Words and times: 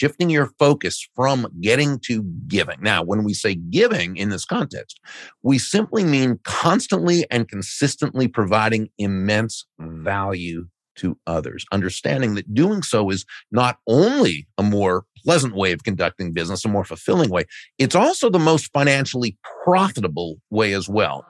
shifting 0.00 0.30
your 0.30 0.50
focus 0.58 1.06
from 1.14 1.46
getting 1.60 1.98
to 1.98 2.22
giving. 2.48 2.78
Now, 2.80 3.02
when 3.02 3.22
we 3.22 3.34
say 3.34 3.54
giving 3.54 4.16
in 4.16 4.30
this 4.30 4.46
context, 4.46 4.98
we 5.42 5.58
simply 5.58 6.04
mean 6.04 6.40
constantly 6.42 7.26
and 7.30 7.46
consistently 7.46 8.26
providing 8.26 8.88
immense 8.96 9.66
value 9.78 10.68
to 10.96 11.18
others, 11.26 11.66
understanding 11.70 12.34
that 12.34 12.54
doing 12.54 12.82
so 12.82 13.10
is 13.10 13.26
not 13.52 13.76
only 13.86 14.48
a 14.56 14.62
more 14.62 15.04
pleasant 15.22 15.54
way 15.54 15.72
of 15.72 15.84
conducting 15.84 16.32
business, 16.32 16.64
a 16.64 16.68
more 16.68 16.84
fulfilling 16.84 17.28
way, 17.28 17.44
it's 17.78 17.94
also 17.94 18.30
the 18.30 18.38
most 18.38 18.70
financially 18.72 19.36
profitable 19.64 20.36
way 20.48 20.72
as 20.72 20.88
well. 20.88 21.26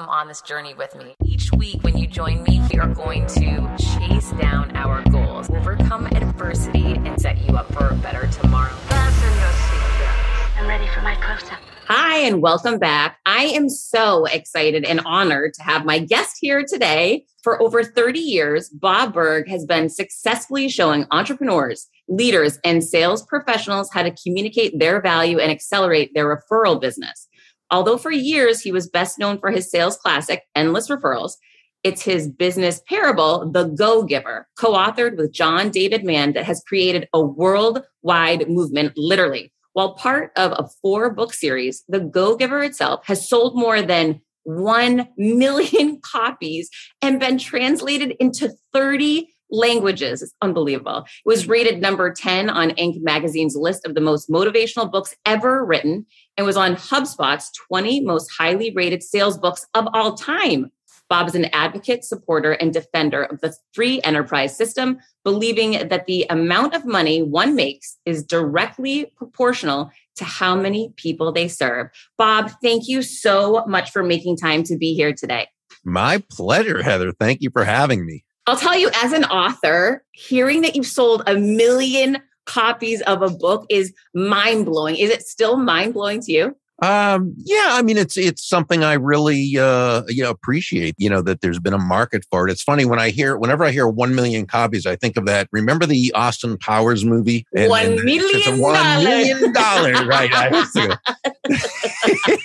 Come 0.00 0.08
on 0.08 0.28
this 0.28 0.40
journey 0.40 0.72
with 0.72 0.96
me. 0.96 1.14
Each 1.26 1.52
week, 1.52 1.82
when 1.82 1.98
you 1.98 2.06
join 2.06 2.42
me, 2.44 2.66
we 2.72 2.78
are 2.78 2.88
going 2.88 3.26
to 3.26 3.76
chase 3.76 4.30
down 4.40 4.74
our 4.74 5.02
goals, 5.10 5.50
overcome 5.50 6.06
adversity, 6.06 6.94
and 6.94 7.20
set 7.20 7.36
you 7.46 7.54
up 7.54 7.70
for 7.74 7.88
a 7.88 7.94
better 7.96 8.26
tomorrow. 8.28 8.70
Fasten 8.70 9.28
your 9.28 9.50
seatbelts. 9.50 10.58
I'm 10.58 10.66
ready 10.66 10.86
for 10.86 11.02
my 11.02 11.16
close 11.16 11.42
up. 11.52 11.58
Hi, 11.84 12.16
and 12.20 12.40
welcome 12.40 12.78
back. 12.78 13.18
I 13.26 13.42
am 13.48 13.68
so 13.68 14.24
excited 14.24 14.86
and 14.86 15.00
honored 15.04 15.52
to 15.54 15.62
have 15.64 15.84
my 15.84 15.98
guest 15.98 16.38
here 16.40 16.64
today. 16.66 17.26
For 17.42 17.60
over 17.60 17.84
30 17.84 18.20
years, 18.20 18.70
Bob 18.70 19.12
Burg 19.12 19.48
has 19.48 19.66
been 19.66 19.90
successfully 19.90 20.70
showing 20.70 21.04
entrepreneurs, 21.10 21.88
leaders, 22.08 22.58
and 22.64 22.82
sales 22.82 23.22
professionals 23.26 23.90
how 23.92 24.02
to 24.02 24.14
communicate 24.22 24.78
their 24.78 25.02
value 25.02 25.38
and 25.38 25.50
accelerate 25.50 26.14
their 26.14 26.24
referral 26.24 26.80
business. 26.80 27.28
Although 27.70 27.98
for 27.98 28.10
years 28.10 28.60
he 28.60 28.72
was 28.72 28.88
best 28.88 29.18
known 29.18 29.38
for 29.38 29.50
his 29.50 29.70
sales 29.70 29.96
classic, 29.96 30.42
Endless 30.54 30.88
Referrals, 30.88 31.34
it's 31.82 32.02
his 32.02 32.28
business 32.28 32.82
parable, 32.88 33.50
The 33.50 33.64
Go 33.64 34.02
Giver, 34.02 34.46
co 34.58 34.74
authored 34.74 35.16
with 35.16 35.32
John 35.32 35.70
David 35.70 36.04
Mann, 36.04 36.32
that 36.34 36.44
has 36.44 36.62
created 36.66 37.08
a 37.14 37.22
worldwide 37.22 38.48
movement, 38.48 38.92
literally. 38.96 39.52
While 39.72 39.94
part 39.94 40.32
of 40.36 40.52
a 40.52 40.68
four 40.82 41.10
book 41.14 41.32
series, 41.32 41.84
The 41.88 42.00
Go 42.00 42.36
Giver 42.36 42.62
itself 42.62 43.06
has 43.06 43.28
sold 43.28 43.56
more 43.56 43.80
than 43.80 44.20
1 44.42 45.08
million 45.16 46.00
copies 46.04 46.68
and 47.00 47.20
been 47.20 47.38
translated 47.38 48.14
into 48.20 48.52
30 48.72 49.28
languages. 49.50 50.22
It's 50.22 50.34
unbelievable. 50.42 50.98
It 50.98 51.28
was 51.28 51.48
rated 51.48 51.80
number 51.80 52.12
10 52.12 52.50
on 52.50 52.70
Inc. 52.70 53.02
magazine's 53.02 53.56
list 53.56 53.86
of 53.86 53.94
the 53.94 54.00
most 54.00 54.30
motivational 54.30 54.90
books 54.90 55.14
ever 55.26 55.64
written 55.64 56.06
and 56.36 56.46
was 56.46 56.56
on 56.56 56.76
HubSpot's 56.76 57.50
20 57.68 58.00
most 58.02 58.30
highly 58.30 58.72
rated 58.72 59.02
sales 59.02 59.38
books 59.38 59.66
of 59.74 59.88
all 59.92 60.14
time. 60.14 60.70
Bob 61.10 61.26
is 61.26 61.34
an 61.34 61.46
advocate, 61.46 62.04
supporter, 62.04 62.52
and 62.52 62.72
defender 62.72 63.24
of 63.24 63.40
the 63.40 63.52
free 63.74 64.00
enterprise 64.02 64.56
system, 64.56 64.98
believing 65.24 65.88
that 65.88 66.06
the 66.06 66.24
amount 66.30 66.72
of 66.72 66.84
money 66.84 67.20
one 67.20 67.56
makes 67.56 67.98
is 68.06 68.24
directly 68.24 69.12
proportional 69.16 69.90
to 70.14 70.24
how 70.24 70.54
many 70.54 70.94
people 70.96 71.32
they 71.32 71.48
serve. 71.48 71.88
Bob, 72.16 72.52
thank 72.62 72.86
you 72.86 73.02
so 73.02 73.64
much 73.66 73.90
for 73.90 74.04
making 74.04 74.36
time 74.36 74.62
to 74.62 74.76
be 74.76 74.94
here 74.94 75.12
today. 75.12 75.48
My 75.84 76.22
pleasure, 76.30 76.82
Heather. 76.82 77.12
Thank 77.12 77.42
you 77.42 77.50
for 77.50 77.64
having 77.64 78.06
me. 78.06 78.24
I'll 78.46 78.56
tell 78.56 78.76
you, 78.76 78.90
as 79.02 79.12
an 79.12 79.24
author, 79.24 80.04
hearing 80.12 80.62
that 80.62 80.74
you've 80.74 80.86
sold 80.86 81.22
a 81.26 81.36
million 81.36 82.18
copies 82.46 83.00
of 83.02 83.22
a 83.22 83.30
book 83.30 83.66
is 83.70 83.92
mind 84.14 84.66
blowing. 84.66 84.96
Is 84.96 85.10
it 85.10 85.22
still 85.22 85.56
mind 85.56 85.94
blowing 85.94 86.20
to 86.22 86.32
you? 86.32 86.56
Um, 86.82 87.34
yeah, 87.36 87.68
I 87.72 87.82
mean, 87.82 87.98
it's 87.98 88.16
it's 88.16 88.42
something 88.42 88.82
I 88.82 88.94
really 88.94 89.58
uh, 89.58 90.02
you 90.08 90.22
know 90.22 90.30
appreciate. 90.30 90.94
You 90.96 91.10
know 91.10 91.20
that 91.22 91.42
there's 91.42 91.58
been 91.58 91.74
a 91.74 91.78
market 91.78 92.24
for 92.30 92.48
it. 92.48 92.50
It's 92.50 92.62
funny 92.62 92.86
when 92.86 92.98
I 92.98 93.10
hear 93.10 93.36
whenever 93.36 93.64
I 93.64 93.70
hear 93.70 93.86
one 93.86 94.14
million 94.14 94.46
copies, 94.46 94.86
I 94.86 94.96
think 94.96 95.18
of 95.18 95.26
that. 95.26 95.48
Remember 95.52 95.84
the 95.84 96.10
Austin 96.14 96.56
Powers 96.56 97.04
movie? 97.04 97.46
And, 97.54 97.68
one 97.68 97.84
and 97.84 98.02
million 98.02 98.30
it's 98.32 98.46
a 98.46 98.56
one 98.56 99.04
million 99.04 99.52
dollars, 99.52 100.02
right? 100.06 100.30
I, 100.32 100.48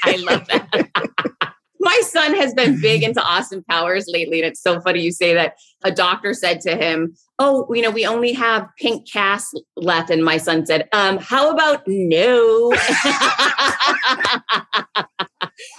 I 0.03 0.17
love 0.17 0.45
that. 0.47 0.89
My 1.79 2.01
son 2.03 2.35
has 2.35 2.53
been 2.53 2.81
big 2.81 3.03
into 3.03 3.21
Austin 3.21 3.63
Powers 3.69 4.06
lately, 4.07 4.41
and 4.41 4.47
it's 4.47 4.62
so 4.62 4.81
funny 4.81 5.00
you 5.00 5.13
say 5.13 5.33
that. 5.33 5.56
A 5.85 5.91
doctor 5.91 6.34
said 6.34 6.62
to 6.62 6.75
him, 6.75 7.16
"Oh, 7.38 7.72
you 7.72 7.84
know, 7.84 7.91
we 7.91 8.07
only 8.07 8.34
have 8.34 8.68
pink 8.79 9.07
cast 9.07 9.62
left," 9.78 10.09
and 10.09 10.25
my 10.25 10.38
son 10.38 10.66
said, 10.66 10.90
"Um, 10.91 11.19
how 11.19 11.51
about 11.51 11.84
no?" 11.85 12.73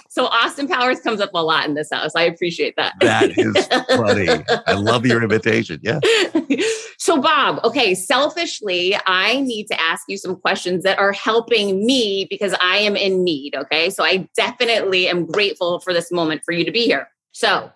so 0.09 0.25
Austin 0.27 0.67
Powers 0.67 1.01
comes 1.01 1.19
up 1.19 1.31
a 1.33 1.43
lot 1.43 1.65
in 1.65 1.73
this 1.73 1.89
house. 1.91 2.13
I 2.15 2.23
appreciate 2.23 2.75
that. 2.77 2.93
That 3.01 3.37
is 3.37 3.67
funny. 3.97 4.27
I 4.65 4.73
love 4.73 5.05
your 5.05 5.21
invitation. 5.21 5.79
Yeah. 5.83 5.99
so 6.97 7.21
Bob, 7.21 7.59
okay, 7.63 7.93
selfishly, 7.93 8.95
I 9.05 9.41
need 9.41 9.65
to 9.67 9.79
ask 9.79 10.03
you 10.07 10.17
some 10.17 10.37
questions 10.37 10.83
that 10.83 10.99
are 10.99 11.11
helping 11.11 11.85
me 11.85 12.27
because 12.29 12.55
I 12.61 12.77
am 12.77 12.95
in 12.95 13.23
need, 13.23 13.55
okay? 13.55 13.89
So 13.89 14.03
I 14.03 14.27
definitely 14.35 15.07
am 15.07 15.25
grateful 15.25 15.79
for 15.81 15.93
this 15.93 16.11
moment 16.11 16.43
for 16.45 16.53
you 16.53 16.63
to 16.65 16.71
be 16.71 16.85
here. 16.85 17.09
So, 17.33 17.71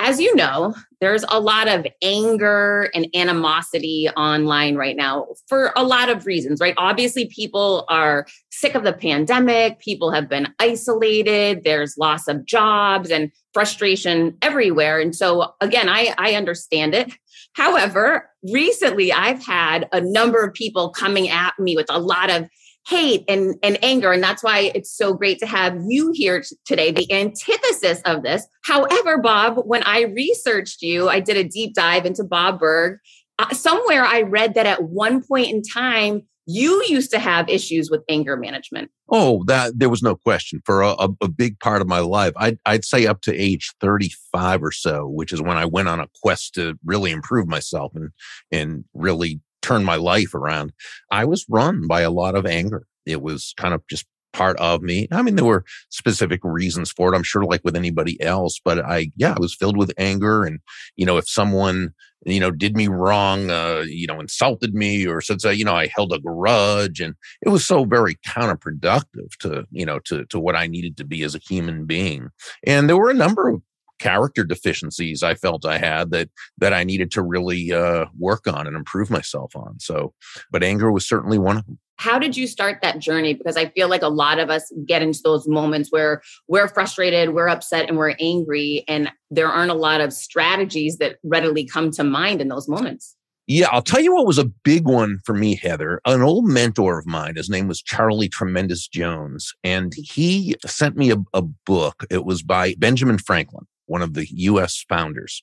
as 0.00 0.20
you 0.20 0.34
know, 0.36 0.74
there's 1.00 1.24
a 1.28 1.40
lot 1.40 1.68
of 1.68 1.86
anger 2.02 2.90
and 2.94 3.08
animosity 3.14 4.08
online 4.16 4.76
right 4.76 4.96
now 4.96 5.26
for 5.48 5.72
a 5.76 5.82
lot 5.82 6.08
of 6.08 6.26
reasons, 6.26 6.60
right? 6.60 6.74
Obviously, 6.76 7.26
people 7.26 7.84
are 7.88 8.26
sick 8.50 8.74
of 8.74 8.84
the 8.84 8.92
pandemic, 8.92 9.80
people 9.80 10.10
have 10.10 10.28
been 10.28 10.48
isolated, 10.58 11.62
there's 11.64 11.98
loss 11.98 12.28
of 12.28 12.44
jobs 12.44 13.10
and 13.10 13.32
frustration 13.52 14.36
everywhere. 14.42 15.00
And 15.00 15.14
so, 15.14 15.54
again, 15.60 15.88
I, 15.88 16.14
I 16.16 16.34
understand 16.34 16.94
it. 16.94 17.12
However, 17.54 18.30
recently 18.52 19.12
I've 19.12 19.44
had 19.44 19.88
a 19.92 20.00
number 20.00 20.44
of 20.44 20.54
people 20.54 20.90
coming 20.90 21.28
at 21.28 21.58
me 21.58 21.74
with 21.74 21.86
a 21.88 21.98
lot 21.98 22.30
of 22.30 22.48
hate 22.88 23.24
and, 23.28 23.54
and 23.62 23.78
anger. 23.84 24.12
And 24.12 24.22
that's 24.22 24.42
why 24.42 24.72
it's 24.74 24.90
so 24.90 25.12
great 25.12 25.38
to 25.40 25.46
have 25.46 25.76
you 25.86 26.10
here 26.14 26.42
today, 26.64 26.90
the 26.90 27.10
antithesis 27.12 28.00
of 28.06 28.22
this. 28.22 28.46
However, 28.64 29.18
Bob, 29.18 29.58
when 29.64 29.82
I 29.82 30.04
researched 30.04 30.80
you, 30.80 31.08
I 31.08 31.20
did 31.20 31.36
a 31.36 31.44
deep 31.44 31.74
dive 31.74 32.06
into 32.06 32.24
Bob 32.24 32.58
Burg. 32.58 32.98
Uh, 33.38 33.50
somewhere 33.50 34.04
I 34.04 34.22
read 34.22 34.54
that 34.54 34.66
at 34.66 34.84
one 34.84 35.22
point 35.22 35.50
in 35.50 35.62
time, 35.62 36.22
you 36.46 36.82
used 36.88 37.10
to 37.10 37.18
have 37.18 37.46
issues 37.50 37.90
with 37.90 38.02
anger 38.08 38.34
management. 38.34 38.90
Oh, 39.10 39.44
that 39.44 39.78
there 39.78 39.90
was 39.90 40.02
no 40.02 40.16
question 40.16 40.62
for 40.64 40.80
a, 40.80 40.92
a, 40.92 41.08
a 41.20 41.28
big 41.28 41.60
part 41.60 41.82
of 41.82 41.88
my 41.88 41.98
life. 41.98 42.32
I'd, 42.36 42.58
I'd 42.64 42.86
say 42.86 43.06
up 43.06 43.20
to 43.22 43.36
age 43.36 43.70
35 43.82 44.62
or 44.62 44.72
so, 44.72 45.06
which 45.06 45.30
is 45.30 45.42
when 45.42 45.58
I 45.58 45.66
went 45.66 45.88
on 45.88 46.00
a 46.00 46.08
quest 46.22 46.54
to 46.54 46.78
really 46.86 47.10
improve 47.10 47.48
myself 47.48 47.92
and, 47.94 48.10
and 48.50 48.84
really 48.94 49.42
turn 49.68 49.84
my 49.84 49.96
life 49.96 50.34
around. 50.34 50.72
I 51.10 51.24
was 51.24 51.44
run 51.48 51.86
by 51.86 52.00
a 52.00 52.10
lot 52.10 52.34
of 52.34 52.46
anger. 52.46 52.86
It 53.06 53.22
was 53.22 53.54
kind 53.56 53.74
of 53.74 53.82
just 53.88 54.06
part 54.32 54.56
of 54.58 54.82
me. 54.82 55.08
I 55.10 55.22
mean, 55.22 55.36
there 55.36 55.44
were 55.44 55.64
specific 55.90 56.40
reasons 56.42 56.90
for 56.90 57.12
it. 57.12 57.16
I'm 57.16 57.22
sure 57.22 57.44
like 57.44 57.62
with 57.64 57.76
anybody 57.76 58.20
else, 58.22 58.60
but 58.64 58.78
I, 58.84 59.10
yeah, 59.16 59.34
I 59.36 59.40
was 59.40 59.54
filled 59.54 59.76
with 59.76 59.92
anger. 59.98 60.44
And, 60.44 60.60
you 60.96 61.06
know, 61.06 61.16
if 61.16 61.28
someone, 61.28 61.94
you 62.26 62.40
know, 62.40 62.50
did 62.50 62.76
me 62.76 62.88
wrong, 62.88 63.50
uh, 63.50 63.84
you 63.86 64.06
know, 64.06 64.20
insulted 64.20 64.74
me 64.74 65.06
or 65.06 65.20
said, 65.20 65.42
you 65.56 65.64
know, 65.64 65.74
I 65.74 65.90
held 65.94 66.12
a 66.12 66.18
grudge 66.18 67.00
and 67.00 67.14
it 67.42 67.48
was 67.48 67.64
so 67.64 67.84
very 67.84 68.16
counterproductive 68.26 69.36
to, 69.40 69.64
you 69.70 69.86
know, 69.86 69.98
to, 70.00 70.24
to 70.26 70.38
what 70.38 70.56
I 70.56 70.66
needed 70.66 70.96
to 70.98 71.04
be 71.04 71.22
as 71.22 71.34
a 71.34 71.40
human 71.40 71.86
being. 71.86 72.28
And 72.66 72.88
there 72.88 72.96
were 72.96 73.10
a 73.10 73.14
number 73.14 73.48
of 73.48 73.62
character 73.98 74.44
deficiencies 74.44 75.22
I 75.22 75.34
felt 75.34 75.64
I 75.64 75.78
had 75.78 76.10
that 76.10 76.30
that 76.58 76.72
I 76.72 76.84
needed 76.84 77.10
to 77.12 77.22
really 77.22 77.72
uh, 77.72 78.06
work 78.18 78.46
on 78.46 78.66
and 78.66 78.76
improve 78.76 79.10
myself 79.10 79.54
on. 79.56 79.78
So, 79.80 80.14
but 80.50 80.62
anger 80.62 80.90
was 80.92 81.06
certainly 81.06 81.38
one 81.38 81.56
of 81.56 81.66
them. 81.66 81.78
How 81.96 82.18
did 82.20 82.36
you 82.36 82.46
start 82.46 82.78
that 82.82 83.00
journey? 83.00 83.34
Because 83.34 83.56
I 83.56 83.70
feel 83.70 83.88
like 83.88 84.02
a 84.02 84.08
lot 84.08 84.38
of 84.38 84.50
us 84.50 84.72
get 84.86 85.02
into 85.02 85.20
those 85.24 85.48
moments 85.48 85.90
where 85.90 86.22
we're 86.46 86.68
frustrated, 86.68 87.34
we're 87.34 87.48
upset, 87.48 87.88
and 87.88 87.98
we're 87.98 88.14
angry, 88.20 88.84
and 88.86 89.10
there 89.32 89.48
aren't 89.48 89.72
a 89.72 89.74
lot 89.74 90.00
of 90.00 90.12
strategies 90.12 90.98
that 90.98 91.16
readily 91.24 91.66
come 91.66 91.90
to 91.92 92.04
mind 92.04 92.40
in 92.40 92.46
those 92.46 92.68
moments. 92.68 93.16
Yeah, 93.48 93.68
I'll 93.72 93.82
tell 93.82 94.00
you 94.00 94.14
what 94.14 94.26
was 94.26 94.38
a 94.38 94.44
big 94.44 94.86
one 94.86 95.20
for 95.24 95.34
me, 95.34 95.56
Heather. 95.56 96.00
An 96.04 96.20
old 96.20 96.44
mentor 96.46 96.98
of 96.98 97.06
mine, 97.06 97.34
his 97.34 97.48
name 97.48 97.66
was 97.66 97.82
Charlie 97.82 98.28
Tremendous 98.28 98.86
Jones, 98.86 99.54
and 99.64 99.92
he 99.96 100.54
sent 100.66 100.96
me 100.96 101.10
a, 101.10 101.16
a 101.32 101.42
book. 101.42 102.04
It 102.10 102.24
was 102.26 102.42
by 102.42 102.74
Benjamin 102.78 103.18
Franklin 103.18 103.66
one 103.88 104.02
of 104.02 104.14
the 104.14 104.26
US 104.30 104.84
founders. 104.88 105.42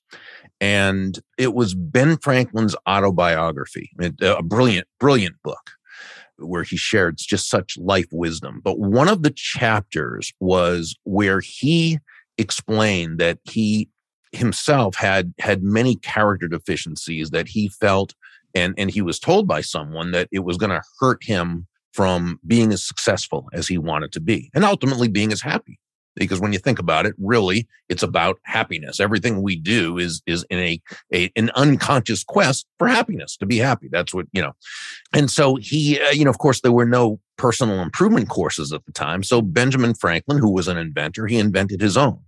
And 0.61 1.19
it 1.37 1.53
was 1.53 1.73
Ben 1.73 2.17
Franklin's 2.17 2.75
autobiography, 2.87 3.91
uh, 4.01 4.37
a 4.37 4.43
brilliant, 4.43 4.87
brilliant 4.99 5.35
book 5.43 5.71
where 6.37 6.63
he 6.63 6.77
shared 6.77 7.17
just 7.17 7.49
such 7.49 7.77
life 7.77 8.07
wisdom. 8.11 8.61
But 8.63 8.79
one 8.79 9.07
of 9.07 9.23
the 9.23 9.33
chapters 9.35 10.33
was 10.39 10.95
where 11.03 11.39
he 11.39 11.99
explained 12.37 13.19
that 13.19 13.39
he 13.43 13.89
himself 14.31 14.95
had 14.95 15.33
had 15.39 15.63
many 15.63 15.95
character 15.95 16.47
deficiencies 16.47 17.29
that 17.29 17.47
he 17.47 17.69
felt 17.69 18.13
and 18.53 18.73
and 18.77 18.91
he 18.91 19.01
was 19.01 19.17
told 19.17 19.47
by 19.47 19.61
someone 19.61 20.11
that 20.11 20.27
it 20.31 20.39
was 20.39 20.57
going 20.57 20.71
to 20.71 20.81
hurt 20.99 21.23
him 21.23 21.65
from 21.93 22.37
being 22.45 22.73
as 22.73 22.83
successful 22.83 23.47
as 23.53 23.67
he 23.67 23.77
wanted 23.77 24.11
to 24.11 24.19
be 24.19 24.49
and 24.53 24.65
ultimately 24.65 25.07
being 25.07 25.31
as 25.31 25.41
happy 25.41 25.79
because 26.15 26.39
when 26.39 26.53
you 26.53 26.59
think 26.59 26.79
about 26.79 27.05
it, 27.05 27.13
really, 27.17 27.67
it's 27.89 28.03
about 28.03 28.39
happiness. 28.43 28.99
Everything 28.99 29.41
we 29.41 29.55
do 29.55 29.97
is 29.97 30.21
is 30.25 30.45
in 30.49 30.59
a, 30.59 30.81
a 31.13 31.31
an 31.35 31.51
unconscious 31.55 32.23
quest 32.23 32.65
for 32.77 32.87
happiness, 32.87 33.37
to 33.37 33.45
be 33.45 33.57
happy. 33.57 33.87
That's 33.91 34.13
what 34.13 34.27
you 34.31 34.41
know. 34.41 34.53
And 35.13 35.29
so 35.29 35.55
he, 35.55 35.99
uh, 35.99 36.11
you 36.11 36.23
know, 36.23 36.31
of 36.31 36.37
course, 36.37 36.61
there 36.61 36.71
were 36.71 36.85
no 36.85 37.19
personal 37.37 37.81
improvement 37.81 38.29
courses 38.29 38.71
at 38.71 38.85
the 38.85 38.91
time. 38.91 39.23
So 39.23 39.41
Benjamin 39.41 39.93
Franklin, 39.93 40.39
who 40.39 40.51
was 40.51 40.67
an 40.67 40.77
inventor, 40.77 41.27
he 41.27 41.37
invented 41.37 41.81
his 41.81 41.97
own. 41.97 42.19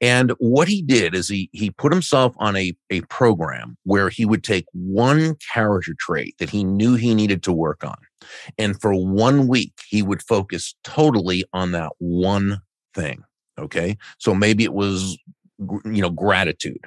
And 0.00 0.32
what 0.38 0.68
he 0.68 0.82
did 0.82 1.14
is 1.14 1.28
he 1.28 1.48
he 1.52 1.70
put 1.70 1.92
himself 1.92 2.34
on 2.38 2.56
a, 2.56 2.76
a 2.90 3.00
program 3.02 3.76
where 3.84 4.08
he 4.08 4.24
would 4.24 4.44
take 4.44 4.66
one 4.72 5.36
character 5.52 5.94
trait 5.98 6.36
that 6.38 6.50
he 6.50 6.64
knew 6.64 6.94
he 6.94 7.14
needed 7.14 7.42
to 7.44 7.52
work 7.52 7.84
on. 7.84 7.96
And 8.58 8.80
for 8.80 8.94
one 8.94 9.46
week, 9.46 9.72
he 9.88 10.02
would 10.02 10.22
focus 10.22 10.74
totally 10.84 11.44
on 11.52 11.72
that 11.72 11.92
one 11.98 12.60
thing. 12.96 13.22
Okay. 13.58 13.96
So 14.18 14.34
maybe 14.34 14.64
it 14.64 14.72
was, 14.72 15.16
you 15.58 16.02
know, 16.02 16.10
gratitude 16.10 16.84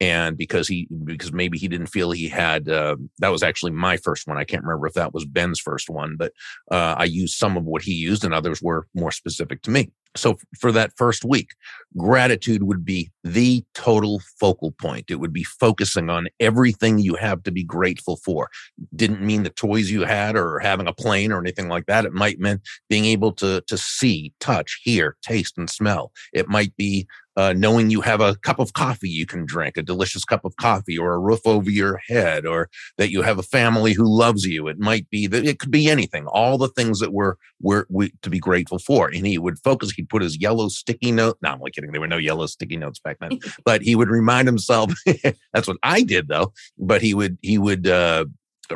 and 0.00 0.36
because 0.36 0.66
he 0.66 0.88
because 1.04 1.32
maybe 1.32 1.58
he 1.58 1.68
didn't 1.68 1.86
feel 1.86 2.10
he 2.10 2.28
had 2.28 2.68
uh, 2.68 2.96
that 3.18 3.28
was 3.28 3.42
actually 3.42 3.70
my 3.70 3.96
first 3.96 4.26
one 4.26 4.36
i 4.36 4.42
can't 4.42 4.64
remember 4.64 4.86
if 4.88 4.94
that 4.94 5.14
was 5.14 5.24
ben's 5.24 5.60
first 5.60 5.88
one 5.88 6.16
but 6.16 6.32
uh, 6.72 6.96
i 6.98 7.04
used 7.04 7.38
some 7.38 7.56
of 7.56 7.64
what 7.64 7.82
he 7.82 7.92
used 7.92 8.24
and 8.24 8.34
others 8.34 8.60
were 8.60 8.88
more 8.94 9.12
specific 9.12 9.62
to 9.62 9.70
me 9.70 9.90
so 10.16 10.36
for 10.58 10.72
that 10.72 10.92
first 10.96 11.24
week, 11.24 11.50
gratitude 11.96 12.62
would 12.62 12.84
be 12.84 13.10
the 13.22 13.64
total 13.74 14.20
focal 14.38 14.72
point. 14.72 15.10
It 15.10 15.16
would 15.16 15.32
be 15.32 15.44
focusing 15.44 16.10
on 16.10 16.28
everything 16.40 16.98
you 16.98 17.14
have 17.14 17.42
to 17.44 17.52
be 17.52 17.62
grateful 17.62 18.16
for. 18.16 18.48
Didn't 18.94 19.22
mean 19.22 19.42
the 19.42 19.50
toys 19.50 19.90
you 19.90 20.02
had 20.02 20.36
or 20.36 20.58
having 20.58 20.88
a 20.88 20.92
plane 20.92 21.32
or 21.32 21.38
anything 21.38 21.68
like 21.68 21.86
that. 21.86 22.04
It 22.04 22.12
might 22.12 22.40
mean 22.40 22.60
being 22.88 23.04
able 23.04 23.32
to, 23.34 23.62
to 23.66 23.78
see, 23.78 24.32
touch, 24.40 24.80
hear, 24.82 25.16
taste, 25.22 25.56
and 25.56 25.70
smell. 25.70 26.12
It 26.32 26.48
might 26.48 26.76
be 26.76 27.06
uh, 27.36 27.54
knowing 27.56 27.90
you 27.90 28.00
have 28.00 28.20
a 28.20 28.36
cup 28.36 28.58
of 28.58 28.72
coffee 28.72 29.08
you 29.08 29.26
can 29.26 29.46
drink, 29.46 29.76
a 29.76 29.82
delicious 29.82 30.24
cup 30.24 30.44
of 30.44 30.56
coffee, 30.56 30.98
or 30.98 31.14
a 31.14 31.18
roof 31.18 31.40
over 31.44 31.70
your 31.70 32.00
head, 32.08 32.44
or 32.44 32.68
that 32.98 33.10
you 33.10 33.22
have 33.22 33.38
a 33.38 33.42
family 33.42 33.92
who 33.92 34.04
loves 34.04 34.44
you. 34.44 34.68
It 34.68 34.78
might 34.78 35.08
be 35.10 35.26
that 35.28 35.46
it 35.46 35.58
could 35.58 35.70
be 35.70 35.88
anything. 35.88 36.26
All 36.26 36.58
the 36.58 36.68
things 36.68 36.98
that 37.00 37.12
we're 37.12 37.34
we're 37.60 37.86
we, 37.88 38.12
to 38.22 38.30
be 38.30 38.38
grateful 38.38 38.78
for. 38.78 39.08
And 39.08 39.26
he 39.26 39.38
would 39.38 39.58
focus. 39.58 39.92
He'd 39.92 40.08
put 40.08 40.22
his 40.22 40.40
yellow 40.40 40.68
sticky 40.68 41.12
note. 41.12 41.38
No, 41.42 41.50
I'm 41.50 41.58
only 41.58 41.70
kidding. 41.70 41.92
There 41.92 42.00
were 42.00 42.06
no 42.06 42.16
yellow 42.16 42.46
sticky 42.46 42.76
notes 42.76 42.98
back 42.98 43.18
then. 43.20 43.38
but 43.64 43.82
he 43.82 43.94
would 43.94 44.08
remind 44.08 44.48
himself. 44.48 44.92
that's 45.52 45.68
what 45.68 45.78
I 45.82 46.02
did 46.02 46.28
though. 46.28 46.52
But 46.78 47.02
he 47.02 47.14
would 47.14 47.38
he 47.42 47.58
would. 47.58 47.86
Uh, 47.86 48.26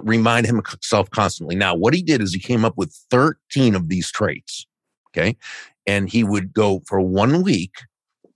remind 0.03 0.45
himself 0.45 1.09
constantly. 1.11 1.55
Now, 1.55 1.75
what 1.75 1.95
he 1.95 2.03
did 2.03 2.21
is 2.21 2.35
he 2.35 2.41
came 2.41 2.65
up 2.65 2.77
with 2.77 2.93
13 3.13 3.77
of 3.77 3.89
these 3.89 4.11
traits. 4.11 4.67
Okay. 5.11 5.37
And 5.87 6.11
he 6.11 6.25
would 6.25 6.53
go 6.53 6.83
for 6.89 7.01
one 7.01 7.45
week 7.45 7.75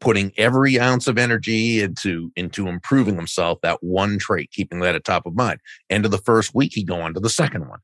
putting 0.01 0.33
every 0.37 0.79
ounce 0.79 1.07
of 1.07 1.19
energy 1.19 1.81
into 1.81 2.31
into 2.37 2.69
improving 2.69 3.17
himself 3.17 3.61
that 3.63 3.83
one 3.83 4.19
trait 4.19 4.51
keeping 4.53 4.81
that 4.81 4.95
at 4.95 5.05
top 5.05 5.27
of 5.27 5.35
mind. 5.35 5.61
End 5.91 6.05
of 6.05 6.11
the 6.11 6.19
first 6.19 6.55
week 6.55 6.73
he'd 6.75 6.87
go 6.87 7.01
on 7.01 7.15
to 7.15 7.21
the 7.21 7.31
second 7.31 7.69
one. 7.69 7.81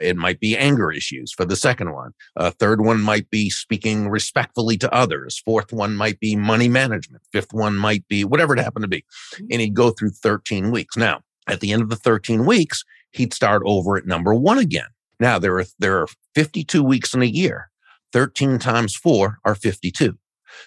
It 0.00 0.16
might 0.16 0.40
be 0.40 0.56
anger 0.56 0.90
issues 0.90 1.32
for 1.32 1.44
the 1.44 1.56
second 1.56 1.92
one. 1.92 2.12
A 2.36 2.50
third 2.50 2.80
one 2.80 3.02
might 3.02 3.28
be 3.28 3.50
speaking 3.50 4.08
respectfully 4.08 4.78
to 4.78 4.94
others. 4.94 5.38
Fourth 5.44 5.72
one 5.72 5.94
might 5.94 6.18
be 6.20 6.36
money 6.36 6.68
management. 6.68 7.22
Fifth 7.32 7.52
one 7.52 7.76
might 7.76 8.08
be 8.08 8.24
whatever 8.24 8.54
it 8.54 8.60
happened 8.60 8.84
to 8.84 8.88
be. 8.88 9.04
Mm-hmm. 9.34 9.46
and 9.50 9.60
he'd 9.60 9.74
go 9.74 9.90
through 9.90 10.10
13 10.10 10.70
weeks. 10.70 10.96
Now 10.96 11.20
at 11.46 11.60
the 11.60 11.72
end 11.72 11.82
of 11.82 11.90
the 11.90 11.96
13 11.96 12.46
weeks 12.46 12.84
he'd 13.12 13.34
start 13.34 13.62
over 13.66 13.96
at 13.96 14.06
number 14.06 14.34
one 14.34 14.58
again. 14.58 14.88
Now 15.18 15.38
there 15.38 15.58
are 15.58 15.66
there 15.78 15.98
are 15.98 16.08
52 16.34 16.82
weeks 16.82 17.12
in 17.12 17.22
a 17.22 17.26
year. 17.26 17.70
13 18.12 18.58
times 18.58 18.96
4 18.96 19.38
are 19.44 19.54
52 19.54 20.18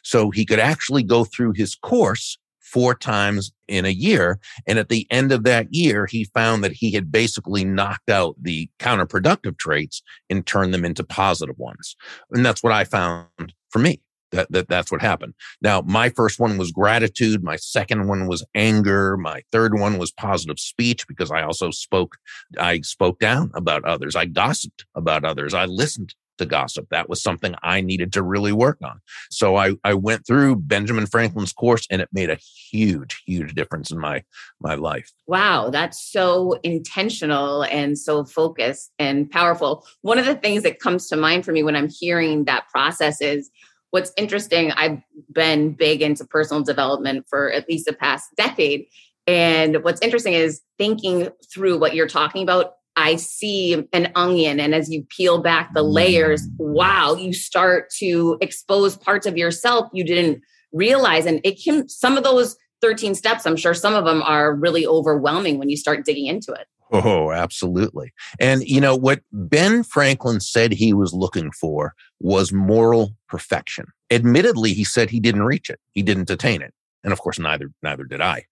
so 0.03 0.29
he 0.29 0.45
could 0.45 0.59
actually 0.59 1.03
go 1.03 1.23
through 1.23 1.53
his 1.55 1.75
course 1.75 2.37
four 2.73 2.95
times 2.95 3.51
in 3.67 3.85
a 3.85 3.89
year. 3.89 4.39
And 4.65 4.79
at 4.79 4.89
the 4.89 5.05
end 5.11 5.31
of 5.31 5.43
that 5.43 5.67
year, 5.71 6.07
he 6.07 6.23
found 6.33 6.63
that 6.63 6.71
he 6.71 6.91
had 6.91 7.11
basically 7.11 7.63
knocked 7.63 8.09
out 8.09 8.35
the 8.41 8.67
counterproductive 8.79 9.59
traits 9.59 10.01
and 10.29 10.45
turned 10.45 10.73
them 10.73 10.83
into 10.83 11.03
positive 11.03 11.57
ones. 11.59 11.95
And 12.31 12.43
that's 12.43 12.63
what 12.63 12.73
I 12.73 12.83
found 12.83 13.53
for 13.69 13.79
me. 13.79 14.01
That, 14.31 14.51
that 14.51 14.67
that's 14.67 14.91
what 14.91 15.01
happened. 15.01 15.35
Now, 15.61 15.81
my 15.81 16.09
first 16.09 16.39
one 16.39 16.57
was 16.57 16.71
gratitude. 16.71 17.43
My 17.43 17.55
second 17.55 18.07
one 18.07 18.25
was 18.25 18.43
anger. 18.55 19.15
My 19.15 19.43
third 19.51 19.77
one 19.77 19.99
was 19.99 20.11
positive 20.11 20.57
speech 20.57 21.07
because 21.07 21.29
I 21.29 21.43
also 21.43 21.69
spoke, 21.69 22.17
I 22.57 22.81
spoke 22.81 23.19
down 23.19 23.51
about 23.53 23.85
others. 23.85 24.15
I 24.15 24.25
gossiped 24.25 24.85
about 24.95 25.23
others. 25.23 25.53
I 25.53 25.65
listened 25.65 26.15
to 26.37 26.45
gossip. 26.45 26.87
That 26.89 27.09
was 27.09 27.21
something 27.21 27.55
I 27.63 27.81
needed 27.81 28.13
to 28.13 28.23
really 28.23 28.51
work 28.51 28.77
on. 28.83 28.99
So 29.29 29.55
I, 29.55 29.75
I 29.83 29.93
went 29.93 30.25
through 30.25 30.57
Benjamin 30.57 31.05
Franklin's 31.05 31.53
course 31.53 31.87
and 31.89 32.01
it 32.01 32.09
made 32.11 32.29
a 32.29 32.39
huge, 32.71 33.21
huge 33.25 33.53
difference 33.53 33.91
in 33.91 33.99
my 33.99 34.23
my 34.59 34.75
life. 34.75 35.11
Wow, 35.27 35.69
that's 35.69 36.01
so 36.01 36.59
intentional 36.63 37.63
and 37.63 37.97
so 37.97 38.25
focused 38.25 38.91
and 38.99 39.29
powerful. 39.29 39.85
One 40.01 40.19
of 40.19 40.25
the 40.25 40.35
things 40.35 40.63
that 40.63 40.79
comes 40.79 41.07
to 41.09 41.15
mind 41.15 41.45
for 41.45 41.51
me 41.51 41.63
when 41.63 41.75
I'm 41.75 41.89
hearing 41.89 42.45
that 42.45 42.67
process 42.69 43.21
is 43.21 43.49
what's 43.91 44.11
interesting. 44.17 44.71
I've 44.71 44.99
been 45.31 45.73
big 45.73 46.01
into 46.01 46.25
personal 46.25 46.63
development 46.63 47.25
for 47.29 47.51
at 47.51 47.69
least 47.69 47.85
the 47.85 47.93
past 47.93 48.27
decade. 48.35 48.87
And 49.27 49.83
what's 49.83 50.01
interesting 50.01 50.33
is 50.33 50.61
thinking 50.77 51.29
through 51.53 51.77
what 51.77 51.93
you're 51.95 52.07
talking 52.07 52.43
about 52.43 52.73
I 52.95 53.15
see 53.15 53.87
an 53.93 54.11
onion, 54.15 54.59
and 54.59 54.75
as 54.75 54.91
you 54.91 55.05
peel 55.09 55.41
back 55.41 55.73
the 55.73 55.83
layers, 55.83 56.47
wow, 56.57 57.15
you 57.15 57.33
start 57.33 57.89
to 57.97 58.37
expose 58.41 58.95
parts 58.97 59.25
of 59.25 59.37
yourself 59.37 59.89
you 59.93 60.03
didn't 60.03 60.41
realize. 60.71 61.25
And 61.25 61.41
it 61.43 61.61
can, 61.63 61.87
some 61.89 62.17
of 62.17 62.23
those 62.23 62.55
13 62.81 63.15
steps, 63.15 63.45
I'm 63.45 63.55
sure 63.55 63.73
some 63.73 63.93
of 63.95 64.05
them 64.05 64.21
are 64.21 64.53
really 64.53 64.85
overwhelming 64.85 65.57
when 65.57 65.69
you 65.69 65.77
start 65.77 66.05
digging 66.05 66.27
into 66.27 66.51
it. 66.51 66.67
Oh, 66.91 67.31
absolutely. 67.31 68.13
And 68.39 68.63
you 68.63 68.79
know 68.79 68.95
what 68.95 69.21
Ben 69.31 69.83
Franklin 69.83 70.39
said 70.39 70.71
he 70.71 70.93
was 70.93 71.11
looking 71.11 71.51
for 71.51 71.95
was 72.19 72.53
moral 72.53 73.15
perfection. 73.27 73.85
Admittedly, 74.11 74.73
he 74.73 74.83
said 74.83 75.09
he 75.09 75.19
didn't 75.19 75.43
reach 75.43 75.71
it. 75.71 75.79
He 75.93 76.03
didn't 76.03 76.29
attain 76.29 76.61
it. 76.61 76.73
And 77.03 77.11
of 77.11 77.19
course, 77.19 77.39
neither 77.39 77.71
neither 77.81 78.03
did 78.03 78.21
I 78.21 78.45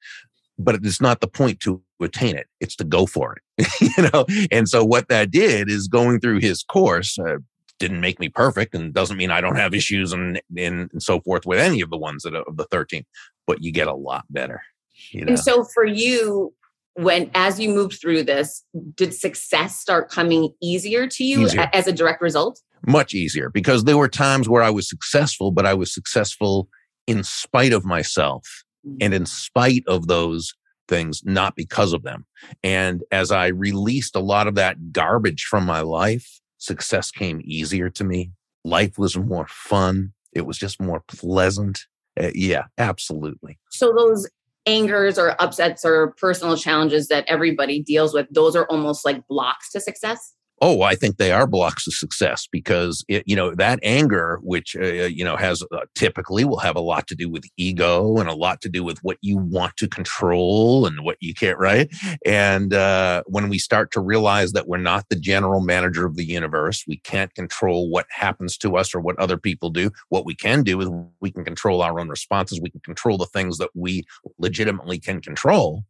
but 0.64 0.76
it's 0.76 1.02
not 1.02 1.22
the 1.22 1.28
point 1.28 1.60
to 1.62 1.82
attain 2.03 2.36
it. 2.36 2.48
It's 2.59 2.75
to 2.77 2.83
go 2.83 3.06
for 3.06 3.36
it, 3.57 3.68
you 3.98 4.09
know? 4.09 4.25
And 4.51 4.68
so 4.68 4.83
what 4.83 5.07
that 5.09 5.31
did 5.31 5.69
is 5.69 5.88
going 5.88 6.19
through 6.19 6.39
his 6.39 6.63
course, 6.63 7.18
uh, 7.19 7.38
didn't 7.80 8.00
make 8.00 8.19
me 8.19 8.30
perfect 8.30 8.75
and 8.75 8.94
doesn't 8.94 9.18
mean 9.18 9.31
I 9.31 9.42
don't 9.42 9.56
have 9.56 9.74
issues 9.74 10.13
and, 10.13 10.39
and, 10.56 10.89
and 10.92 11.01
so 11.01 11.19
forth 11.21 11.48
with 11.48 11.59
any 11.59 11.81
of 11.81 11.89
the 11.89 11.98
ones 11.98 12.24
that 12.24 12.36
of 12.36 12.56
the 12.56 12.65
13, 12.65 13.03
but 13.48 13.63
you 13.63 13.71
get 13.71 13.88
a 13.88 13.94
lot 13.94 14.24
better. 14.30 14.62
You 15.09 15.25
know? 15.25 15.30
And 15.30 15.39
so 15.39 15.65
for 15.74 15.83
you, 15.83 16.53
when 16.94 17.31
as 17.33 17.59
you 17.59 17.69
moved 17.69 18.00
through 18.00 18.24
this, 18.24 18.63
did 18.95 19.13
success 19.13 19.80
start 19.80 20.09
coming 20.09 20.54
easier 20.62 21.07
to 21.07 21.24
you 21.24 21.45
easier. 21.45 21.69
as 21.74 21.88
a 21.88 21.92
direct 21.92 22.21
result? 22.21 22.62
Much 22.85 23.14
easier 23.14 23.49
because 23.49 23.83
there 23.83 23.97
were 23.97 24.07
times 24.07 24.47
where 24.47 24.64
I 24.64 24.69
was 24.69 24.87
successful, 24.87 25.52
but 25.52 25.66
I 25.66 25.73
was 25.73 25.94
successful 25.94 26.68
in 27.07 27.23
spite 27.23 27.73
of 27.73 27.83
myself 27.83 28.64
and 28.99 29.14
in 29.14 29.26
spite 29.26 29.83
of 29.87 30.07
those 30.07 30.54
things, 30.92 31.24
not 31.24 31.56
because 31.56 31.94
of 31.94 32.04
them. 32.04 32.26
And 32.64 33.04
as 33.12 33.31
I 33.31 33.48
released 33.48 34.16
a 34.16 34.19
lot 34.19 34.48
of 34.48 34.56
that 34.56 34.92
garbage 34.92 35.45
from 35.45 35.66
my 35.66 35.80
life, 35.80 36.42
success 36.57 37.10
came 37.10 37.42
easier 37.44 37.90
to 37.92 38.04
me. 38.04 38.31
Life 38.66 39.00
was 39.00 39.18
more 39.18 39.48
fun. 39.48 40.12
It 40.33 40.45
was 40.45 40.57
just 40.57 40.81
more 40.81 41.02
pleasant. 41.07 41.80
Uh, 42.19 42.31
yeah, 42.36 42.66
absolutely. 42.78 43.57
So 43.71 43.94
those 43.98 44.30
angers 44.66 45.18
or 45.18 45.42
upsets 45.42 45.86
or 45.86 46.14
personal 46.18 46.57
challenges 46.57 47.07
that 47.07 47.26
everybody 47.28 47.81
deals 47.81 48.14
with, 48.14 48.28
those 48.30 48.56
are 48.56 48.66
almost 48.66 49.06
like 49.06 49.26
blocks 49.28 49.71
to 49.71 49.80
success? 49.80 50.33
Oh, 50.63 50.83
I 50.83 50.94
think 50.94 51.18
they 51.18 51.31
are 51.31 51.47
blocks 51.47 51.87
of 51.87 51.94
success 51.94 52.47
because 52.51 53.03
it, 53.07 53.23
you 53.25 53.35
know 53.35 53.56
that 53.56 53.80
anger, 53.81 54.39
which 54.44 54.75
uh, 54.75 54.85
you 54.85 55.25
know 55.25 55.35
has 55.35 55.63
uh, 55.71 55.80
typically 55.95 56.45
will 56.45 56.59
have 56.59 56.75
a 56.75 56.81
lot 56.81 57.07
to 57.07 57.15
do 57.15 57.27
with 57.30 57.45
ego 57.57 58.18
and 58.18 58.30
a 58.30 58.35
lot 58.35 58.61
to 58.61 58.69
do 58.69 58.83
with 58.83 58.99
what 59.01 59.18
you 59.21 59.37
want 59.37 59.75
to 59.77 59.87
control 59.87 60.85
and 60.85 61.03
what 61.03 61.18
you 61.19 61.33
can't, 61.33 61.57
right? 61.57 61.89
And 62.27 62.75
uh, 62.75 63.23
when 63.25 63.49
we 63.49 63.57
start 63.57 63.91
to 63.94 63.99
realize 64.01 64.51
that 64.51 64.68
we're 64.68 64.77
not 64.77 65.09
the 65.09 65.15
general 65.15 65.61
manager 65.61 66.06
of 66.06 66.15
the 66.15 66.25
universe, 66.25 66.83
we 66.87 66.97
can't 66.97 67.33
control 67.33 67.89
what 67.89 68.06
happens 68.11 68.56
to 68.59 68.77
us 68.77 68.94
or 68.94 68.99
what 68.99 69.18
other 69.18 69.37
people 69.37 69.71
do. 69.71 69.89
What 70.09 70.27
we 70.27 70.35
can 70.35 70.61
do 70.61 70.80
is 70.80 70.89
we 71.21 71.31
can 71.31 71.44
control 71.44 71.81
our 71.81 71.99
own 71.99 72.07
responses. 72.07 72.61
We 72.61 72.69
can 72.69 72.81
control 72.81 73.18
the 73.18 73.25
things 73.25 73.57
that 73.57 73.71
we 73.73 74.03
legitimately 74.37 74.99
can 74.99 75.21
control 75.21 75.83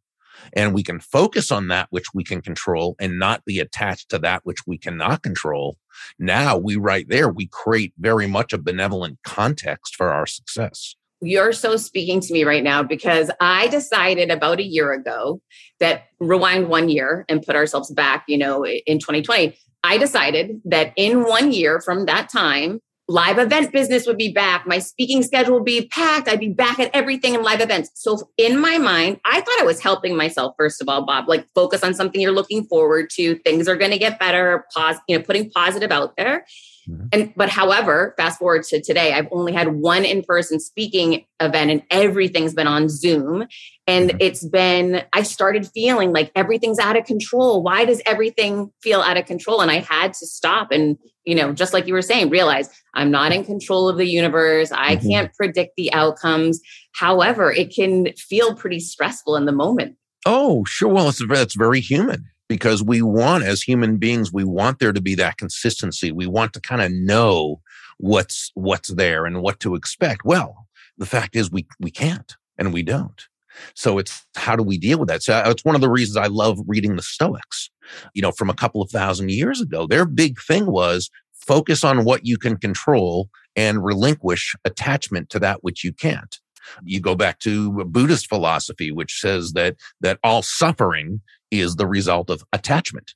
and 0.54 0.74
we 0.74 0.82
can 0.82 1.00
focus 1.00 1.50
on 1.50 1.68
that 1.68 1.86
which 1.90 2.14
we 2.14 2.24
can 2.24 2.40
control 2.40 2.96
and 2.98 3.18
not 3.18 3.44
be 3.44 3.58
attached 3.58 4.08
to 4.10 4.18
that 4.18 4.44
which 4.44 4.66
we 4.66 4.78
cannot 4.78 5.22
control 5.22 5.76
now 6.18 6.56
we 6.56 6.76
right 6.76 7.08
there 7.08 7.28
we 7.28 7.46
create 7.46 7.92
very 7.98 8.26
much 8.26 8.52
a 8.52 8.58
benevolent 8.58 9.18
context 9.24 9.94
for 9.96 10.12
our 10.12 10.26
success 10.26 10.96
you're 11.22 11.52
so 11.52 11.76
speaking 11.76 12.20
to 12.20 12.32
me 12.32 12.42
right 12.42 12.64
now 12.64 12.82
because 12.82 13.30
I 13.40 13.68
decided 13.68 14.30
about 14.30 14.58
a 14.58 14.64
year 14.64 14.92
ago 14.92 15.40
that 15.78 16.06
rewind 16.18 16.68
one 16.68 16.88
year 16.88 17.24
and 17.28 17.42
put 17.42 17.54
ourselves 17.54 17.92
back, 17.92 18.24
you 18.26 18.36
know, 18.36 18.66
in 18.66 18.98
2020. 18.98 19.56
I 19.84 19.98
decided 19.98 20.60
that 20.64 20.92
in 20.96 21.22
one 21.24 21.52
year 21.52 21.80
from 21.80 22.06
that 22.06 22.28
time, 22.28 22.80
live 23.12 23.38
event 23.38 23.72
business 23.72 24.06
would 24.06 24.16
be 24.16 24.32
back. 24.32 24.66
My 24.66 24.78
speaking 24.78 25.22
schedule 25.22 25.54
would 25.54 25.64
be 25.64 25.86
packed. 25.88 26.28
I'd 26.28 26.40
be 26.40 26.48
back 26.48 26.80
at 26.80 26.90
everything 26.94 27.34
in 27.34 27.42
live 27.42 27.60
events. 27.60 27.90
So 27.94 28.30
in 28.38 28.58
my 28.58 28.78
mind, 28.78 29.20
I 29.24 29.40
thought 29.40 29.60
I 29.60 29.64
was 29.64 29.82
helping 29.82 30.16
myself, 30.16 30.54
first 30.58 30.80
of 30.80 30.88
all, 30.88 31.04
Bob, 31.04 31.28
like 31.28 31.46
focus 31.54 31.84
on 31.84 31.92
something 31.92 32.20
you're 32.20 32.32
looking 32.32 32.64
forward 32.64 33.10
to. 33.10 33.36
Things 33.40 33.68
are 33.68 33.76
going 33.76 33.90
to 33.90 33.98
get 33.98 34.18
better, 34.18 34.64
pause, 34.74 34.96
you 35.08 35.18
know, 35.18 35.22
putting 35.22 35.50
positive 35.50 35.92
out 35.92 36.16
there. 36.16 36.46
Mm-hmm. 36.88 37.06
And 37.12 37.32
but 37.36 37.48
however, 37.48 38.14
fast 38.16 38.38
forward 38.38 38.64
to 38.64 38.82
today, 38.82 39.12
I've 39.12 39.28
only 39.30 39.52
had 39.52 39.76
one 39.76 40.04
in-person 40.04 40.60
speaking 40.60 41.24
event 41.40 41.70
and 41.70 41.82
everything's 41.90 42.54
been 42.54 42.66
on 42.66 42.88
Zoom. 42.88 43.46
And 43.86 44.10
mm-hmm. 44.10 44.18
it's 44.20 44.46
been, 44.46 45.02
I 45.12 45.22
started 45.22 45.66
feeling 45.68 46.12
like 46.12 46.32
everything's 46.34 46.78
out 46.78 46.96
of 46.96 47.04
control. 47.04 47.62
Why 47.62 47.84
does 47.84 48.02
everything 48.06 48.72
feel 48.82 49.00
out 49.00 49.16
of 49.16 49.26
control? 49.26 49.60
And 49.60 49.70
I 49.70 49.78
had 49.78 50.12
to 50.14 50.26
stop 50.26 50.72
and, 50.72 50.96
you 51.24 51.34
know, 51.34 51.52
just 51.52 51.72
like 51.72 51.86
you 51.86 51.94
were 51.94 52.02
saying, 52.02 52.30
realize 52.30 52.68
I'm 52.94 53.10
not 53.10 53.32
in 53.32 53.44
control 53.44 53.88
of 53.88 53.96
the 53.96 54.06
universe. 54.06 54.72
I 54.72 54.96
mm-hmm. 54.96 55.08
can't 55.08 55.34
predict 55.34 55.76
the 55.76 55.92
outcomes. 55.92 56.60
However, 56.94 57.52
it 57.52 57.74
can 57.74 58.12
feel 58.16 58.54
pretty 58.54 58.80
stressful 58.80 59.36
in 59.36 59.46
the 59.46 59.52
moment. 59.52 59.96
Oh, 60.26 60.64
sure. 60.64 60.88
Well, 60.88 61.08
it's, 61.08 61.20
it's 61.20 61.54
very 61.54 61.80
human 61.80 62.26
because 62.52 62.82
we 62.82 63.00
want 63.00 63.44
as 63.44 63.62
human 63.62 63.96
beings 63.96 64.30
we 64.30 64.44
want 64.44 64.78
there 64.78 64.92
to 64.92 65.00
be 65.00 65.14
that 65.14 65.38
consistency. 65.38 66.12
We 66.12 66.26
want 66.26 66.52
to 66.52 66.60
kind 66.60 66.82
of 66.82 66.92
know 66.92 67.62
what's 67.96 68.50
what's 68.52 68.90
there 68.90 69.24
and 69.24 69.40
what 69.40 69.58
to 69.60 69.74
expect. 69.74 70.26
Well 70.26 70.66
the 70.98 71.06
fact 71.06 71.34
is 71.34 71.50
we 71.50 71.66
we 71.80 71.90
can't 71.90 72.36
and 72.58 72.70
we 72.74 72.82
don't. 72.82 73.26
So 73.74 73.96
it's 73.96 74.26
how 74.36 74.54
do 74.54 74.62
we 74.62 74.76
deal 74.76 74.98
with 74.98 75.08
that? 75.08 75.22
So 75.22 75.32
uh, 75.32 75.44
it's 75.46 75.64
one 75.64 75.74
of 75.74 75.80
the 75.80 75.88
reasons 75.88 76.18
i 76.18 76.26
love 76.26 76.58
reading 76.66 76.96
the 76.96 77.02
stoics. 77.02 77.70
You 78.12 78.20
know 78.20 78.32
from 78.32 78.50
a 78.50 78.54
couple 78.54 78.82
of 78.82 78.90
thousand 78.90 79.30
years 79.30 79.62
ago 79.62 79.86
their 79.86 80.04
big 80.04 80.38
thing 80.38 80.66
was 80.66 81.10
focus 81.32 81.82
on 81.82 82.04
what 82.04 82.26
you 82.26 82.36
can 82.36 82.58
control 82.58 83.30
and 83.56 83.82
relinquish 83.82 84.54
attachment 84.66 85.30
to 85.30 85.38
that 85.38 85.64
which 85.64 85.82
you 85.82 85.94
can't. 85.94 86.38
You 86.84 87.00
go 87.00 87.14
back 87.14 87.38
to 87.40 87.82
buddhist 87.86 88.28
philosophy 88.28 88.92
which 88.92 89.20
says 89.20 89.52
that 89.52 89.76
that 90.02 90.18
all 90.22 90.42
suffering 90.42 91.22
is 91.52 91.76
the 91.76 91.86
result 91.86 92.30
of 92.30 92.42
attachment. 92.52 93.14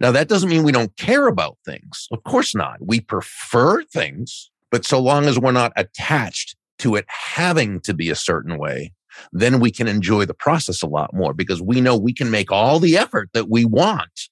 Now, 0.00 0.10
that 0.10 0.28
doesn't 0.28 0.50
mean 0.50 0.64
we 0.64 0.72
don't 0.72 0.96
care 0.96 1.28
about 1.28 1.58
things. 1.64 2.08
Of 2.12 2.24
course 2.24 2.54
not. 2.54 2.78
We 2.80 3.00
prefer 3.00 3.84
things, 3.84 4.50
but 4.70 4.84
so 4.84 5.00
long 5.00 5.26
as 5.26 5.38
we're 5.38 5.52
not 5.52 5.72
attached 5.76 6.56
to 6.80 6.96
it 6.96 7.04
having 7.06 7.80
to 7.82 7.94
be 7.94 8.10
a 8.10 8.16
certain 8.16 8.58
way, 8.58 8.92
then 9.32 9.60
we 9.60 9.70
can 9.70 9.86
enjoy 9.86 10.24
the 10.24 10.34
process 10.34 10.82
a 10.82 10.86
lot 10.86 11.14
more 11.14 11.32
because 11.32 11.62
we 11.62 11.80
know 11.80 11.96
we 11.96 12.12
can 12.12 12.30
make 12.30 12.50
all 12.50 12.80
the 12.80 12.96
effort 12.96 13.30
that 13.34 13.48
we 13.48 13.64
want. 13.64 14.28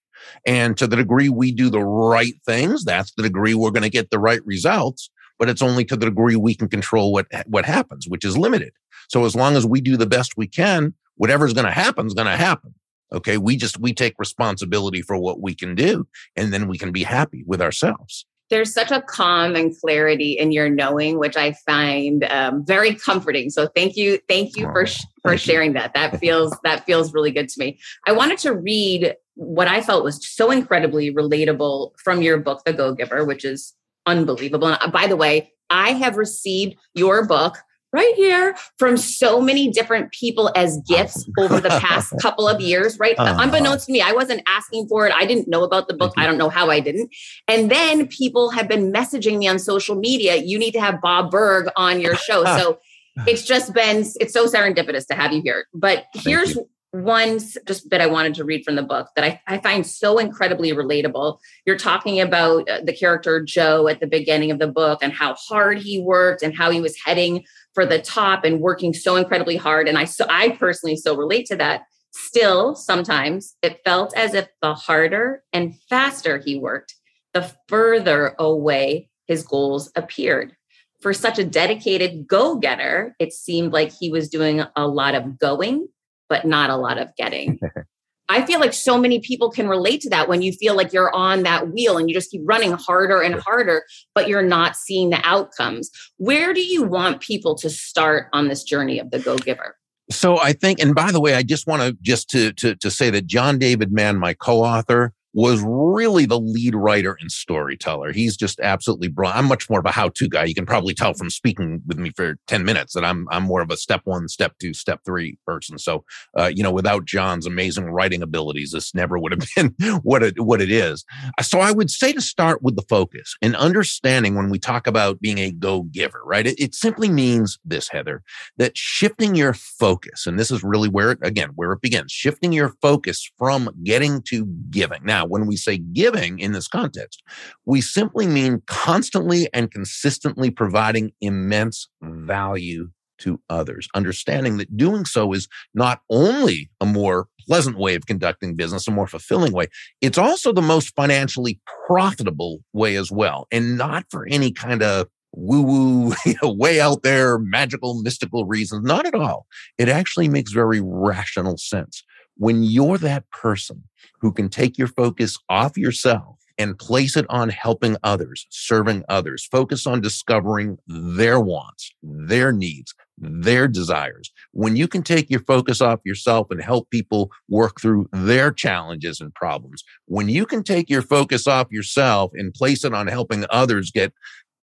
And 0.47 0.77
to 0.79 0.87
the 0.87 0.97
degree 0.97 1.29
we 1.29 1.53
do 1.53 1.71
the 1.71 1.81
right 1.81 2.35
things, 2.45 2.85
that's 2.85 3.13
the 3.15 3.23
degree 3.23 3.55
we're 3.55 3.71
going 3.71 3.83
to 3.83 3.91
get 3.91 4.11
the 4.11 4.19
right 4.19 4.45
results. 4.45 5.11
But 5.39 5.49
it's 5.49 5.63
only 5.63 5.85
to 5.87 5.97
the 5.97 6.07
degree 6.07 6.37
we 6.37 6.55
can 6.55 6.69
control 6.69 7.13
what, 7.13 7.27
what 7.47 7.65
happens, 7.65 8.07
which 8.09 8.25
is 8.25 8.37
limited. 8.37 8.73
So 9.09 9.25
as 9.25 9.35
long 9.35 9.57
as 9.57 9.67
we 9.67 9.81
do 9.81 9.97
the 9.97 10.07
best 10.07 10.37
we 10.37 10.47
can, 10.47 10.95
whatever's 11.17 11.55
going 11.55 11.67
to 11.67 11.73
happen 11.73 12.07
is 12.07 12.15
going 12.15 12.27
to 12.27 12.37
happen. 12.37 12.75
Okay. 13.13 13.39
We 13.39 13.57
just, 13.57 13.79
we 13.81 13.93
take 13.93 14.15
responsibility 14.19 15.03
for 15.03 15.17
what 15.17 15.41
we 15.41 15.55
can 15.55 15.75
do 15.75 16.07
and 16.37 16.53
then 16.53 16.69
we 16.69 16.79
can 16.79 16.93
be 16.93 17.03
happy 17.03 17.45
with 17.47 17.61
ourselves. 17.61 18.27
There's 18.51 18.75
such 18.75 18.91
a 18.91 19.01
calm 19.01 19.55
and 19.55 19.73
clarity 19.81 20.33
in 20.33 20.51
your 20.51 20.69
knowing, 20.69 21.21
which 21.21 21.37
I 21.37 21.53
find 21.65 22.25
um, 22.25 22.67
very 22.67 22.97
comforting. 22.97 23.49
So 23.49 23.69
thank 23.69 23.97
you, 23.97 24.19
thank 24.29 24.57
you 24.57 24.67
oh, 24.67 24.73
for 24.73 24.87
sh- 24.87 25.05
for 25.23 25.39
sharing 25.39 25.71
you. 25.71 25.75
that. 25.75 25.95
That 25.95 26.19
feels 26.19 26.57
that 26.65 26.85
feels 26.85 27.15
really 27.15 27.31
good 27.31 27.49
to 27.49 27.61
me. 27.61 27.79
I 28.09 28.13
wanted 28.13 28.39
to 28.39 28.53
read 28.53 29.15
what 29.35 29.69
I 29.69 29.81
felt 29.81 30.03
was 30.03 30.29
so 30.29 30.51
incredibly 30.51 31.15
relatable 31.15 31.93
from 32.03 32.23
your 32.23 32.39
book, 32.39 32.63
The 32.65 32.73
Go 32.73 32.93
Giver, 32.93 33.25
which 33.25 33.45
is 33.45 33.73
unbelievable. 34.05 34.67
And 34.67 34.79
uh, 34.83 34.91
by 34.91 35.07
the 35.07 35.17
way, 35.17 35.53
I 35.71 35.93
have 35.93 36.17
received 36.17 36.75
your 36.95 37.27
book 37.27 37.57
right 37.93 38.15
here 38.15 38.57
from 38.79 38.97
so 38.97 39.41
many 39.41 39.71
different 39.71 40.13
people 40.13 40.51
as 40.55 40.81
gifts 40.89 41.29
over 41.39 41.61
the 41.61 41.69
past 41.69 42.13
couple 42.23 42.47
of 42.47 42.61
years, 42.61 42.99
right? 42.99 43.19
Uh-huh. 43.19 43.43
Unbeknownst 43.43 43.87
to 43.87 43.93
me, 43.93 44.01
I 44.01 44.13
wasn't 44.13 44.43
asking 44.47 44.89
for 44.89 45.07
it. 45.07 45.15
I 45.15 45.27
didn't 45.27 45.49
know 45.49 45.65
about 45.65 45.89
the 45.89 45.95
book. 45.95 46.15
I 46.17 46.27
don't 46.27 46.39
know 46.39 46.51
how 46.51 46.71
I 46.71 46.81
didn't. 46.81 47.15
And 47.49 47.71
then 47.71 48.07
people 48.07 48.51
have 48.51 48.69
been 48.69 48.93
messaging 48.93 49.39
me 49.39 49.49
on 49.49 49.59
social 49.59 49.97
media, 49.97 50.37
you 50.37 50.59
need 50.59 50.73
to 50.73 50.81
have 50.81 51.01
Bob 51.01 51.31
Burg 51.31 51.69
on 51.77 52.01
your 52.01 52.15
show. 52.17 52.45
So 52.45 52.79
it's 53.27 53.43
just 53.43 53.75
been, 53.75 54.05
it's 54.21 54.33
so 54.33 54.47
serendipitous 54.47 55.07
to 55.09 55.15
have 55.15 55.33
you 55.33 55.43
here. 55.43 55.67
But 55.75 56.07
here's 56.15 56.57
one 56.93 57.39
just 57.67 57.89
bit 57.89 58.01
I 58.01 58.07
wanted 58.07 58.35
to 58.35 58.45
read 58.45 58.65
from 58.65 58.75
the 58.75 58.83
book 58.83 59.09
that 59.15 59.25
I, 59.25 59.41
I 59.47 59.59
find 59.59 59.87
so 59.87 60.19
incredibly 60.19 60.73
relatable. 60.73 61.39
You're 61.65 61.79
talking 61.79 62.21
about 62.21 62.69
uh, 62.69 62.81
the 62.83 62.93
character 62.93 63.43
Joe 63.43 63.87
at 63.87 64.01
the 64.01 64.07
beginning 64.07 64.51
of 64.51 64.59
the 64.59 64.67
book 64.67 64.99
and 65.03 65.13
how 65.13 65.35
hard 65.35 65.79
he 65.79 66.01
worked 66.01 66.43
and 66.43 66.57
how 66.57 66.71
he 66.71 66.81
was 66.81 66.97
heading 67.05 67.45
for 67.75 67.87
the 67.87 68.01
top 68.01 68.45
and 68.45 68.61
working 68.61 68.93
so 68.93 69.17
incredibly 69.17 69.57
hard. 69.57 69.89
And 69.89 69.99
I 69.99 70.05
so 70.05 70.27
I 70.29 70.51
personally 70.51 70.97
so 70.97 71.17
relate 71.17 71.47
to 71.47 71.57
that. 71.57 71.83
Still, 72.13 72.75
sometimes 72.75 73.55
it 73.63 73.81
felt 73.85 74.17
as 74.17 74.35
if 74.35 74.49
the 74.63 74.75
harder 74.75 75.45
and 75.53 75.79
faster 75.89 76.39
he 76.39 76.59
worked, 76.59 76.95
the 77.35 77.53
further 77.69 78.35
away 78.39 79.09
his 79.27 79.45
goals 79.45 79.93
appeared. 79.95 80.57
For 81.01 81.15
such 81.15 81.39
a 81.39 81.45
dedicated 81.45 82.27
go 82.27 82.57
getter, 82.57 83.15
it 83.21 83.33
seemed 83.33 83.73
like 83.73 83.93
he 83.93 84.11
was 84.11 84.29
doing 84.29 84.63
a 84.75 84.89
lot 84.89 85.15
of 85.15 85.39
going 85.39 85.87
but 86.31 86.47
not 86.47 86.71
a 86.71 86.77
lot 86.77 86.97
of 86.97 87.15
getting. 87.17 87.61
I 88.31 88.47
feel 88.47 88.61
like 88.61 88.73
so 88.73 88.97
many 88.97 89.19
people 89.19 89.51
can 89.51 89.69
relate 89.69 90.01
to 90.03 90.11
that 90.11 90.29
when 90.29 90.41
you 90.41 90.53
feel 90.53 90.77
like 90.77 90.93
you're 90.93 91.13
on 91.13 91.43
that 91.43 91.73
wheel 91.73 91.99
and 91.99 92.09
you 92.09 92.15
just 92.15 92.31
keep 92.31 92.43
running 92.45 92.71
harder 92.71 93.21
and 93.21 93.35
harder, 93.35 93.83
but 94.15 94.29
you're 94.29 94.41
not 94.41 94.77
seeing 94.77 95.11
the 95.11 95.21
outcomes. 95.25 95.91
Where 96.17 96.55
do 96.55 96.63
you 96.63 96.85
want 96.85 97.21
people 97.21 97.57
to 97.57 97.69
start 97.69 98.29
on 98.33 98.47
this 98.47 98.63
journey 98.63 99.01
of 99.01 99.11
the 99.11 99.19
go 99.19 99.37
giver? 99.37 99.77
So 100.13 100.39
I 100.39 100.53
think, 100.53 100.81
and 100.81 100.95
by 100.95 101.11
the 101.11 101.21
way, 101.21 101.35
I 101.35 101.43
just 101.43 101.67
want 101.67 101.83
to 101.83 101.97
just 102.03 102.31
to, 102.31 102.53
to 102.55 102.77
to 102.77 102.91
say 102.91 103.11
that 103.11 103.27
John 103.27 103.59
David 103.59 103.93
Mann, 103.93 104.17
my 104.19 104.35
co-author, 104.35 105.13
was 105.33 105.63
really 105.65 106.27
the 106.27 106.41
lead 106.41 106.75
writer 106.75 107.17
and 107.21 107.31
storyteller. 107.31 108.13
He's 108.13 108.37
just 108.37 108.59
absolutely 108.61 109.09
brilliant. 109.09 109.39
I'm 109.39 109.47
much 109.47 109.71
more 109.71 109.81
of 109.81 109.87
a 109.87 109.93
how-to 109.93 110.29
guy. 110.29 110.45
You 110.45 110.55
can 110.55 110.67
probably 110.67 110.95
tell 110.95 111.15
from 111.15 111.31
speaking 111.31 111.83
with 111.87 111.99
me 111.99 112.11
for 112.17 112.37
10 112.49 112.65
minutes 112.65 112.95
that 112.95 113.05
I'm 113.05 113.27
I'm 113.31 113.45
more 113.45 113.61
of 113.61 113.71
a 113.71 113.77
step 113.77 114.03
one, 114.05 114.29
step 114.29 114.55
two, 114.61 114.75
step 114.75 115.01
three 115.05 115.39
person. 115.47 115.79
So, 115.79 116.05
uh, 116.39 116.51
you 116.55 116.63
know, 116.63 116.73
without 116.73 117.05
John's 117.05 117.47
amazing 117.47 117.85
writing 117.87 118.23
abilities, 118.23 118.73
this 118.73 118.95
never 118.95 119.19
would 119.19 119.33
have 119.33 119.49
been 119.57 120.01
what 120.03 120.23
it 120.23 120.41
what 120.41 120.61
it 120.61 120.71
is. 120.71 121.05
So, 121.43 121.61
I 121.61 121.71
would 121.71 121.91
say 121.91 122.13
to 122.13 122.21
start 122.21 122.63
with 122.63 122.77
the 122.77 122.85
focus 122.89 123.37
and 123.41 123.55
understanding 123.55 124.35
when 124.35 124.51
we 124.51 124.59
talk 124.59 124.87
about 124.87 125.21
being 125.21 125.39
a 125.39 125.53
go-giver, 125.53 126.23
right? 126.25 126.47
It, 126.47 126.59
it 126.59 126.75
simply 126.75 127.09
means 127.09 127.59
this, 127.65 127.89
Heather, 127.89 128.23
that 128.57 128.77
shifting 128.77 129.35
your 129.35 129.55
focus, 129.55 130.27
and 130.27 130.39
this 130.39 130.51
is 130.51 130.65
really 130.65 130.89
where 130.89 131.13
it 131.13 131.19
again 131.23 131.51
where 131.55 131.73
it 131.73 131.83
begins, 131.83 132.11
shifting 132.11 132.53
your 132.53 132.71
focus 132.83 133.31
from 133.39 133.71
getting 133.85 134.23
to 134.23 134.47
giving. 134.71 135.05
Now 135.05 135.20
now, 135.21 135.27
when 135.27 135.47
we 135.47 135.57
say 135.57 135.77
giving 135.77 136.39
in 136.39 136.53
this 136.53 136.67
context, 136.67 137.23
we 137.67 137.83
simply 137.83 138.27
mean 138.27 138.63
constantly 138.67 139.49
and 139.53 139.71
consistently 139.71 140.51
providing 140.51 141.13
immense 141.21 141.89
value 142.03 142.89
to 143.19 143.39
others, 143.51 143.87
understanding 143.95 144.57
that 144.57 144.75
doing 144.79 145.05
so 145.05 145.35
is 145.35 145.47
not 145.75 146.01
only 146.09 146.71
a 146.81 146.87
more 146.87 147.27
pleasant 147.47 147.77
way 147.77 147.95
of 147.95 148.07
conducting 148.07 148.57
business, 148.57 148.89
a 148.89 148.91
more 148.91 149.07
fulfilling 149.07 149.53
way, 149.53 149.67
it's 150.01 150.17
also 150.17 150.55
the 150.55 150.63
most 150.63 150.95
financially 150.97 151.61
profitable 151.87 152.61
way 152.73 152.97
as 152.97 153.13
well. 153.13 153.47
And 153.53 153.77
not 153.77 154.07
for 154.11 154.27
any 154.27 154.53
kind 154.53 154.83
of 154.83 155.07
woo 155.33 155.63
woo, 155.63 156.15
way 156.45 156.81
out 156.81 157.03
there, 157.03 157.39
magical, 157.39 158.01
mystical 158.03 158.47
reasons. 158.47 158.87
Not 158.87 159.05
at 159.05 159.15
all. 159.15 159.47
It 159.77 159.91
actually 159.91 160.31
makes 160.31 160.53
very 160.53 160.81
rational 160.83 161.59
sense. 161.59 162.03
When 162.37 162.63
you're 162.63 162.99
that 162.99 163.29
person 163.31 163.85
who 164.21 164.33
can 164.33 164.49
take 164.49 164.79
your 164.79 164.89
focus 164.89 165.39
off 165.49 165.77
yourself 165.77 166.37
and 166.59 166.79
place 166.79 167.17
it 167.17 167.25
on 167.31 167.49
helping 167.49 167.97
others, 168.03 168.47
serving 168.51 169.03
others, 169.09 169.47
focus 169.51 169.87
on 169.87 170.01
discovering 170.01 170.77
their 170.87 171.41
wants, 171.41 171.91
their 172.03 172.53
needs, 172.53 172.95
their 173.17 173.67
desires. 173.69 174.31
When 174.53 174.77
you 174.77 174.89
can 174.89 175.03
take 175.03 175.31
your 175.31 175.41
focus 175.41 175.81
off 175.81 176.01
yourself 176.05 176.49
and 176.51 176.63
help 176.63 176.91
people 176.91 177.31
work 177.49 177.81
through 177.81 178.09
their 178.13 178.51
challenges 178.51 179.21
and 179.21 179.35
problems, 179.35 179.85
when 180.07 180.29
you 180.29 180.45
can 180.45 180.63
take 180.63 180.91
your 180.91 181.03
focus 181.03 181.47
off 181.47 181.69
yourself 181.71 182.31
and 182.35 182.53
place 182.53 182.85
it 182.85 182.95
on 182.95 183.07
helping 183.07 183.45
others 183.51 183.91
get 183.91 184.13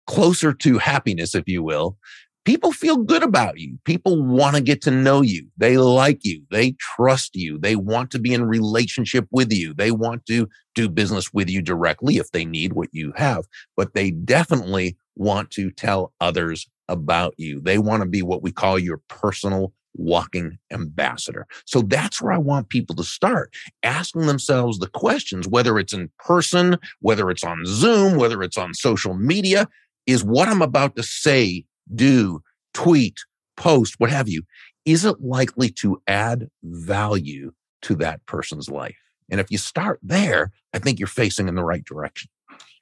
closer 0.08 0.54
to 0.54 0.78
happiness, 0.78 1.36
if 1.36 1.48
you 1.48 1.64
will, 1.64 1.98
people 2.46 2.72
feel 2.72 2.98
good 2.98 3.24
about 3.24 3.60
you. 3.60 3.78
People 3.84 4.24
want 4.24 4.56
to 4.56 4.62
get 4.62 4.82
to 4.84 4.92
know 4.92 5.22
you. 5.22 5.48
They 5.58 5.78
like 5.78 6.20
you. 6.24 6.44
They 6.52 6.76
trust 6.80 7.36
you. 7.36 7.58
They 7.58 7.76
want 7.76 8.12
to 8.12 8.20
be 8.20 8.34
in 8.34 8.46
relationship 8.46 9.28
with 9.32 9.52
you. 9.52 9.74
They 9.74 9.92
want 9.92 10.26
to 10.28 10.48
do 10.76 10.90
business 10.90 11.34
with 11.34 11.50
you 11.50 11.62
directly 11.62 12.18
if 12.18 12.32
they 12.32 12.46
need 12.46 12.74
what 12.74 12.90
you 12.92 13.12
have, 13.16 13.46
but 13.76 13.94
they 13.94 14.12
definitely 14.12 14.96
want 15.16 15.52
to 15.52 15.72
tell 15.72 16.14
others 16.22 16.68
about 16.88 17.34
you. 17.38 17.60
They 17.62 17.80
want 17.80 18.04
to 18.04 18.10
be 18.10 18.22
what 18.22 18.44
we 18.44 18.52
call 18.52 18.78
your 18.78 19.02
personal 19.08 19.74
walking 19.98 20.58
ambassador. 20.72 21.48
So 21.66 21.82
that's 21.82 22.22
where 22.22 22.34
I 22.34 22.38
want 22.38 22.70
people 22.70 22.96
to 22.98 23.04
start 23.04 23.54
asking 23.82 24.28
themselves 24.28 24.80
the 24.80 24.90
questions, 24.90 25.48
whether 25.48 25.80
it's 25.80 25.94
in 25.94 26.12
person, 26.20 26.78
whether 27.00 27.30
it's 27.30 27.44
on 27.44 27.64
Zoom, 27.66 28.18
whether 28.18 28.44
it's 28.44 28.58
on 28.58 28.74
social 28.74 29.14
media 29.14 29.68
is 30.06 30.24
what 30.24 30.48
I'm 30.48 30.62
about 30.62 30.96
to 30.98 31.04
say, 31.04 31.66
do, 31.94 32.42
tweet, 32.74 33.20
post, 33.58 33.96
what 33.98 34.10
have 34.10 34.28
you, 34.28 34.44
is 34.86 35.06
it 35.06 35.22
likely 35.22 35.70
to 35.70 36.02
add 36.08 36.50
value 36.64 37.52
to 37.84 37.96
that 37.96 38.26
person's 38.26 38.70
life? 38.70 38.98
And 39.30 39.40
if 39.40 39.50
you 39.50 39.58
start 39.58 40.00
there, 40.04 40.52
I 40.74 40.80
think 40.80 41.00
you're 41.00 41.08
facing 41.08 41.48
in 41.48 41.56
the 41.56 41.64
right 41.64 41.84
direction. 41.84 42.30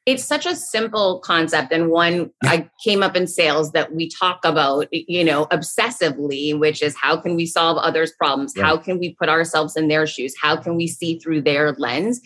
It's 0.06 0.26
such 0.26 0.46
a 0.46 0.54
simple 0.54 1.20
concept 1.20 1.72
and 1.72 1.90
one 1.90 2.30
yeah. 2.44 2.50
I 2.50 2.70
came 2.84 3.02
up 3.02 3.16
in 3.16 3.26
sales 3.26 3.72
that 3.72 3.94
we 3.94 4.10
talk 4.10 4.44
about, 4.44 4.88
you 4.92 5.24
know, 5.24 5.46
obsessively, 5.46 6.60
which 6.60 6.82
is 6.82 6.94
how 6.98 7.16
can 7.16 7.38
we 7.38 7.46
solve 7.46 7.78
others' 7.78 8.12
problems? 8.12 8.54
Right. 8.58 8.66
How 8.66 8.76
can 8.76 9.00
we 9.00 9.16
put 9.16 9.30
ourselves 9.30 9.78
in 9.78 9.88
their 9.88 10.06
shoes? 10.06 10.36
How 10.42 10.58
can 10.58 10.76
we 10.76 10.88
see 10.88 11.20
through 11.20 11.44
their 11.44 11.72
lens? 11.78 12.20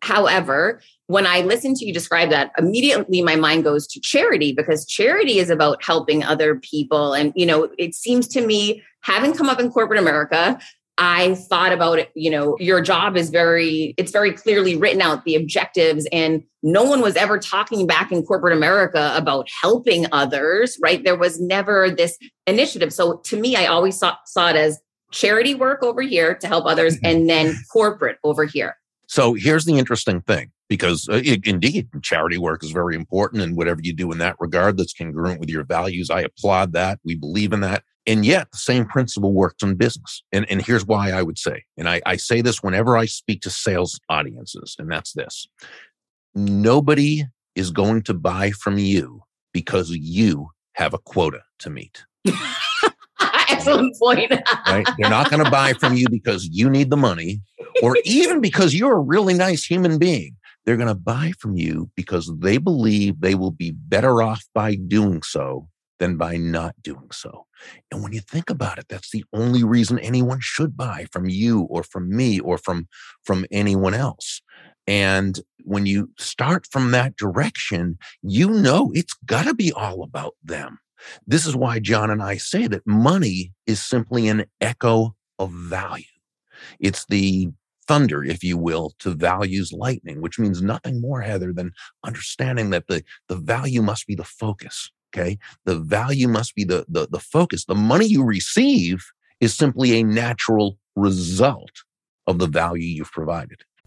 However, 0.00 0.80
when 1.06 1.26
I 1.26 1.40
listen 1.40 1.74
to 1.74 1.84
you 1.84 1.92
describe 1.92 2.30
that, 2.30 2.52
immediately 2.58 3.22
my 3.22 3.36
mind 3.36 3.64
goes 3.64 3.86
to 3.88 4.00
charity 4.00 4.52
because 4.52 4.86
charity 4.86 5.38
is 5.38 5.50
about 5.50 5.82
helping 5.82 6.22
other 6.22 6.56
people. 6.56 7.14
And, 7.14 7.32
you 7.34 7.46
know, 7.46 7.70
it 7.78 7.94
seems 7.94 8.28
to 8.28 8.46
me, 8.46 8.82
having 9.00 9.34
come 9.34 9.48
up 9.48 9.58
in 9.58 9.70
corporate 9.70 9.98
America, 9.98 10.58
I 10.98 11.34
thought 11.34 11.72
about 11.72 12.00
it, 12.00 12.10
you 12.14 12.28
know, 12.28 12.56
your 12.58 12.80
job 12.80 13.16
is 13.16 13.30
very, 13.30 13.94
it's 13.96 14.10
very 14.10 14.32
clearly 14.32 14.76
written 14.76 15.00
out 15.00 15.24
the 15.24 15.36
objectives, 15.36 16.08
and 16.10 16.42
no 16.64 16.82
one 16.82 17.00
was 17.00 17.14
ever 17.14 17.38
talking 17.38 17.86
back 17.86 18.10
in 18.10 18.24
corporate 18.24 18.56
America 18.56 19.12
about 19.16 19.48
helping 19.62 20.06
others, 20.10 20.76
right? 20.82 21.04
There 21.04 21.16
was 21.16 21.40
never 21.40 21.88
this 21.88 22.18
initiative. 22.48 22.92
So 22.92 23.18
to 23.26 23.40
me, 23.40 23.54
I 23.54 23.66
always 23.66 23.96
saw, 23.96 24.16
saw 24.26 24.50
it 24.50 24.56
as 24.56 24.80
charity 25.12 25.54
work 25.54 25.84
over 25.84 26.02
here 26.02 26.34
to 26.34 26.48
help 26.48 26.66
others 26.66 26.96
mm-hmm. 26.96 27.06
and 27.06 27.30
then 27.30 27.54
corporate 27.72 28.18
over 28.24 28.44
here. 28.44 28.76
So 29.08 29.34
here's 29.34 29.64
the 29.64 29.78
interesting 29.78 30.20
thing 30.20 30.52
because 30.68 31.08
uh, 31.08 31.22
indeed 31.44 31.88
charity 32.02 32.38
work 32.38 32.62
is 32.62 32.70
very 32.70 32.94
important 32.94 33.42
and 33.42 33.56
whatever 33.56 33.80
you 33.82 33.92
do 33.92 34.12
in 34.12 34.18
that 34.18 34.36
regard 34.38 34.76
that's 34.76 34.92
congruent 34.92 35.40
with 35.40 35.48
your 35.48 35.64
values 35.64 36.10
i 36.10 36.20
applaud 36.20 36.72
that 36.72 36.98
we 37.04 37.14
believe 37.14 37.52
in 37.52 37.60
that 37.60 37.82
and 38.06 38.24
yet 38.24 38.50
the 38.52 38.58
same 38.58 38.84
principle 38.84 39.32
works 39.32 39.62
in 39.62 39.74
business 39.74 40.22
and, 40.32 40.48
and 40.50 40.64
here's 40.64 40.86
why 40.86 41.10
i 41.10 41.22
would 41.22 41.38
say 41.38 41.64
and 41.76 41.88
I, 41.88 42.00
I 42.06 42.16
say 42.16 42.40
this 42.40 42.62
whenever 42.62 42.96
i 42.96 43.06
speak 43.06 43.40
to 43.42 43.50
sales 43.50 43.98
audiences 44.08 44.76
and 44.78 44.90
that's 44.90 45.12
this 45.12 45.48
nobody 46.34 47.24
is 47.54 47.70
going 47.70 48.02
to 48.02 48.14
buy 48.14 48.50
from 48.50 48.78
you 48.78 49.22
because 49.52 49.90
you 49.90 50.50
have 50.74 50.94
a 50.94 50.98
quota 50.98 51.42
to 51.60 51.70
meet 51.70 52.04
excellent 53.58 53.96
point 53.98 54.32
right 54.66 54.86
they're 54.98 55.10
not 55.10 55.30
going 55.30 55.44
to 55.44 55.50
buy 55.50 55.72
from 55.74 55.94
you 55.94 56.06
because 56.10 56.48
you 56.50 56.70
need 56.70 56.90
the 56.90 56.96
money 56.96 57.40
or 57.82 57.96
even 58.04 58.40
because 58.40 58.74
you're 58.74 58.96
a 58.96 59.00
really 59.00 59.34
nice 59.34 59.64
human 59.64 59.98
being. 59.98 60.36
They're 60.64 60.76
going 60.76 60.88
to 60.88 60.94
buy 60.94 61.32
from 61.38 61.56
you 61.56 61.90
because 61.96 62.30
they 62.38 62.58
believe 62.58 63.20
they 63.20 63.34
will 63.34 63.50
be 63.50 63.70
better 63.70 64.22
off 64.22 64.44
by 64.54 64.74
doing 64.74 65.22
so 65.22 65.68
than 65.98 66.16
by 66.16 66.36
not 66.36 66.74
doing 66.82 67.10
so. 67.10 67.46
And 67.90 68.02
when 68.02 68.12
you 68.12 68.20
think 68.20 68.50
about 68.50 68.78
it, 68.78 68.86
that's 68.88 69.10
the 69.10 69.24
only 69.32 69.64
reason 69.64 69.98
anyone 69.98 70.38
should 70.40 70.76
buy 70.76 71.06
from 71.10 71.28
you 71.28 71.62
or 71.62 71.82
from 71.82 72.14
me 72.14 72.38
or 72.38 72.58
from, 72.58 72.86
from 73.24 73.46
anyone 73.50 73.94
else. 73.94 74.42
And 74.86 75.40
when 75.64 75.86
you 75.86 76.10
start 76.18 76.66
from 76.70 76.92
that 76.92 77.16
direction, 77.16 77.98
you 78.22 78.50
know 78.50 78.90
it's 78.94 79.14
got 79.26 79.46
to 79.46 79.54
be 79.54 79.72
all 79.72 80.02
about 80.02 80.34
them. 80.42 80.78
This 81.26 81.46
is 81.46 81.56
why 81.56 81.78
John 81.78 82.10
and 82.10 82.22
I 82.22 82.36
say 82.36 82.66
that 82.66 82.86
money 82.86 83.52
is 83.66 83.82
simply 83.82 84.28
an 84.28 84.44
echo 84.60 85.14
of 85.38 85.50
value. 85.50 86.04
It's 86.80 87.06
the 87.06 87.50
thunder, 87.86 88.22
if 88.22 88.44
you 88.44 88.58
will, 88.58 88.92
to 88.98 89.14
values 89.14 89.72
lightning, 89.72 90.20
which 90.20 90.38
means 90.38 90.62
nothing 90.62 91.00
more, 91.00 91.22
Heather, 91.22 91.52
than 91.52 91.72
understanding 92.04 92.70
that 92.70 92.86
the, 92.86 93.02
the 93.28 93.36
value 93.36 93.82
must 93.82 94.06
be 94.06 94.14
the 94.14 94.24
focus. 94.24 94.90
Okay. 95.14 95.38
The 95.64 95.78
value 95.78 96.28
must 96.28 96.54
be 96.54 96.64
the, 96.64 96.84
the, 96.88 97.08
the 97.10 97.18
focus. 97.18 97.64
The 97.64 97.74
money 97.74 98.06
you 98.06 98.22
receive 98.22 99.04
is 99.40 99.54
simply 99.54 99.92
a 99.92 100.02
natural 100.02 100.78
result 100.96 101.70
of 102.26 102.38
the 102.38 102.46
value 102.46 102.84
you've 102.84 103.12
provided. 103.12 103.62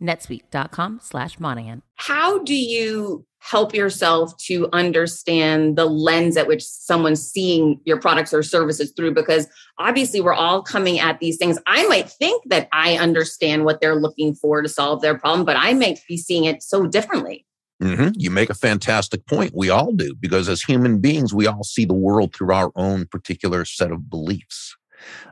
netsuite.com 0.00 1.00
slash 1.02 1.38
Monahan. 1.38 1.82
How 1.96 2.38
do 2.42 2.54
you 2.54 3.24
help 3.40 3.72
yourself 3.72 4.36
to 4.36 4.68
understand 4.72 5.76
the 5.76 5.86
lens 5.86 6.36
at 6.36 6.48
which 6.48 6.64
someone's 6.64 7.26
seeing 7.26 7.80
your 7.84 8.00
products 8.00 8.34
or 8.34 8.42
services 8.42 8.92
through? 8.96 9.14
Because 9.14 9.46
obviously 9.78 10.20
we're 10.20 10.34
all 10.34 10.62
coming 10.62 10.98
at 10.98 11.20
these 11.20 11.36
things. 11.36 11.58
I 11.66 11.86
might 11.86 12.10
think 12.10 12.42
that 12.50 12.68
I 12.72 12.98
understand 12.98 13.64
what 13.64 13.80
they're 13.80 14.00
looking 14.00 14.34
for 14.34 14.60
to 14.60 14.68
solve 14.68 15.02
their 15.02 15.16
problem, 15.16 15.44
but 15.44 15.56
I 15.56 15.72
might 15.72 16.00
be 16.08 16.16
seeing 16.16 16.44
it 16.44 16.62
so 16.62 16.86
differently. 16.86 17.44
Mm-hmm. 17.82 18.08
You 18.16 18.30
make 18.30 18.50
a 18.50 18.54
fantastic 18.54 19.24
point. 19.26 19.52
We 19.54 19.70
all 19.70 19.92
do, 19.92 20.14
because 20.18 20.48
as 20.48 20.62
human 20.62 20.98
beings, 20.98 21.32
we 21.32 21.46
all 21.46 21.62
see 21.62 21.84
the 21.84 21.94
world 21.94 22.34
through 22.34 22.52
our 22.52 22.72
own 22.74 23.06
particular 23.06 23.64
set 23.64 23.92
of 23.92 24.10
beliefs. 24.10 24.76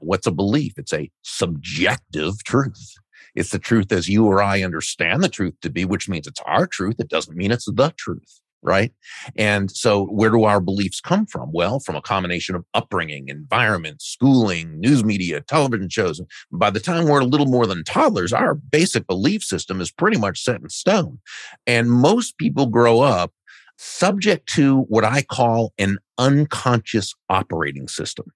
What's 0.00 0.28
a 0.28 0.30
belief? 0.30 0.74
It's 0.76 0.92
a 0.92 1.10
subjective 1.22 2.44
truth. 2.44 2.94
It's 3.36 3.50
the 3.50 3.58
truth 3.58 3.92
as 3.92 4.08
you 4.08 4.26
or 4.26 4.42
I 4.42 4.62
understand 4.62 5.22
the 5.22 5.28
truth 5.28 5.54
to 5.62 5.70
be, 5.70 5.84
which 5.84 6.08
means 6.08 6.26
it's 6.26 6.40
our 6.46 6.66
truth. 6.66 6.96
It 6.98 7.08
doesn't 7.08 7.36
mean 7.36 7.52
it's 7.52 7.66
the 7.66 7.92
truth 7.96 8.40
right? 8.66 8.92
And 9.36 9.70
so 9.70 10.06
where 10.06 10.30
do 10.30 10.44
our 10.44 10.60
beliefs 10.60 11.00
come 11.00 11.24
from? 11.24 11.50
Well, 11.52 11.78
from 11.78 11.94
a 11.94 12.02
combination 12.02 12.56
of 12.56 12.64
upbringing, 12.74 13.28
environment, 13.28 14.02
schooling, 14.02 14.80
news 14.80 15.04
media, 15.04 15.40
television 15.40 15.88
shows. 15.88 16.20
By 16.50 16.70
the 16.70 16.80
time 16.80 17.06
we're 17.06 17.20
a 17.20 17.26
little 17.26 17.46
more 17.46 17.66
than 17.66 17.84
toddlers, 17.84 18.32
our 18.32 18.54
basic 18.54 19.06
belief 19.06 19.42
system 19.42 19.80
is 19.80 19.92
pretty 19.92 20.18
much 20.18 20.42
set 20.42 20.60
in 20.60 20.68
stone. 20.68 21.20
And 21.66 21.90
most 21.90 22.36
people 22.38 22.66
grow 22.66 23.00
up 23.00 23.32
subject 23.78 24.48
to 24.54 24.80
what 24.88 25.04
I 25.04 25.22
call 25.22 25.72
an 25.78 25.98
unconscious 26.18 27.14
operating 27.28 27.88
system. 27.88 28.26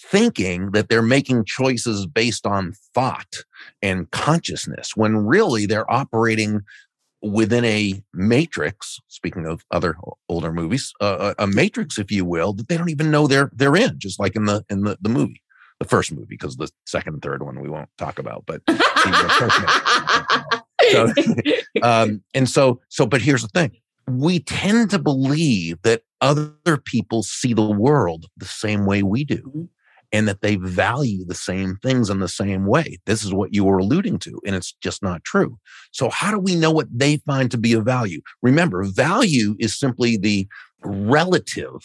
Thinking 0.00 0.72
that 0.72 0.88
they're 0.88 1.02
making 1.02 1.44
choices 1.44 2.06
based 2.06 2.46
on 2.46 2.74
thought 2.94 3.44
and 3.80 4.10
consciousness 4.10 4.96
when 4.96 5.16
really 5.16 5.66
they're 5.66 5.90
operating 5.90 6.62
within 7.22 7.64
a 7.64 8.02
matrix 8.12 8.98
speaking 9.06 9.46
of 9.46 9.64
other 9.70 9.96
older 10.28 10.52
movies 10.52 10.92
uh, 11.00 11.34
a 11.38 11.46
matrix 11.46 11.96
if 11.96 12.10
you 12.10 12.24
will 12.24 12.52
that 12.52 12.68
they 12.68 12.76
don't 12.76 12.90
even 12.90 13.12
know 13.12 13.28
they're 13.28 13.50
they're 13.54 13.76
in 13.76 13.96
just 13.98 14.18
like 14.18 14.34
in 14.34 14.46
the 14.46 14.64
in 14.68 14.82
the, 14.82 14.98
the 15.00 15.08
movie 15.08 15.40
the 15.78 15.88
first 15.88 16.12
movie 16.12 16.26
because 16.28 16.56
the 16.56 16.68
second 16.84 17.14
and 17.14 17.22
third 17.22 17.42
one 17.42 17.60
we 17.60 17.68
won't 17.68 17.88
talk 17.96 18.18
about 18.18 18.44
but 18.46 18.60
so, 20.90 21.12
um, 21.82 22.22
and 22.34 22.48
so 22.48 22.80
so 22.88 23.06
but 23.06 23.22
here's 23.22 23.42
the 23.42 23.48
thing 23.48 23.70
we 24.08 24.40
tend 24.40 24.90
to 24.90 24.98
believe 24.98 25.80
that 25.82 26.02
other 26.20 26.76
people 26.84 27.22
see 27.22 27.52
the 27.52 27.70
world 27.70 28.26
the 28.36 28.46
same 28.46 28.86
way 28.86 29.02
we 29.02 29.24
do 29.24 29.42
mm-hmm 29.42 29.64
and 30.12 30.28
that 30.28 30.42
they 30.42 30.56
value 30.56 31.24
the 31.24 31.34
same 31.34 31.76
things 31.76 32.10
in 32.10 32.20
the 32.20 32.28
same 32.28 32.66
way. 32.66 32.98
This 33.06 33.24
is 33.24 33.32
what 33.32 33.54
you 33.54 33.64
were 33.64 33.78
alluding 33.78 34.18
to, 34.20 34.40
and 34.46 34.54
it's 34.54 34.72
just 34.72 35.02
not 35.02 35.24
true. 35.24 35.58
So, 35.90 36.10
how 36.10 36.30
do 36.30 36.38
we 36.38 36.54
know 36.54 36.70
what 36.70 36.88
they 36.92 37.16
find 37.18 37.50
to 37.50 37.58
be 37.58 37.72
of 37.72 37.84
value? 37.84 38.20
Remember, 38.42 38.84
value 38.84 39.56
is 39.58 39.78
simply 39.78 40.18
the 40.18 40.46
relative 40.84 41.80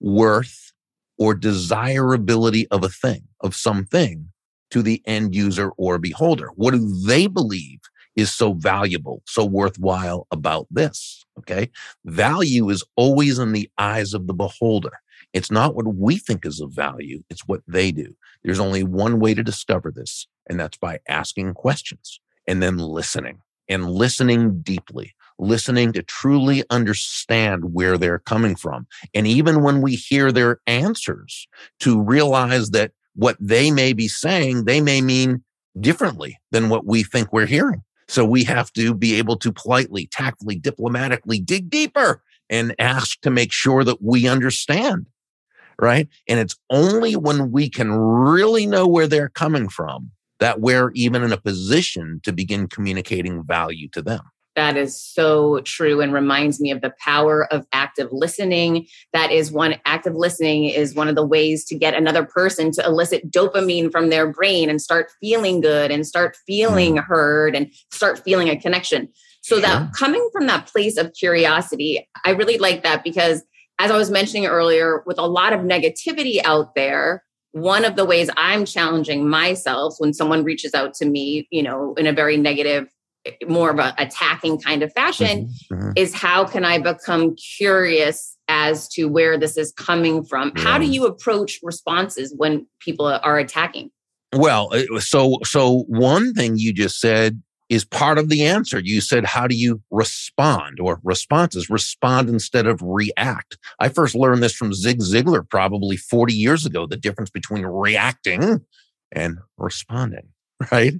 worth 0.00 0.72
or 1.18 1.34
desirability 1.34 2.68
of 2.68 2.84
a 2.84 2.88
thing, 2.88 3.22
of 3.40 3.54
something 3.54 4.30
to 4.70 4.82
the 4.82 5.02
end 5.06 5.34
user 5.34 5.70
or 5.76 5.98
beholder. 5.98 6.50
What 6.54 6.72
do 6.72 7.02
they 7.06 7.26
believe 7.26 7.80
is 8.14 8.32
so 8.32 8.52
valuable, 8.52 9.22
so 9.26 9.44
worthwhile 9.44 10.26
about 10.30 10.66
this? 10.70 11.19
Okay. 11.40 11.70
Value 12.04 12.68
is 12.68 12.84
always 12.96 13.38
in 13.38 13.52
the 13.52 13.70
eyes 13.78 14.14
of 14.14 14.26
the 14.26 14.34
beholder. 14.34 14.92
It's 15.32 15.50
not 15.50 15.74
what 15.74 15.94
we 15.94 16.18
think 16.18 16.44
is 16.44 16.60
of 16.60 16.72
value, 16.72 17.22
it's 17.30 17.46
what 17.46 17.62
they 17.66 17.92
do. 17.92 18.14
There's 18.42 18.60
only 18.60 18.82
one 18.82 19.20
way 19.20 19.34
to 19.34 19.42
discover 19.42 19.90
this, 19.90 20.26
and 20.48 20.58
that's 20.58 20.76
by 20.76 20.98
asking 21.08 21.54
questions 21.54 22.20
and 22.46 22.62
then 22.62 22.78
listening 22.78 23.40
and 23.68 23.90
listening 23.90 24.60
deeply, 24.62 25.14
listening 25.38 25.92
to 25.92 26.02
truly 26.02 26.64
understand 26.70 27.72
where 27.72 27.96
they're 27.96 28.18
coming 28.18 28.56
from. 28.56 28.86
And 29.14 29.26
even 29.26 29.62
when 29.62 29.80
we 29.80 29.94
hear 29.94 30.32
their 30.32 30.60
answers, 30.66 31.46
to 31.80 32.02
realize 32.02 32.70
that 32.70 32.92
what 33.14 33.36
they 33.40 33.70
may 33.70 33.92
be 33.92 34.08
saying, 34.08 34.64
they 34.64 34.80
may 34.80 35.00
mean 35.00 35.44
differently 35.78 36.38
than 36.50 36.68
what 36.68 36.84
we 36.84 37.02
think 37.02 37.32
we're 37.32 37.46
hearing. 37.46 37.82
So 38.10 38.24
we 38.24 38.44
have 38.44 38.72
to 38.72 38.92
be 38.92 39.14
able 39.14 39.36
to 39.38 39.52
politely, 39.52 40.08
tactfully, 40.12 40.56
diplomatically 40.56 41.40
dig 41.40 41.70
deeper 41.70 42.22
and 42.48 42.74
ask 42.78 43.20
to 43.20 43.30
make 43.30 43.52
sure 43.52 43.84
that 43.84 44.02
we 44.02 44.28
understand 44.28 45.06
right? 45.80 46.08
And 46.28 46.38
it's 46.38 46.56
only 46.68 47.16
when 47.16 47.50
we 47.50 47.68
can 47.68 47.90
really 47.90 48.66
know 48.66 48.86
where 48.86 49.06
they're 49.06 49.30
coming 49.30 49.68
from 49.68 50.10
that 50.38 50.60
we're 50.60 50.90
even 50.94 51.22
in 51.22 51.32
a 51.32 51.40
position 51.40 52.20
to 52.24 52.32
begin 52.32 52.68
communicating 52.68 53.42
value 53.42 53.88
to 53.88 54.02
them. 54.02 54.20
That 54.60 54.76
is 54.76 54.94
so 54.94 55.60
true 55.60 56.02
and 56.02 56.12
reminds 56.12 56.60
me 56.60 56.70
of 56.70 56.82
the 56.82 56.92
power 56.98 57.50
of 57.50 57.66
active 57.72 58.10
listening. 58.12 58.86
That 59.14 59.32
is 59.32 59.50
one 59.50 59.76
active 59.86 60.14
listening 60.14 60.66
is 60.66 60.94
one 60.94 61.08
of 61.08 61.14
the 61.14 61.24
ways 61.24 61.64
to 61.64 61.78
get 61.78 61.94
another 61.94 62.26
person 62.26 62.70
to 62.72 62.84
elicit 62.84 63.30
dopamine 63.30 63.90
from 63.90 64.10
their 64.10 64.30
brain 64.30 64.68
and 64.68 64.78
start 64.82 65.10
feeling 65.18 65.62
good 65.62 65.90
and 65.90 66.06
start 66.06 66.36
feeling 66.46 66.96
mm. 66.96 67.04
heard 67.04 67.56
and 67.56 67.72
start 67.90 68.18
feeling 68.18 68.50
a 68.50 68.60
connection. 68.60 69.08
So 69.40 69.60
that 69.60 69.94
coming 69.94 70.28
from 70.30 70.46
that 70.48 70.66
place 70.66 70.98
of 70.98 71.14
curiosity, 71.14 72.06
I 72.26 72.32
really 72.32 72.58
like 72.58 72.82
that 72.82 73.02
because 73.02 73.42
as 73.78 73.90
I 73.90 73.96
was 73.96 74.10
mentioning 74.10 74.44
earlier, 74.44 75.02
with 75.06 75.18
a 75.18 75.26
lot 75.26 75.54
of 75.54 75.60
negativity 75.60 76.38
out 76.44 76.74
there, 76.74 77.24
one 77.52 77.86
of 77.86 77.96
the 77.96 78.04
ways 78.04 78.28
I'm 78.36 78.66
challenging 78.66 79.26
myself 79.26 79.94
when 79.96 80.12
someone 80.12 80.44
reaches 80.44 80.74
out 80.74 80.92
to 80.96 81.06
me, 81.06 81.48
you 81.50 81.62
know, 81.62 81.94
in 81.94 82.06
a 82.06 82.12
very 82.12 82.36
negative, 82.36 82.88
more 83.46 83.70
of 83.70 83.78
a 83.78 83.94
attacking 83.98 84.60
kind 84.60 84.82
of 84.82 84.92
fashion, 84.92 85.46
mm-hmm. 85.46 85.74
mm-hmm. 85.74 85.90
is 85.96 86.14
how 86.14 86.44
can 86.44 86.64
I 86.64 86.78
become 86.78 87.36
curious 87.36 88.36
as 88.48 88.88
to 88.88 89.06
where 89.06 89.38
this 89.38 89.56
is 89.56 89.72
coming 89.72 90.24
from? 90.24 90.52
Yeah. 90.56 90.62
How 90.62 90.78
do 90.78 90.86
you 90.86 91.06
approach 91.06 91.58
responses 91.62 92.34
when 92.36 92.66
people 92.80 93.06
are 93.06 93.38
attacking? 93.38 93.90
Well, 94.32 94.70
so 94.98 95.38
so 95.44 95.84
one 95.88 96.34
thing 96.34 96.56
you 96.56 96.72
just 96.72 97.00
said 97.00 97.42
is 97.70 97.84
part 97.84 98.18
of 98.18 98.28
the 98.28 98.44
answer. 98.44 98.80
You 98.80 99.00
said, 99.00 99.24
how 99.24 99.46
do 99.46 99.54
you 99.54 99.80
respond 99.90 100.80
or 100.80 101.00
responses? 101.04 101.70
Respond 101.70 102.28
instead 102.28 102.66
of 102.66 102.82
react. 102.82 103.56
I 103.78 103.88
first 103.88 104.16
learned 104.16 104.42
this 104.42 104.54
from 104.54 104.74
Zig 104.74 104.98
Ziglar 104.98 105.48
probably 105.48 105.96
40 105.96 106.34
years 106.34 106.66
ago, 106.66 106.86
the 106.86 106.96
difference 106.96 107.30
between 107.30 107.64
reacting 107.64 108.66
and 109.12 109.38
responding, 109.56 110.28
right? 110.72 110.94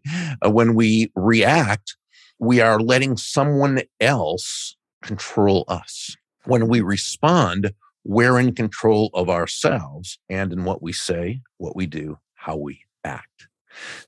Uh, 0.45 0.51
when 0.51 0.75
we 0.75 1.11
react, 1.17 1.97
we 2.41 2.61
are 2.61 2.81
letting 2.81 3.19
someone 3.19 3.83
else 4.01 4.75
control 5.03 5.65
us. 5.69 6.17
When 6.47 6.69
we 6.69 6.81
respond, 6.81 7.73
we're 8.03 8.41
in 8.41 8.55
control 8.55 9.11
of 9.13 9.29
ourselves 9.29 10.19
and 10.31 10.51
in 10.53 10.65
what 10.65 10.83
we 10.83 10.93
say, 10.93 11.43
what 11.59 11.77
we 11.77 11.87
do, 11.87 12.19
how 12.35 12.57
we 12.57 12.81
act. 13.05 13.47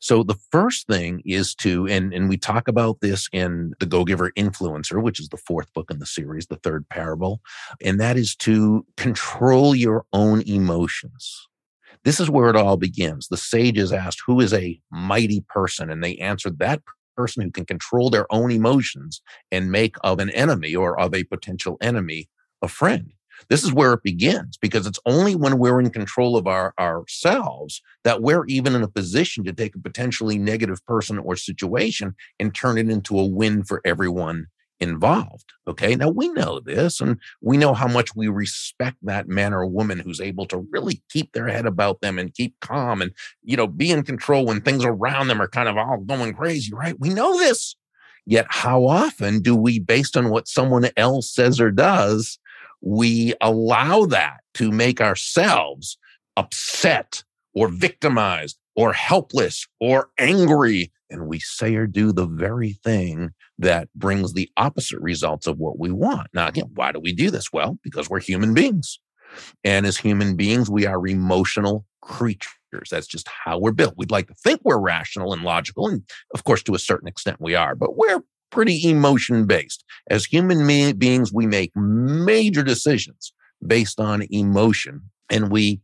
So 0.01 0.23
the 0.23 0.39
first 0.51 0.87
thing 0.87 1.23
is 1.27 1.55
to, 1.57 1.87
and, 1.87 2.13
and 2.13 2.29
we 2.29 2.39
talk 2.39 2.69
about 2.69 3.01
this 3.01 3.29
in 3.33 3.75
The 3.79 3.87
Go 3.87 4.05
Giver 4.05 4.33
Influencer, 4.33 5.01
which 5.01 5.21
is 5.21 5.29
the 5.29 5.37
fourth 5.37 5.73
book 5.75 5.91
in 5.91 5.99
the 5.99 6.07
series, 6.07 6.47
the 6.47 6.57
third 6.57 6.89
parable, 6.89 7.43
and 7.83 8.01
that 8.01 8.17
is 8.17 8.35
to 8.37 8.85
control 8.97 9.75
your 9.75 10.05
own 10.13 10.41
emotions. 10.49 11.49
This 12.05 12.19
is 12.19 12.31
where 12.31 12.49
it 12.49 12.57
all 12.57 12.79
begins. 12.79 13.29
The 13.29 13.37
sages 13.37 13.93
asked, 13.93 14.23
Who 14.27 14.41
is 14.41 14.53
a 14.53 14.81
mighty 14.91 15.45
person? 15.49 15.91
And 15.91 16.03
they 16.03 16.17
answered, 16.17 16.59
That 16.59 16.83
person 17.17 17.43
who 17.43 17.51
can 17.51 17.65
control 17.65 18.11
their 18.11 18.27
own 18.33 18.51
emotions 18.51 19.23
and 19.51 19.71
make 19.71 19.97
of 20.03 20.19
an 20.19 20.31
enemy 20.31 20.75
or 20.75 20.99
of 20.99 21.15
a 21.15 21.25
potential 21.25 21.77
enemy 21.81 22.29
a 22.63 22.69
friend. 22.69 23.13
This 23.49 23.65
is 23.65 23.73
where 23.73 23.93
it 23.93 24.03
begins 24.03 24.57
because 24.57 24.87
it's 24.87 25.01
only 25.05 25.35
when 25.35 25.59
we're 25.59 25.81
in 25.81 25.91
control 25.91 26.37
of 26.37 26.47
our 26.47 26.75
ourselves 26.79 27.83
that 28.05 28.23
we're 28.23 28.47
even 28.47 28.75
in 28.75 28.83
a 28.83 28.89
position 28.89 29.45
to 29.45 29.53
take 29.53 29.75
a 29.75 29.81
potentially 29.81 30.39
negative 30.39 30.85
person 30.87 31.19
or 31.19 31.37
situation 31.37 32.15
and 32.39 32.55
turn 32.55 32.79
it 32.79 32.89
into 32.89 33.19
a 33.19 33.27
win 33.27 33.65
for 33.65 33.81
everyone 33.85 34.47
involved. 34.83 35.53
Okay. 35.67 35.95
Now 35.95 36.09
we 36.09 36.29
know 36.29 36.61
this 36.61 37.01
and 37.01 37.19
we 37.41 37.57
know 37.57 37.73
how 37.73 37.89
much 37.89 38.15
we 38.15 38.29
respect 38.29 38.99
that 39.03 39.29
man 39.29 39.55
or 39.55 39.65
woman 39.65 40.01
who's 40.01 40.21
able 40.21 40.45
to 40.47 40.67
really 40.71 41.03
keep 41.09 41.33
their 41.33 41.49
head 41.49 41.67
about 41.67 42.01
them 42.01 42.19
and 42.19 42.35
keep 42.35 42.59
calm 42.61 43.01
and, 43.01 43.13
you 43.43 43.57
know, 43.57 43.67
be 43.67 43.91
in 43.91 44.03
control 44.03 44.45
when 44.45 44.61
things 44.61 44.85
around 44.85 45.29
them 45.29 45.41
are 45.41 45.49
kind 45.49 45.69
of 45.69 45.79
all 45.79 45.99
going 45.99 46.35
crazy, 46.35 46.73
right? 46.75 46.99
We 46.99 47.09
know 47.09 47.39
this. 47.39 47.77
Yet 48.27 48.47
how 48.49 48.85
often 48.87 49.41
do 49.41 49.57
we, 49.57 49.79
based 49.79 50.17
on 50.17 50.31
what 50.31 50.47
someone 50.47 50.89
else 50.97 51.31
says 51.31 51.61
or 51.61 51.71
does, 51.71 52.39
we 52.81 53.35
allow 53.41 54.05
that 54.07 54.41
to 54.55 54.71
make 54.71 55.01
ourselves 55.01 55.97
upset 56.37 57.23
or 57.55 57.69
victimized 57.69 58.59
or 58.75 58.93
helpless 58.93 59.67
or 59.81 60.11
angry. 60.19 60.93
And 61.13 61.29
we 61.29 61.39
say 61.39 61.75
or 61.77 61.87
do 61.87 62.13
the 62.13 62.27
very 62.27 62.73
thing 62.85 63.31
that 63.59 63.89
brings 63.95 64.33
the 64.33 64.51
opposite 64.57 64.99
results 65.01 65.47
of 65.47 65.59
what 65.59 65.79
we 65.79 65.93
want. 65.93 66.29
Now, 66.35 66.49
again, 66.49 66.71
why 66.75 66.91
do 66.91 66.99
we 66.99 67.13
do 67.13 67.31
this? 67.31 67.53
Well, 67.53 67.79
because 67.85 68.11
we're 68.11 68.21
human 68.21 68.55
beings. 68.55 68.99
And 69.63 69.87
as 69.87 69.97
human 69.97 70.37
beings, 70.37 70.69
we 70.69 70.87
are 70.87 71.07
emotional 71.07 71.87
creatures. 72.01 72.89
That's 72.91 73.07
just 73.07 73.29
how 73.29 73.59
we're 73.59 73.73
built. 73.73 73.95
We'd 73.97 74.11
like 74.11 74.27
to 74.29 74.35
think 74.35 74.61
we're 74.65 74.81
rational 74.81 75.33
and 75.33 75.43
logical. 75.43 75.89
And 75.89 76.03
of 76.35 76.45
course, 76.45 76.63
to 76.65 76.75
a 76.75 76.79
certain 76.79 77.09
extent, 77.09 77.39
we 77.41 77.55
are, 77.55 77.75
but 77.75 77.97
we're 77.97 78.23
pretty 78.51 78.91
emotion 78.91 79.47
based. 79.47 79.85
As 80.11 80.25
human 80.25 80.67
beings, 80.99 81.33
we 81.33 81.47
make 81.47 81.73
major 81.77 82.63
decisions 82.63 83.33
based 83.67 84.01
on 84.01 84.27
emotion 84.31 85.03
and 85.31 85.51
we 85.51 85.81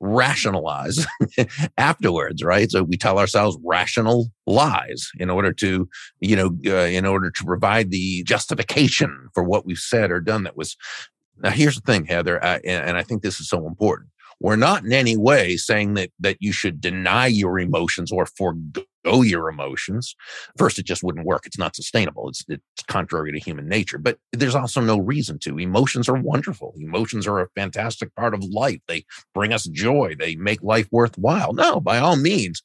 rationalize 0.00 1.06
afterwards 1.78 2.42
right? 2.42 2.70
So 2.70 2.82
we 2.82 2.96
tell 2.96 3.18
ourselves 3.18 3.58
rational 3.64 4.28
lies 4.46 5.10
in 5.18 5.30
order 5.30 5.52
to 5.52 5.88
you 6.20 6.36
know 6.36 6.56
uh, 6.66 6.86
in 6.86 7.06
order 7.06 7.30
to 7.30 7.44
provide 7.44 7.90
the 7.90 8.22
justification 8.24 9.28
for 9.32 9.42
what 9.42 9.64
we've 9.64 9.78
said 9.78 10.10
or 10.10 10.20
done 10.20 10.44
that 10.44 10.56
was 10.56 10.76
now 11.38 11.50
here's 11.50 11.76
the 11.76 11.80
thing 11.80 12.04
heather 12.04 12.42
and, 12.44 12.64
and 12.64 12.96
i 12.96 13.02
think 13.02 13.22
this 13.22 13.40
is 13.40 13.48
so 13.48 13.66
important 13.66 14.10
we're 14.40 14.56
not 14.56 14.84
in 14.84 14.92
any 14.92 15.16
way 15.16 15.56
saying 15.56 15.94
that 15.94 16.10
that 16.20 16.36
you 16.40 16.52
should 16.52 16.80
deny 16.80 17.26
your 17.26 17.58
emotions 17.58 18.12
or 18.12 18.26
forego 18.26 18.84
your 19.04 19.48
emotions. 19.48 20.14
First, 20.56 20.78
it 20.78 20.86
just 20.86 21.02
wouldn't 21.02 21.26
work. 21.26 21.46
It's 21.46 21.58
not 21.58 21.76
sustainable. 21.76 22.28
It's 22.28 22.44
it's 22.48 22.62
contrary 22.88 23.32
to 23.32 23.38
human 23.38 23.68
nature. 23.68 23.98
But 23.98 24.18
there's 24.32 24.54
also 24.54 24.80
no 24.80 24.98
reason 24.98 25.38
to. 25.40 25.58
Emotions 25.58 26.08
are 26.08 26.20
wonderful. 26.20 26.74
Emotions 26.78 27.26
are 27.26 27.40
a 27.40 27.48
fantastic 27.54 28.14
part 28.14 28.34
of 28.34 28.42
life. 28.44 28.80
They 28.88 29.04
bring 29.34 29.52
us 29.52 29.64
joy. 29.64 30.14
They 30.18 30.36
make 30.36 30.62
life 30.62 30.88
worthwhile. 30.90 31.52
No, 31.52 31.80
by 31.80 31.98
all 31.98 32.16
means, 32.16 32.62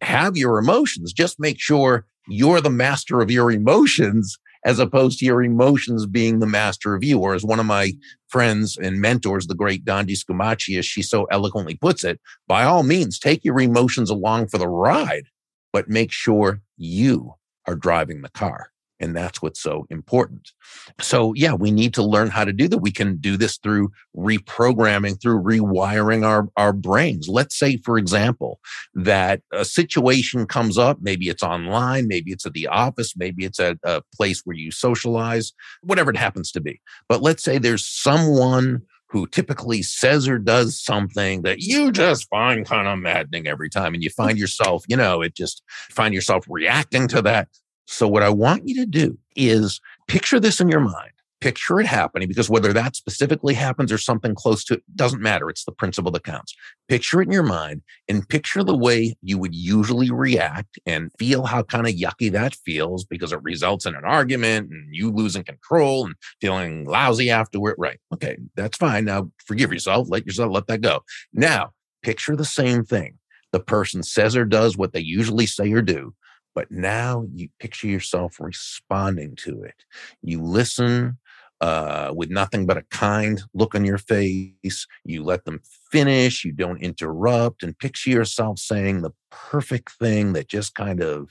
have 0.00 0.36
your 0.36 0.58
emotions. 0.58 1.12
Just 1.12 1.40
make 1.40 1.60
sure 1.60 2.06
you're 2.28 2.60
the 2.60 2.70
master 2.70 3.20
of 3.20 3.30
your 3.30 3.50
emotions 3.50 4.38
as 4.64 4.78
opposed 4.78 5.18
to 5.18 5.24
your 5.24 5.42
emotions 5.42 6.06
being 6.06 6.38
the 6.38 6.46
master 6.46 6.94
of 6.94 7.02
you. 7.02 7.18
Or 7.18 7.34
as 7.34 7.44
one 7.44 7.60
of 7.60 7.66
my 7.66 7.92
friends 8.28 8.76
and 8.76 9.00
mentors, 9.00 9.46
the 9.46 9.54
great 9.54 9.84
Dondi 9.84 10.16
Scumaci, 10.16 10.78
as 10.78 10.86
she 10.86 11.02
so 11.02 11.24
eloquently 11.26 11.76
puts 11.76 12.04
it, 12.04 12.20
by 12.46 12.64
all 12.64 12.82
means, 12.82 13.18
take 13.18 13.44
your 13.44 13.60
emotions 13.60 14.10
along 14.10 14.48
for 14.48 14.58
the 14.58 14.68
ride, 14.68 15.24
but 15.72 15.88
make 15.88 16.12
sure 16.12 16.60
you 16.76 17.34
are 17.66 17.76
driving 17.76 18.22
the 18.22 18.30
car. 18.30 18.69
And 19.00 19.16
that's 19.16 19.40
what's 19.40 19.62
so 19.62 19.86
important. 19.90 20.52
So, 21.00 21.32
yeah, 21.34 21.54
we 21.54 21.70
need 21.70 21.94
to 21.94 22.02
learn 22.02 22.28
how 22.28 22.44
to 22.44 22.52
do 22.52 22.68
that. 22.68 22.78
We 22.78 22.92
can 22.92 23.16
do 23.16 23.36
this 23.36 23.56
through 23.56 23.90
reprogramming, 24.16 25.20
through 25.20 25.42
rewiring 25.42 26.24
our, 26.24 26.48
our 26.56 26.72
brains. 26.72 27.26
Let's 27.28 27.58
say, 27.58 27.78
for 27.78 27.96
example, 27.96 28.60
that 28.94 29.40
a 29.52 29.64
situation 29.64 30.46
comes 30.46 30.76
up. 30.76 30.98
Maybe 31.00 31.28
it's 31.28 31.42
online, 31.42 32.06
maybe 32.08 32.30
it's 32.30 32.44
at 32.44 32.52
the 32.52 32.66
office, 32.66 33.16
maybe 33.16 33.44
it's 33.44 33.58
at 33.58 33.78
a 33.82 34.02
place 34.14 34.42
where 34.44 34.56
you 34.56 34.70
socialize, 34.70 35.52
whatever 35.82 36.10
it 36.10 36.16
happens 36.16 36.52
to 36.52 36.60
be. 36.60 36.80
But 37.08 37.22
let's 37.22 37.42
say 37.42 37.58
there's 37.58 37.86
someone 37.86 38.82
who 39.10 39.26
typically 39.26 39.82
says 39.82 40.28
or 40.28 40.38
does 40.38 40.80
something 40.80 41.42
that 41.42 41.58
you 41.58 41.90
just 41.90 42.28
find 42.28 42.64
kind 42.64 42.86
of 42.86 42.98
maddening 42.98 43.46
every 43.48 43.68
time. 43.68 43.92
And 43.92 44.04
you 44.04 44.10
find 44.10 44.38
yourself, 44.38 44.84
you 44.88 44.96
know, 44.96 45.20
it 45.20 45.34
just 45.34 45.62
find 45.90 46.14
yourself 46.14 46.44
reacting 46.48 47.08
to 47.08 47.22
that. 47.22 47.48
So, 47.92 48.06
what 48.06 48.22
I 48.22 48.30
want 48.30 48.68
you 48.68 48.76
to 48.76 48.86
do 48.86 49.18
is 49.34 49.80
picture 50.06 50.38
this 50.38 50.60
in 50.60 50.68
your 50.68 50.80
mind. 50.80 51.10
Picture 51.40 51.80
it 51.80 51.86
happening 51.86 52.28
because 52.28 52.48
whether 52.48 52.72
that 52.72 52.94
specifically 52.94 53.52
happens 53.52 53.90
or 53.90 53.98
something 53.98 54.32
close 54.32 54.62
to 54.64 54.74
it 54.74 54.82
doesn't 54.94 55.20
matter. 55.20 55.50
It's 55.50 55.64
the 55.64 55.72
principle 55.72 56.12
that 56.12 56.22
counts. 56.22 56.54
Picture 56.86 57.20
it 57.20 57.26
in 57.26 57.32
your 57.32 57.42
mind 57.42 57.82
and 58.08 58.28
picture 58.28 58.62
the 58.62 58.76
way 58.76 59.16
you 59.22 59.38
would 59.38 59.56
usually 59.56 60.08
react 60.08 60.78
and 60.86 61.10
feel 61.18 61.46
how 61.46 61.64
kind 61.64 61.88
of 61.88 61.94
yucky 61.94 62.30
that 62.30 62.54
feels 62.54 63.04
because 63.04 63.32
it 63.32 63.42
results 63.42 63.86
in 63.86 63.96
an 63.96 64.04
argument 64.04 64.70
and 64.70 64.94
you 64.94 65.10
losing 65.10 65.42
control 65.42 66.06
and 66.06 66.14
feeling 66.40 66.84
lousy 66.84 67.28
afterward. 67.28 67.74
Right. 67.76 67.98
Okay. 68.14 68.36
That's 68.54 68.76
fine. 68.76 69.06
Now 69.06 69.32
forgive 69.46 69.72
yourself. 69.72 70.06
Let 70.08 70.26
yourself 70.26 70.52
let 70.52 70.68
that 70.68 70.80
go. 70.80 71.02
Now 71.32 71.72
picture 72.04 72.36
the 72.36 72.44
same 72.44 72.84
thing. 72.84 73.18
The 73.50 73.58
person 73.58 74.04
says 74.04 74.36
or 74.36 74.44
does 74.44 74.76
what 74.76 74.92
they 74.92 75.00
usually 75.00 75.46
say 75.46 75.72
or 75.72 75.82
do 75.82 76.14
but 76.54 76.70
now 76.70 77.26
you 77.32 77.48
picture 77.58 77.86
yourself 77.86 78.38
responding 78.40 79.36
to 79.36 79.62
it. 79.62 79.84
You 80.22 80.42
listen 80.42 81.18
uh, 81.60 82.12
with 82.14 82.30
nothing 82.30 82.66
but 82.66 82.78
a 82.78 82.84
kind 82.90 83.42
look 83.54 83.74
on 83.74 83.84
your 83.84 83.98
face. 83.98 84.86
You 85.04 85.22
let 85.22 85.44
them 85.44 85.60
finish. 85.90 86.44
You 86.44 86.52
don't 86.52 86.82
interrupt 86.82 87.62
and 87.62 87.78
picture 87.78 88.10
yourself 88.10 88.58
saying 88.58 89.02
the 89.02 89.12
perfect 89.30 89.92
thing 89.92 90.32
that 90.32 90.48
just 90.48 90.74
kind 90.74 91.02
of 91.02 91.28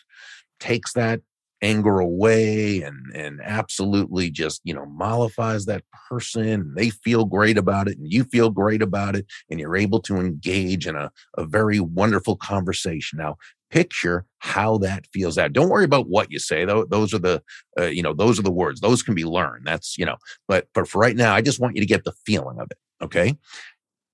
takes 0.59 0.93
that 0.93 1.21
anger 1.61 1.99
away 1.99 2.81
and 2.81 2.97
and 3.13 3.39
absolutely 3.43 4.29
just 4.29 4.61
you 4.63 4.73
know 4.73 4.85
mollifies 4.85 5.65
that 5.65 5.83
person 6.09 6.73
they 6.75 6.89
feel 6.89 7.25
great 7.25 7.57
about 7.57 7.87
it 7.87 7.97
and 7.97 8.11
you 8.11 8.23
feel 8.23 8.49
great 8.49 8.81
about 8.81 9.15
it 9.15 9.25
and 9.49 9.59
you're 9.59 9.75
able 9.75 9.99
to 9.99 10.17
engage 10.17 10.87
in 10.87 10.95
a, 10.95 11.11
a 11.37 11.45
very 11.45 11.79
wonderful 11.79 12.35
conversation 12.35 13.17
now 13.19 13.35
picture 13.69 14.25
how 14.39 14.77
that 14.79 15.05
feels 15.13 15.37
out. 15.37 15.53
Don't 15.53 15.69
worry 15.69 15.85
about 15.85 16.09
what 16.09 16.31
you 16.31 16.39
say. 16.39 16.65
Though 16.65 16.85
those 16.85 17.13
are 17.13 17.19
the 17.19 17.41
uh, 17.79 17.85
you 17.85 18.01
know 18.01 18.13
those 18.13 18.39
are 18.39 18.43
the 18.43 18.51
words. 18.51 18.81
Those 18.81 19.03
can 19.03 19.15
be 19.15 19.25
learned. 19.25 19.65
That's 19.65 19.97
you 19.97 20.05
know. 20.05 20.17
But 20.47 20.67
but 20.73 20.87
for 20.87 20.99
right 20.99 21.15
now, 21.15 21.35
I 21.35 21.41
just 21.41 21.59
want 21.59 21.75
you 21.75 21.81
to 21.81 21.87
get 21.87 22.03
the 22.03 22.13
feeling 22.25 22.59
of 22.59 22.67
it. 22.71 22.77
Okay. 23.03 23.37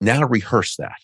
Now 0.01 0.23
rehearse 0.23 0.75
that 0.77 0.97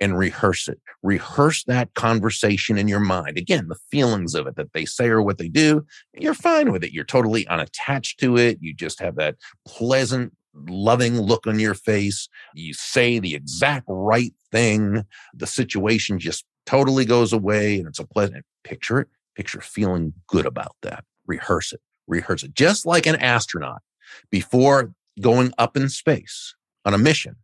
and 0.00 0.18
rehearse 0.18 0.68
it. 0.68 0.80
Rehearse 1.02 1.64
that 1.64 1.94
conversation 1.94 2.78
in 2.78 2.88
your 2.88 3.00
mind. 3.00 3.36
Again, 3.36 3.68
the 3.68 3.78
feelings 3.90 4.34
of 4.34 4.46
it 4.46 4.56
that 4.56 4.72
they 4.72 4.84
say 4.84 5.08
or 5.08 5.22
what 5.22 5.38
they 5.38 5.48
do. 5.48 5.84
You're 6.14 6.34
fine 6.34 6.72
with 6.72 6.82
it. 6.84 6.92
You're 6.92 7.04
totally 7.04 7.46
unattached 7.48 8.18
to 8.20 8.36
it. 8.36 8.58
You 8.60 8.74
just 8.74 9.00
have 9.00 9.16
that 9.16 9.36
pleasant 9.66 10.32
loving 10.54 11.20
look 11.20 11.46
on 11.46 11.58
your 11.60 11.74
face. 11.74 12.28
You 12.54 12.74
say 12.74 13.18
the 13.18 13.34
exact 13.34 13.86
right 13.88 14.34
thing. 14.50 15.04
The 15.34 15.46
situation 15.46 16.18
just 16.18 16.44
totally 16.66 17.04
goes 17.04 17.32
away 17.32 17.78
and 17.78 17.86
it's 17.86 17.98
a 17.98 18.06
pleasant 18.06 18.44
picture 18.64 19.00
it, 19.00 19.08
picture 19.34 19.60
feeling 19.60 20.12
good 20.26 20.46
about 20.46 20.76
that. 20.82 21.04
Rehearse 21.26 21.72
it, 21.72 21.80
rehearse 22.06 22.42
it. 22.42 22.54
Just 22.54 22.86
like 22.86 23.06
an 23.06 23.16
astronaut 23.16 23.82
before 24.30 24.92
going 25.20 25.52
up 25.58 25.76
in 25.76 25.88
space 25.88 26.54
on 26.84 26.94
a 26.94 26.98
mission, 26.98 27.36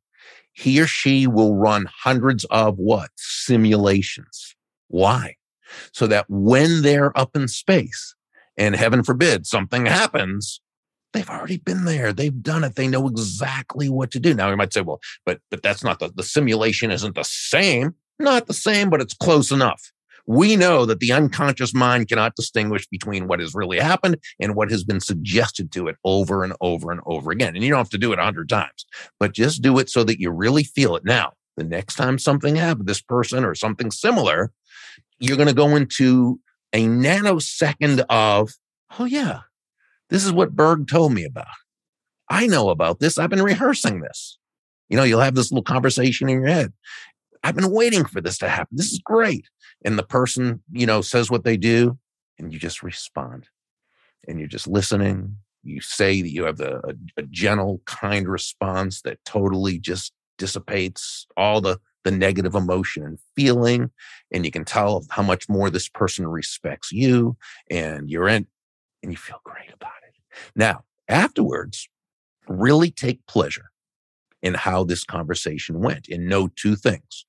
he 0.56 0.80
or 0.80 0.86
she 0.86 1.26
will 1.26 1.54
run 1.54 1.86
hundreds 2.02 2.44
of 2.46 2.78
what? 2.78 3.10
Simulations. 3.16 4.56
Why? 4.88 5.36
So 5.92 6.06
that 6.06 6.24
when 6.28 6.82
they're 6.82 7.16
up 7.16 7.36
in 7.36 7.46
space 7.46 8.14
and 8.56 8.74
heaven 8.74 9.02
forbid 9.02 9.46
something 9.46 9.84
happens, 9.84 10.60
they've 11.12 11.28
already 11.28 11.58
been 11.58 11.84
there. 11.84 12.10
They've 12.12 12.42
done 12.42 12.64
it. 12.64 12.74
They 12.74 12.88
know 12.88 13.06
exactly 13.06 13.90
what 13.90 14.10
to 14.12 14.20
do. 14.20 14.32
Now 14.32 14.48
you 14.48 14.56
might 14.56 14.72
say, 14.72 14.80
well, 14.80 15.00
but 15.26 15.40
but 15.50 15.62
that's 15.62 15.84
not 15.84 15.98
the, 15.98 16.10
the 16.14 16.22
simulation 16.22 16.90
isn't 16.90 17.14
the 17.14 17.24
same. 17.24 17.94
Not 18.18 18.46
the 18.46 18.54
same, 18.54 18.88
but 18.88 19.02
it's 19.02 19.14
close 19.14 19.50
enough. 19.50 19.92
We 20.26 20.56
know 20.56 20.86
that 20.86 21.00
the 21.00 21.12
unconscious 21.12 21.72
mind 21.72 22.08
cannot 22.08 22.34
distinguish 22.34 22.86
between 22.88 23.28
what 23.28 23.40
has 23.40 23.54
really 23.54 23.78
happened 23.78 24.18
and 24.40 24.56
what 24.56 24.70
has 24.70 24.82
been 24.82 25.00
suggested 25.00 25.70
to 25.72 25.86
it 25.86 25.96
over 26.04 26.42
and 26.42 26.52
over 26.60 26.90
and 26.90 27.00
over 27.06 27.30
again. 27.30 27.54
And 27.54 27.62
you 27.62 27.70
don't 27.70 27.78
have 27.78 27.90
to 27.90 27.98
do 27.98 28.12
it 28.12 28.18
a 28.18 28.24
hundred 28.24 28.48
times, 28.48 28.86
but 29.20 29.32
just 29.32 29.62
do 29.62 29.78
it 29.78 29.88
so 29.88 30.02
that 30.04 30.20
you 30.20 30.30
really 30.30 30.64
feel 30.64 30.96
it. 30.96 31.04
Now, 31.04 31.32
the 31.56 31.64
next 31.64 31.94
time 31.94 32.18
something 32.18 32.56
happens, 32.56 32.86
this 32.86 33.00
person 33.00 33.44
or 33.44 33.54
something 33.54 33.90
similar, 33.90 34.50
you're 35.18 35.36
going 35.36 35.48
to 35.48 35.54
go 35.54 35.76
into 35.76 36.40
a 36.72 36.86
nanosecond 36.86 38.04
of, 38.10 38.50
oh 38.98 39.04
yeah, 39.04 39.40
this 40.10 40.24
is 40.24 40.32
what 40.32 40.56
Burg 40.56 40.88
told 40.88 41.12
me 41.12 41.24
about. 41.24 41.46
I 42.28 42.46
know 42.46 42.70
about 42.70 42.98
this. 42.98 43.18
I've 43.18 43.30
been 43.30 43.42
rehearsing 43.42 44.00
this. 44.00 44.38
You 44.88 44.96
know, 44.96 45.04
you'll 45.04 45.20
have 45.20 45.34
this 45.34 45.50
little 45.50 45.62
conversation 45.62 46.28
in 46.28 46.40
your 46.40 46.48
head. 46.48 46.72
I've 47.42 47.54
been 47.54 47.70
waiting 47.70 48.04
for 48.04 48.20
this 48.20 48.38
to 48.38 48.48
happen. 48.48 48.76
This 48.76 48.92
is 48.92 49.00
great. 49.04 49.46
And 49.84 49.98
the 49.98 50.02
person, 50.02 50.62
you 50.72 50.86
know, 50.86 51.00
says 51.00 51.30
what 51.30 51.44
they 51.44 51.56
do, 51.56 51.98
and 52.38 52.52
you 52.52 52.58
just 52.58 52.82
respond. 52.82 53.48
And 54.26 54.38
you're 54.38 54.48
just 54.48 54.66
listening. 54.66 55.36
You 55.62 55.80
say 55.80 56.22
that 56.22 56.32
you 56.32 56.44
have 56.44 56.60
a, 56.60 56.94
a, 57.16 57.22
gentle, 57.24 57.82
kind 57.86 58.28
response 58.28 59.02
that 59.02 59.24
totally 59.24 59.78
just 59.78 60.12
dissipates 60.38 61.26
all 61.36 61.60
the 61.60 61.78
the 62.04 62.10
negative 62.12 62.54
emotion 62.54 63.02
and 63.02 63.18
feeling 63.34 63.90
and 64.30 64.44
you 64.44 64.52
can 64.52 64.64
tell 64.64 65.04
how 65.10 65.24
much 65.24 65.48
more 65.48 65.70
this 65.70 65.88
person 65.88 66.24
respects 66.24 66.92
you 66.92 67.36
and 67.68 68.08
you're 68.08 68.28
in 68.28 68.46
and 69.02 69.10
you 69.10 69.18
feel 69.18 69.40
great 69.42 69.72
about 69.74 69.90
it 70.06 70.14
now 70.54 70.84
afterwards 71.08 71.88
really 72.48 72.92
take 72.92 73.26
pleasure 73.26 73.70
in 74.40 74.54
how 74.54 74.84
this 74.84 75.02
conversation 75.02 75.80
went 75.80 76.06
and 76.08 76.28
know 76.28 76.46
two 76.54 76.76
things 76.76 77.26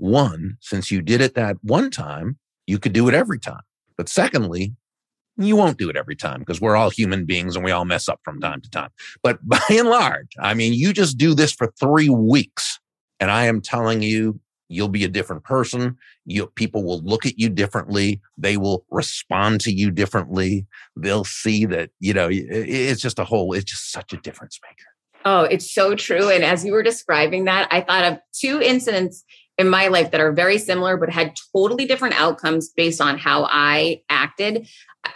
one, 0.00 0.56
since 0.60 0.90
you 0.90 1.02
did 1.02 1.20
it 1.20 1.34
that 1.34 1.56
one 1.62 1.90
time, 1.90 2.38
you 2.66 2.78
could 2.78 2.92
do 2.92 3.08
it 3.08 3.14
every 3.14 3.38
time. 3.38 3.62
But 3.96 4.08
secondly, 4.08 4.74
you 5.36 5.56
won't 5.56 5.78
do 5.78 5.88
it 5.88 5.96
every 5.96 6.16
time 6.16 6.40
because 6.40 6.60
we're 6.60 6.76
all 6.76 6.90
human 6.90 7.24
beings 7.24 7.56
and 7.56 7.64
we 7.64 7.70
all 7.70 7.84
mess 7.84 8.08
up 8.08 8.20
from 8.24 8.40
time 8.40 8.60
to 8.60 8.70
time. 8.70 8.90
But 9.22 9.38
by 9.48 9.60
and 9.70 9.88
large, 9.88 10.32
I 10.38 10.54
mean, 10.54 10.72
you 10.72 10.92
just 10.92 11.18
do 11.18 11.34
this 11.34 11.52
for 11.52 11.72
three 11.78 12.08
weeks. 12.08 12.78
And 13.18 13.30
I 13.30 13.46
am 13.46 13.60
telling 13.60 14.02
you, 14.02 14.40
you'll 14.68 14.88
be 14.88 15.04
a 15.04 15.08
different 15.08 15.44
person. 15.44 15.98
You, 16.24 16.46
people 16.46 16.84
will 16.84 17.00
look 17.02 17.26
at 17.26 17.38
you 17.38 17.50
differently. 17.50 18.20
They 18.38 18.56
will 18.56 18.86
respond 18.90 19.60
to 19.62 19.72
you 19.72 19.90
differently. 19.90 20.66
They'll 20.96 21.24
see 21.24 21.66
that, 21.66 21.90
you 21.98 22.14
know, 22.14 22.28
it's 22.30 23.02
just 23.02 23.18
a 23.18 23.24
whole, 23.24 23.52
it's 23.52 23.70
just 23.70 23.90
such 23.90 24.12
a 24.12 24.16
difference 24.16 24.58
maker. 24.66 24.90
Oh, 25.24 25.42
it's 25.42 25.70
so 25.70 25.94
true. 25.94 26.30
And 26.30 26.44
as 26.44 26.64
you 26.64 26.72
were 26.72 26.82
describing 26.82 27.44
that, 27.44 27.68
I 27.70 27.82
thought 27.82 28.04
of 28.04 28.18
two 28.32 28.62
incidents 28.62 29.22
in 29.60 29.68
my 29.68 29.88
life 29.88 30.10
that 30.10 30.20
are 30.22 30.32
very 30.32 30.56
similar, 30.56 30.96
but 30.96 31.10
had 31.10 31.36
totally 31.54 31.84
different 31.84 32.18
outcomes 32.18 32.70
based 32.70 33.00
on 33.00 33.18
how 33.18 33.46
I 33.48 34.00
acted. 34.08 34.66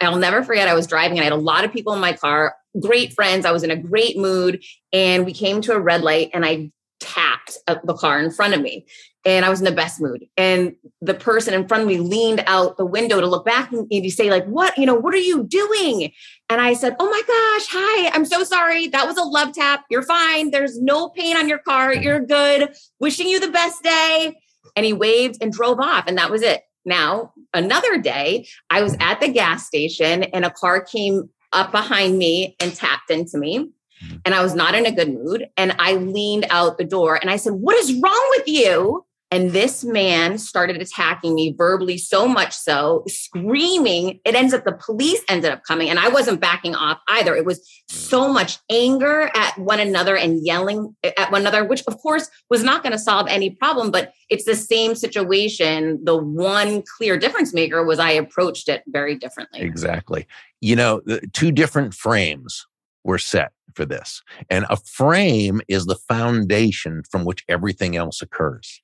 I'll 0.01 0.17
never 0.17 0.43
forget, 0.43 0.67
I 0.67 0.75
was 0.75 0.85
driving 0.85 1.17
and 1.17 1.21
I 1.21 1.23
had 1.25 1.33
a 1.33 1.37
lot 1.37 1.65
of 1.65 1.73
people 1.73 1.93
in 1.93 1.99
my 1.99 2.13
car, 2.13 2.55
great 2.79 3.13
friends. 3.13 3.45
I 3.45 3.51
was 3.51 3.63
in 3.63 3.71
a 3.71 3.75
great 3.75 4.17
mood. 4.17 4.63
And 4.93 5.25
we 5.25 5.33
came 5.33 5.61
to 5.61 5.73
a 5.73 5.79
red 5.79 6.03
light 6.03 6.29
and 6.31 6.45
I 6.45 6.71
tapped 6.99 7.57
the 7.67 7.93
car 7.93 8.19
in 8.19 8.31
front 8.31 8.53
of 8.53 8.61
me. 8.61 8.85
And 9.25 9.43
I 9.43 9.49
was 9.49 9.59
in 9.59 9.65
the 9.65 9.71
best 9.71 9.99
mood. 9.99 10.25
And 10.37 10.75
the 11.01 11.15
person 11.15 11.53
in 11.53 11.67
front 11.67 11.81
of 11.81 11.87
me 11.87 11.97
leaned 11.97 12.43
out 12.45 12.77
the 12.77 12.85
window 12.85 13.19
to 13.19 13.27
look 13.27 13.45
back 13.45 13.71
and 13.71 13.87
you 13.89 14.11
say, 14.11 14.29
like, 14.29 14.45
what, 14.45 14.77
you 14.77 14.85
know, 14.85 14.93
what 14.93 15.13
are 15.13 15.17
you 15.17 15.43
doing? 15.43 16.11
And 16.49 16.61
I 16.61 16.73
said, 16.73 16.95
Oh 16.99 17.09
my 17.09 17.21
gosh, 17.21 17.67
hi, 17.71 18.11
I'm 18.13 18.25
so 18.25 18.43
sorry. 18.43 18.87
That 18.87 19.07
was 19.07 19.17
a 19.17 19.23
love 19.23 19.53
tap. 19.53 19.85
You're 19.89 20.03
fine. 20.03 20.51
There's 20.51 20.79
no 20.79 21.09
pain 21.09 21.37
on 21.37 21.49
your 21.49 21.57
car. 21.57 21.91
Mm-hmm. 21.91 22.03
You're 22.03 22.19
good. 22.19 22.75
Wishing 22.99 23.27
you 23.27 23.39
the 23.39 23.51
best 23.51 23.81
day. 23.83 24.35
And 24.75 24.85
he 24.85 24.93
waved 24.93 25.37
and 25.41 25.51
drove 25.51 25.79
off. 25.79 26.05
And 26.07 26.17
that 26.17 26.29
was 26.29 26.41
it. 26.41 26.61
Now, 26.85 27.33
another 27.53 27.97
day, 27.97 28.47
I 28.69 28.83
was 28.83 28.95
at 28.99 29.19
the 29.19 29.27
gas 29.27 29.65
station 29.65 30.23
and 30.23 30.45
a 30.45 30.51
car 30.51 30.81
came 30.81 31.29
up 31.51 31.71
behind 31.71 32.17
me 32.17 32.55
and 32.59 32.75
tapped 32.75 33.09
into 33.09 33.39
me. 33.39 33.71
Mm-hmm. 34.05 34.17
And 34.25 34.35
I 34.35 34.43
was 34.43 34.55
not 34.55 34.75
in 34.75 34.85
a 34.85 34.91
good 34.91 35.13
mood. 35.13 35.47
And 35.57 35.75
I 35.79 35.93
leaned 35.93 36.45
out 36.49 36.77
the 36.77 36.83
door 36.83 37.17
and 37.19 37.29
I 37.29 37.37
said, 37.37 37.53
What 37.53 37.75
is 37.77 37.93
wrong 37.93 38.27
with 38.37 38.47
you? 38.47 39.05
And 39.31 39.51
this 39.51 39.83
man 39.83 40.37
started 40.37 40.81
attacking 40.81 41.33
me 41.33 41.53
verbally 41.57 41.97
so 41.97 42.27
much 42.27 42.53
so, 42.53 43.03
screaming. 43.07 44.19
It 44.23 44.35
ends 44.35 44.53
up 44.53 44.63
the 44.63 44.71
police 44.71 45.19
ended 45.27 45.51
up 45.51 45.63
coming, 45.63 45.89
and 45.89 45.99
I 45.99 46.09
wasn't 46.09 46.39
backing 46.39 46.75
off 46.75 46.99
either. 47.09 47.35
It 47.35 47.43
was 47.43 47.59
mm. 47.59 47.63
so 47.91 48.31
much 48.31 48.59
anger 48.69 49.29
at 49.35 49.57
one 49.57 49.79
another 49.79 50.15
and 50.15 50.45
yelling 50.45 50.95
eh, 51.03 51.11
at 51.17 51.31
one 51.31 51.41
another, 51.41 51.65
which 51.65 51.83
of 51.87 51.97
course 51.97 52.29
was 52.51 52.63
not 52.63 52.83
going 52.83 52.93
to 52.93 52.99
solve 52.99 53.27
any 53.27 53.49
problem. 53.49 53.89
But 53.89 54.13
it's 54.29 54.45
the 54.45 54.55
same 54.55 54.93
situation. 54.93 55.99
The 56.03 56.15
one 56.15 56.83
clear 56.97 57.17
difference 57.17 57.51
maker 57.53 57.83
was 57.83 57.97
I 57.97 58.11
approached 58.11 58.69
it 58.69 58.83
very 58.87 59.15
differently. 59.15 59.61
Exactly. 59.61 60.27
You 60.61 60.75
know, 60.75 61.01
two 61.33 61.51
different 61.51 61.95
frames 61.95 62.65
were 63.05 63.19
set 63.19 63.53
for 63.75 63.85
this. 63.85 64.21
And 64.49 64.65
a 64.69 64.77
frame 64.77 65.61
is 65.67 65.85
the 65.85 65.95
foundation 65.95 67.03
from 67.09 67.23
which 67.23 67.45
everything 67.47 67.95
else 67.95 68.21
occurs. 68.21 68.81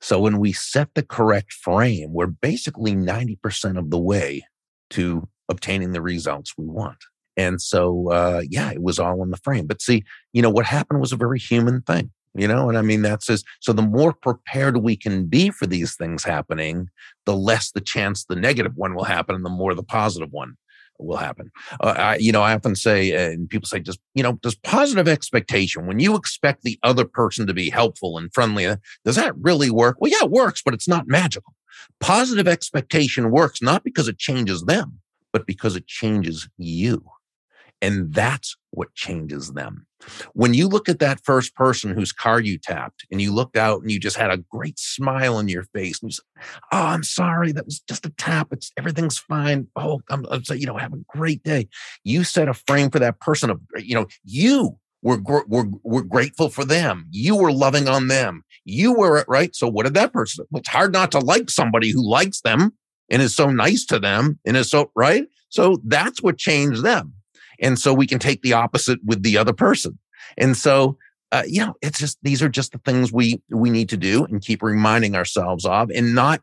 So 0.00 0.20
when 0.20 0.38
we 0.38 0.52
set 0.52 0.88
the 0.94 1.02
correct 1.02 1.52
frame, 1.52 2.12
we're 2.12 2.26
basically 2.26 2.94
90% 2.94 3.78
of 3.78 3.90
the 3.90 3.98
way 3.98 4.42
to 4.90 5.26
obtaining 5.48 5.92
the 5.92 6.02
results 6.02 6.54
we 6.58 6.66
want. 6.66 6.98
And 7.36 7.62
so, 7.62 8.10
uh, 8.10 8.42
yeah, 8.50 8.70
it 8.70 8.82
was 8.82 8.98
all 8.98 9.22
in 9.22 9.30
the 9.30 9.38
frame. 9.38 9.66
But 9.66 9.80
see, 9.80 10.04
you 10.32 10.42
know, 10.42 10.50
what 10.50 10.66
happened 10.66 11.00
was 11.00 11.12
a 11.12 11.16
very 11.16 11.38
human 11.38 11.80
thing, 11.82 12.10
you 12.34 12.46
know, 12.46 12.68
and 12.68 12.76
I 12.76 12.82
mean, 12.82 13.02
that's 13.02 13.26
just, 13.26 13.46
so 13.60 13.72
the 13.72 13.82
more 13.82 14.12
prepared 14.12 14.78
we 14.78 14.96
can 14.96 15.26
be 15.26 15.50
for 15.50 15.66
these 15.66 15.94
things 15.94 16.24
happening, 16.24 16.88
the 17.24 17.36
less 17.36 17.70
the 17.70 17.80
chance 17.80 18.24
the 18.24 18.36
negative 18.36 18.72
one 18.74 18.94
will 18.94 19.04
happen 19.04 19.34
and 19.34 19.44
the 19.44 19.50
more 19.50 19.74
the 19.74 19.82
positive 19.82 20.32
one 20.32 20.56
will 21.04 21.16
happen. 21.16 21.50
Uh, 21.80 21.94
I, 21.96 22.16
you 22.16 22.32
know, 22.32 22.42
I 22.42 22.54
often 22.54 22.74
say, 22.74 23.12
and 23.12 23.48
people 23.48 23.66
say, 23.66 23.80
just, 23.80 24.00
you 24.14 24.22
know, 24.22 24.34
does 24.42 24.54
positive 24.54 25.08
expectation, 25.08 25.86
when 25.86 26.00
you 26.00 26.16
expect 26.16 26.62
the 26.62 26.78
other 26.82 27.04
person 27.04 27.46
to 27.46 27.54
be 27.54 27.70
helpful 27.70 28.18
and 28.18 28.32
friendly, 28.32 28.66
uh, 28.66 28.76
does 29.04 29.16
that 29.16 29.36
really 29.36 29.70
work? 29.70 29.96
Well, 30.00 30.10
yeah, 30.10 30.24
it 30.24 30.30
works, 30.30 30.62
but 30.64 30.74
it's 30.74 30.88
not 30.88 31.08
magical. 31.08 31.54
Positive 32.00 32.48
expectation 32.48 33.30
works 33.30 33.62
not 33.62 33.84
because 33.84 34.08
it 34.08 34.18
changes 34.18 34.62
them, 34.62 35.00
but 35.32 35.46
because 35.46 35.76
it 35.76 35.86
changes 35.86 36.48
you. 36.58 37.04
And 37.82 38.12
that's 38.12 38.56
what 38.72 38.94
changes 38.94 39.52
them. 39.52 39.86
When 40.32 40.54
you 40.54 40.68
look 40.68 40.88
at 40.88 40.98
that 41.00 41.24
first 41.24 41.54
person 41.54 41.94
whose 41.94 42.12
car 42.12 42.40
you 42.40 42.58
tapped 42.58 43.06
and 43.10 43.20
you 43.20 43.32
looked 43.32 43.56
out 43.56 43.82
and 43.82 43.90
you 43.90 43.98
just 43.98 44.16
had 44.16 44.30
a 44.30 44.38
great 44.38 44.78
smile 44.78 45.36
on 45.36 45.48
your 45.48 45.64
face 45.74 46.00
and 46.00 46.10
you 46.10 46.14
said, 46.14 46.24
Oh, 46.72 46.86
I'm 46.86 47.02
sorry. 47.02 47.52
That 47.52 47.66
was 47.66 47.80
just 47.80 48.06
a 48.06 48.10
tap. 48.10 48.48
It's 48.52 48.72
everything's 48.78 49.18
fine. 49.18 49.68
Oh, 49.76 50.00
I'm, 50.08 50.26
I'm 50.30 50.42
you 50.50 50.66
know, 50.66 50.76
have 50.76 50.92
a 50.92 51.04
great 51.08 51.42
day. 51.42 51.68
You 52.04 52.24
set 52.24 52.48
a 52.48 52.54
frame 52.54 52.90
for 52.90 52.98
that 52.98 53.20
person 53.20 53.50
of, 53.50 53.60
you 53.76 53.94
know, 53.94 54.06
you 54.24 54.78
were, 55.02 55.18
were, 55.18 55.66
were 55.82 56.02
grateful 56.02 56.48
for 56.48 56.64
them. 56.64 57.06
You 57.10 57.36
were 57.36 57.52
loving 57.52 57.88
on 57.88 58.08
them. 58.08 58.44
You 58.64 58.94
were 58.94 59.18
it, 59.18 59.26
right. 59.28 59.54
So 59.54 59.68
what 59.68 59.84
did 59.84 59.94
that 59.94 60.12
person? 60.12 60.46
Well, 60.50 60.60
it's 60.60 60.68
hard 60.68 60.92
not 60.92 61.12
to 61.12 61.18
like 61.18 61.50
somebody 61.50 61.90
who 61.90 62.08
likes 62.08 62.40
them 62.42 62.72
and 63.10 63.20
is 63.20 63.34
so 63.34 63.50
nice 63.50 63.84
to 63.86 63.98
them 63.98 64.38
and 64.46 64.56
is 64.56 64.70
so 64.70 64.90
right. 64.94 65.26
So 65.48 65.80
that's 65.84 66.22
what 66.22 66.38
changed 66.38 66.82
them. 66.82 67.14
And 67.60 67.78
so 67.78 67.92
we 67.92 68.06
can 68.06 68.18
take 68.18 68.42
the 68.42 68.52
opposite 68.52 68.98
with 69.04 69.22
the 69.22 69.36
other 69.36 69.52
person. 69.52 69.98
And 70.36 70.56
so, 70.56 70.96
uh, 71.32 71.42
you 71.46 71.64
know, 71.64 71.74
it's 71.82 71.98
just, 71.98 72.18
these 72.22 72.42
are 72.42 72.48
just 72.48 72.72
the 72.72 72.78
things 72.78 73.12
we, 73.12 73.40
we 73.50 73.70
need 73.70 73.88
to 73.90 73.96
do 73.96 74.24
and 74.24 74.42
keep 74.42 74.62
reminding 74.62 75.14
ourselves 75.14 75.64
of 75.64 75.90
and 75.90 76.14
not 76.14 76.40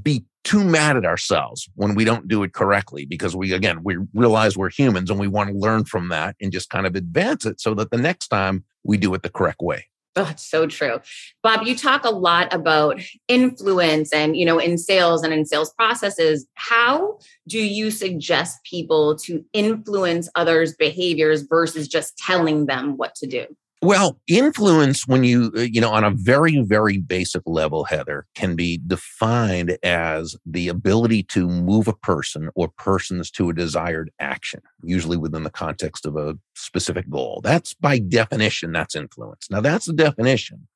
be 0.00 0.24
too 0.44 0.62
mad 0.62 0.96
at 0.96 1.04
ourselves 1.04 1.68
when 1.74 1.94
we 1.94 2.04
don't 2.04 2.28
do 2.28 2.42
it 2.42 2.52
correctly 2.52 3.04
because 3.04 3.34
we, 3.34 3.52
again, 3.52 3.82
we 3.82 3.96
realize 4.14 4.56
we're 4.56 4.70
humans 4.70 5.10
and 5.10 5.18
we 5.18 5.26
want 5.26 5.50
to 5.50 5.56
learn 5.56 5.84
from 5.84 6.08
that 6.08 6.36
and 6.40 6.52
just 6.52 6.70
kind 6.70 6.86
of 6.86 6.94
advance 6.94 7.44
it 7.46 7.60
so 7.60 7.74
that 7.74 7.90
the 7.90 7.96
next 7.96 8.28
time 8.28 8.64
we 8.84 8.96
do 8.96 9.12
it 9.14 9.22
the 9.22 9.30
correct 9.30 9.60
way. 9.60 9.86
Oh, 10.18 10.32
so 10.38 10.66
true. 10.66 10.98
Bob, 11.42 11.66
you 11.66 11.76
talk 11.76 12.04
a 12.04 12.10
lot 12.10 12.52
about 12.52 13.02
influence 13.28 14.14
and, 14.14 14.34
you 14.34 14.46
know, 14.46 14.58
in 14.58 14.78
sales 14.78 15.22
and 15.22 15.30
in 15.30 15.44
sales 15.44 15.74
processes. 15.74 16.46
How 16.54 17.18
do 17.46 17.58
you 17.58 17.90
suggest 17.90 18.64
people 18.64 19.16
to 19.18 19.44
influence 19.52 20.30
others' 20.34 20.74
behaviors 20.74 21.42
versus 21.42 21.86
just 21.86 22.16
telling 22.16 22.64
them 22.64 22.96
what 22.96 23.14
to 23.16 23.26
do? 23.26 23.44
Well, 23.86 24.20
influence, 24.26 25.06
when 25.06 25.22
you, 25.22 25.52
uh, 25.56 25.60
you 25.60 25.80
know, 25.80 25.92
on 25.92 26.02
a 26.02 26.10
very, 26.10 26.60
very 26.60 26.98
basic 26.98 27.42
level, 27.46 27.84
Heather, 27.84 28.26
can 28.34 28.56
be 28.56 28.80
defined 28.84 29.78
as 29.84 30.34
the 30.44 30.66
ability 30.66 31.22
to 31.22 31.46
move 31.46 31.86
a 31.86 31.92
person 31.92 32.50
or 32.56 32.66
persons 32.66 33.30
to 33.30 33.48
a 33.48 33.54
desired 33.54 34.10
action, 34.18 34.60
usually 34.82 35.16
within 35.16 35.44
the 35.44 35.50
context 35.50 36.04
of 36.04 36.16
a 36.16 36.36
specific 36.56 37.08
goal. 37.08 37.40
That's 37.44 37.74
by 37.74 38.00
definition, 38.00 38.72
that's 38.72 38.96
influence. 38.96 39.46
Now, 39.52 39.60
that's 39.60 39.86
the 39.86 39.92
definition, 39.92 40.66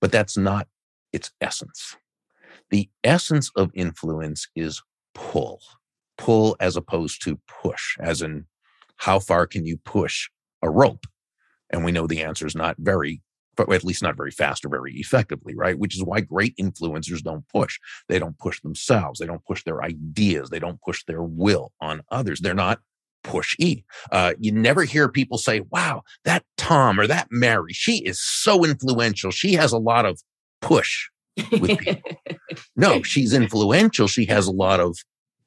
but 0.00 0.10
that's 0.10 0.38
not 0.38 0.66
its 1.12 1.32
essence. 1.42 1.94
The 2.70 2.88
essence 3.04 3.50
of 3.54 3.70
influence 3.74 4.48
is 4.56 4.82
pull, 5.14 5.60
pull 6.16 6.56
as 6.58 6.74
opposed 6.74 7.22
to 7.24 7.38
push, 7.46 7.98
as 8.00 8.22
in 8.22 8.46
how 8.96 9.18
far 9.18 9.46
can 9.46 9.66
you 9.66 9.76
push 9.76 10.30
a 10.62 10.70
rope? 10.70 11.06
And 11.70 11.84
we 11.84 11.92
know 11.92 12.06
the 12.06 12.22
answer 12.22 12.46
is 12.46 12.54
not 12.54 12.76
very, 12.78 13.22
but 13.56 13.70
at 13.72 13.84
least 13.84 14.02
not 14.02 14.16
very 14.16 14.30
fast 14.30 14.64
or 14.64 14.68
very 14.68 14.94
effectively, 14.94 15.54
right? 15.54 15.78
Which 15.78 15.96
is 15.96 16.04
why 16.04 16.20
great 16.20 16.56
influencers 16.56 17.22
don't 17.22 17.48
push. 17.48 17.78
They 18.08 18.18
don't 18.18 18.38
push 18.38 18.60
themselves. 18.60 19.18
They 19.18 19.26
don't 19.26 19.44
push 19.44 19.64
their 19.64 19.82
ideas. 19.82 20.50
They 20.50 20.58
don't 20.58 20.80
push 20.80 21.04
their 21.04 21.22
will 21.22 21.72
on 21.80 22.02
others. 22.10 22.40
They're 22.40 22.54
not 22.54 22.80
pushy. 23.24 23.84
Uh, 24.12 24.34
you 24.38 24.52
never 24.52 24.84
hear 24.84 25.08
people 25.08 25.38
say, 25.38 25.60
wow, 25.70 26.02
that 26.24 26.44
Tom 26.56 27.00
or 27.00 27.06
that 27.06 27.28
Mary, 27.30 27.72
she 27.72 28.04
is 28.04 28.22
so 28.22 28.64
influential. 28.64 29.30
She 29.30 29.54
has 29.54 29.72
a 29.72 29.78
lot 29.78 30.06
of 30.06 30.20
push 30.60 31.08
with 31.60 31.78
people. 31.78 32.12
no, 32.76 33.02
she's 33.02 33.32
influential. 33.32 34.06
She 34.06 34.24
has 34.26 34.46
a 34.46 34.52
lot 34.52 34.80
of 34.80 34.96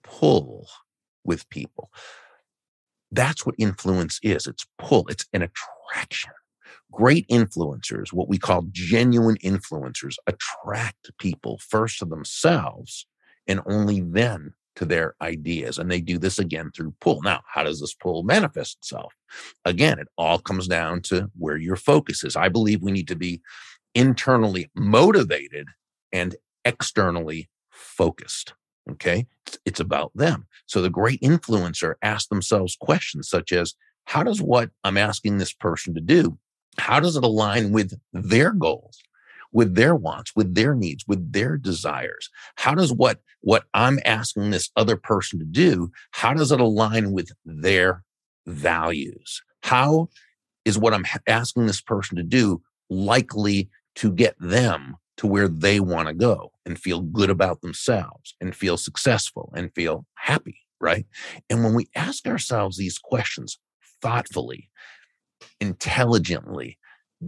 pull 0.03 0.67
with 1.23 1.49
people. 1.49 1.89
That's 3.12 3.45
what 3.45 3.56
influence 3.58 4.19
is. 4.24 4.48
It's 4.48 4.65
pull. 4.78 5.08
It's 5.08 5.26
an 5.34 5.41
attraction. 5.41 6.32
Great 6.91 7.28
influencers, 7.28 8.12
what 8.12 8.30
we 8.30 8.38
call 8.38 8.65
genuine 8.72 9.38
influencers, 9.38 10.15
attract 10.28 11.12
people 11.19 11.60
first 11.67 12.00
to 12.00 12.06
themselves 12.06 13.06
and 13.48 13.62
only 13.65 14.02
then 14.02 14.54
to 14.76 14.86
their 14.86 15.15
ideas. 15.22 15.78
And 15.78 15.91
they 15.91 16.02
do 16.02 16.17
this 16.17 16.39
again 16.39 16.72
through 16.76 16.95
pull. 17.02 17.22
Now, 17.22 17.41
how 17.54 17.63
does 17.63 17.80
this 17.80 17.93
pull 17.93 18.24
manifest 18.24 18.78
itself? 18.78 19.13
Again, 19.65 20.00
it 20.00 20.08
all 20.17 20.39
comes 20.39 20.67
down 20.67 21.02
to 21.04 21.30
where 21.38 21.58
your 21.58 21.76
focus 21.76 22.24
is. 22.24 22.36
I 22.36 22.50
believe 22.50 22.82
we 22.82 22.91
need 22.91 23.08
to 23.10 23.15
be 23.15 23.41
internally 23.93 24.72
motivated 24.76 25.67
and 26.12 26.36
externally 26.65 27.50
focused. 27.72 28.54
Okay. 28.92 29.28
It's 29.65 29.80
about 29.80 30.12
them. 30.15 30.48
So 30.65 30.82
the 30.82 30.89
great 30.89 31.22
influencer 31.22 31.96
asks 32.02 32.28
themselves 32.28 32.78
questions 32.80 33.30
such 33.30 33.52
as, 33.52 33.76
how 34.06 34.24
does 34.24 34.42
what 34.42 34.72
I'm 34.84 34.98
asking 34.98 35.38
this 35.38 35.54
person 35.54 35.94
to 35.94 36.02
do, 36.02 36.38
how 36.78 37.00
does 37.00 37.15
it 37.15 37.24
align 37.24 37.72
with 37.72 38.00
their 38.13 38.52
goals, 38.52 39.00
with 39.52 39.76
their 39.76 39.96
wants, 39.96 40.32
with 40.36 40.56
their 40.56 40.74
needs, 40.76 41.06
with 41.08 41.32
their 41.32 41.58
desires? 41.58 42.30
How 42.56 42.74
does 42.74 42.92
what, 42.92 43.20
what 43.42 43.65
I'm 43.74 44.00
asking 44.06 44.50
this 44.50 44.72
other 44.76 44.96
person 44.96 45.39
to 45.39 45.46
do, 45.46 45.92
how 46.12 46.34
does 46.34 46.52
it 46.52 46.60
align 46.60 47.12
with 47.12 47.32
their 47.46 48.04
values? 48.48 49.44
How 49.62 50.10
is 50.65 50.78
what 50.78 50.94
I'm 50.94 51.06
asking 51.28 51.68
this 51.68 51.82
person 51.82 52.18
to 52.18 52.24
do 52.24 52.62
likely 52.89 53.70
to 53.96 54.12
get 54.12 54.36
them 54.39 54.96
to 55.19 55.27
where 55.27 55.49
they 55.49 55.82
want 55.82 56.08
to 56.08 56.13
go 56.13 56.49
and 56.65 56.79
feel 56.79 57.01
good 57.01 57.29
about 57.29 57.60
themselves 57.60 58.36
and 58.39 58.55
feel 58.55 58.77
successful 58.77 59.51
and 59.53 59.75
feel 59.75 60.05
happy, 60.15 60.62
right? 60.79 61.05
And 61.49 61.62
when 61.62 61.75
we 61.75 61.89
ask 61.94 62.25
ourselves 62.25 62.77
these 62.77 62.98
questions 62.98 63.60
thoughtfully, 64.02 64.69
intelligently, 65.60 66.77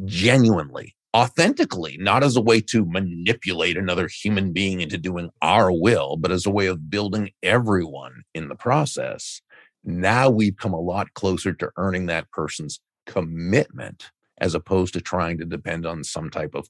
genuinely, 0.05 0.95
authentically, 1.13 1.97
not 1.99 2.24
as 2.24 2.38
a 2.38 2.41
way 2.41 2.61
to 2.61 2.86
manipulate 2.86 3.76
another 3.76 4.07
human 4.07 4.53
being 4.53 4.80
into 4.80 4.97
doing 4.97 5.30
our 5.41 5.70
will, 5.70 6.16
but 6.16 6.32
as 6.32 6.45
a 6.45 6.51
way 6.51 6.68
of 6.68 6.89
building 6.89 7.32
everyone 7.43 8.24
in 8.34 8.47
the 8.47 8.55
process, 8.55 9.41
now 9.84 10.30
we've 10.30 10.55
come 10.55 10.74
a 10.74 10.80
lot 10.80 11.13
closer 11.13 11.51
to 11.51 11.70
earning 11.76 12.05
that 12.05 12.32
person's 12.32 12.80
commitment 13.05 14.11
as 14.39 14.55
opposed 14.55 14.93
to 14.93 15.01
trying 15.01 15.38
to 15.39 15.45
depend 15.45 15.86
on 15.86 16.05
some 16.05 16.30
type 16.30 16.55
of 16.55 16.70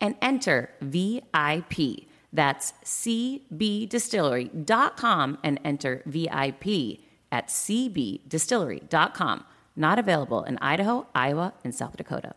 and 0.00 0.16
enter 0.20 0.70
VIP. 0.80 2.08
That's 2.32 2.72
cbdistillery.com 2.84 5.38
and 5.44 5.60
enter 5.64 6.02
VIP 6.06 6.98
at 7.30 7.46
cbdistillery.com. 7.48 9.44
Not 9.76 9.98
available 9.98 10.44
in 10.44 10.56
Idaho, 10.58 11.08
Iowa, 11.14 11.54
and 11.64 11.74
South 11.74 11.96
Dakota. 11.96 12.36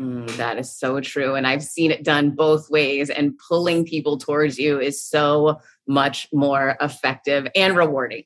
Mm, 0.00 0.34
that 0.36 0.58
is 0.58 0.74
so 0.74 1.00
true. 1.00 1.34
And 1.34 1.46
I've 1.46 1.62
seen 1.62 1.90
it 1.90 2.04
done 2.04 2.30
both 2.30 2.70
ways, 2.70 3.10
and 3.10 3.38
pulling 3.48 3.84
people 3.84 4.16
towards 4.16 4.58
you 4.58 4.80
is 4.80 5.02
so 5.02 5.60
much 5.86 6.26
more 6.32 6.76
effective 6.80 7.46
and 7.54 7.76
rewarding. 7.76 8.24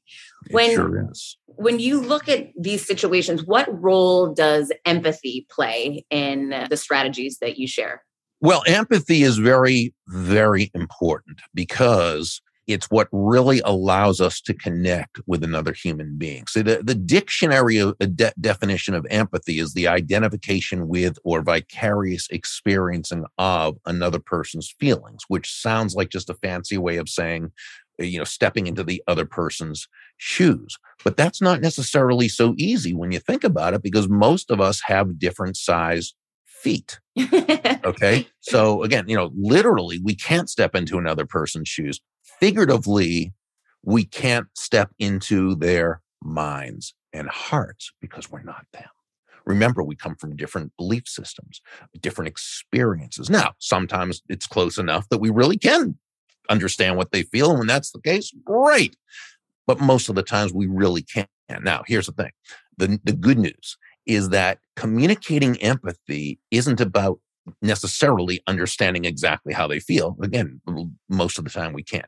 When, 0.50 0.74
sure 0.74 1.10
when 1.46 1.80
you 1.80 2.00
look 2.00 2.28
at 2.28 2.48
these 2.58 2.86
situations, 2.86 3.44
what 3.44 3.66
role 3.82 4.32
does 4.32 4.70
empathy 4.84 5.46
play 5.50 6.04
in 6.10 6.50
the 6.70 6.76
strategies 6.76 7.38
that 7.38 7.58
you 7.58 7.66
share? 7.66 8.04
Well, 8.40 8.62
empathy 8.66 9.22
is 9.22 9.38
very, 9.38 9.94
very 10.08 10.70
important 10.74 11.40
because 11.54 12.40
it's 12.66 12.86
what 12.86 13.08
really 13.12 13.60
allows 13.64 14.20
us 14.20 14.40
to 14.40 14.54
connect 14.54 15.20
with 15.26 15.44
another 15.44 15.72
human 15.72 16.16
being. 16.16 16.46
So 16.46 16.62
the, 16.62 16.82
the 16.82 16.94
dictionary 16.94 17.78
of, 17.78 17.96
de- 17.98 18.32
definition 18.40 18.94
of 18.94 19.06
empathy 19.10 19.58
is 19.58 19.74
the 19.74 19.88
identification 19.88 20.88
with 20.88 21.18
or 21.24 21.42
vicarious 21.42 22.26
experiencing 22.30 23.24
of 23.38 23.76
another 23.86 24.18
person's 24.18 24.74
feelings, 24.80 25.24
which 25.28 25.52
sounds 25.52 25.94
like 25.94 26.08
just 26.08 26.30
a 26.30 26.34
fancy 26.34 26.78
way 26.78 26.96
of 26.96 27.08
saying, 27.08 27.52
uh, 28.00 28.04
you 28.04 28.18
know, 28.18 28.24
stepping 28.24 28.66
into 28.66 28.82
the 28.82 29.02
other 29.06 29.26
person's 29.26 29.86
shoes. 30.16 30.76
But 31.02 31.16
that's 31.16 31.42
not 31.42 31.60
necessarily 31.60 32.28
so 32.28 32.54
easy 32.56 32.94
when 32.94 33.12
you 33.12 33.18
think 33.18 33.44
about 33.44 33.74
it, 33.74 33.82
because 33.82 34.08
most 34.08 34.50
of 34.50 34.60
us 34.60 34.80
have 34.86 35.18
different 35.18 35.56
size 35.56 36.14
feet. 36.46 36.98
okay. 37.84 38.26
So 38.40 38.82
again, 38.82 39.04
you 39.06 39.16
know, 39.16 39.30
literally, 39.36 40.00
we 40.02 40.14
can't 40.14 40.48
step 40.48 40.74
into 40.74 40.96
another 40.96 41.26
person's 41.26 41.68
shoes 41.68 42.00
figuratively, 42.40 43.32
we 43.82 44.04
can't 44.04 44.46
step 44.54 44.90
into 44.98 45.54
their 45.54 46.00
minds 46.22 46.94
and 47.12 47.28
hearts 47.28 47.92
because 48.00 48.30
we're 48.30 48.42
not 48.42 48.66
them. 48.72 48.88
Remember, 49.46 49.82
we 49.82 49.94
come 49.94 50.16
from 50.16 50.36
different 50.36 50.72
belief 50.78 51.06
systems, 51.06 51.60
different 52.00 52.28
experiences. 52.28 53.28
Now, 53.28 53.52
sometimes 53.58 54.22
it's 54.28 54.46
close 54.46 54.78
enough 54.78 55.08
that 55.10 55.18
we 55.18 55.30
really 55.30 55.58
can 55.58 55.98
understand 56.48 56.96
what 56.96 57.12
they 57.12 57.22
feel. 57.24 57.50
And 57.50 57.58
when 57.58 57.68
that's 57.68 57.90
the 57.90 58.00
case, 58.00 58.32
great. 58.44 58.96
But 59.66 59.80
most 59.80 60.08
of 60.08 60.14
the 60.14 60.22
times 60.22 60.52
we 60.52 60.66
really 60.66 61.02
can't. 61.02 61.28
Now, 61.62 61.82
here's 61.86 62.06
the 62.06 62.12
thing 62.12 62.30
the, 62.78 62.98
the 63.04 63.12
good 63.12 63.38
news 63.38 63.76
is 64.06 64.30
that 64.30 64.58
communicating 64.76 65.60
empathy 65.62 66.38
isn't 66.50 66.80
about 66.80 67.20
necessarily 67.62 68.42
understanding 68.46 69.04
exactly 69.04 69.52
how 69.52 69.66
they 69.66 69.80
feel. 69.80 70.16
Again, 70.22 70.60
most 71.08 71.38
of 71.38 71.44
the 71.44 71.50
time 71.50 71.72
we 71.72 71.82
can't. 71.82 72.06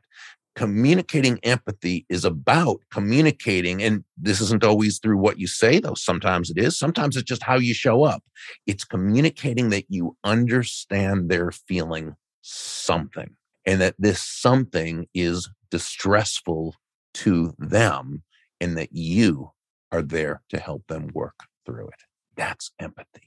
Communicating 0.55 1.39
empathy 1.43 2.05
is 2.09 2.25
about 2.25 2.81
communicating, 2.91 3.83
and 3.83 4.03
this 4.17 4.41
isn't 4.41 4.63
always 4.63 4.97
through 4.97 5.17
what 5.17 5.39
you 5.39 5.45
say, 5.45 5.79
though. 5.79 5.93
Sometimes 5.93 6.49
it 6.49 6.57
is. 6.57 6.77
Sometimes 6.77 7.15
it's 7.15 7.29
just 7.29 7.43
how 7.43 7.57
you 7.57 7.75
show 7.75 8.03
up. 8.03 8.23
It's 8.65 8.83
communicating 8.83 9.69
that 9.69 9.85
you 9.87 10.17
understand 10.23 11.29
they're 11.29 11.51
feeling 11.51 12.15
something 12.41 13.35
and 13.67 13.81
that 13.81 13.95
this 13.99 14.19
something 14.19 15.07
is 15.13 15.47
distressful 15.69 16.73
to 17.13 17.53
them 17.59 18.23
and 18.59 18.77
that 18.77 18.89
you 18.93 19.51
are 19.91 20.01
there 20.01 20.41
to 20.49 20.59
help 20.59 20.87
them 20.87 21.09
work 21.13 21.35
through 21.65 21.87
it. 21.87 22.03
That's 22.35 22.71
empathy. 22.79 23.26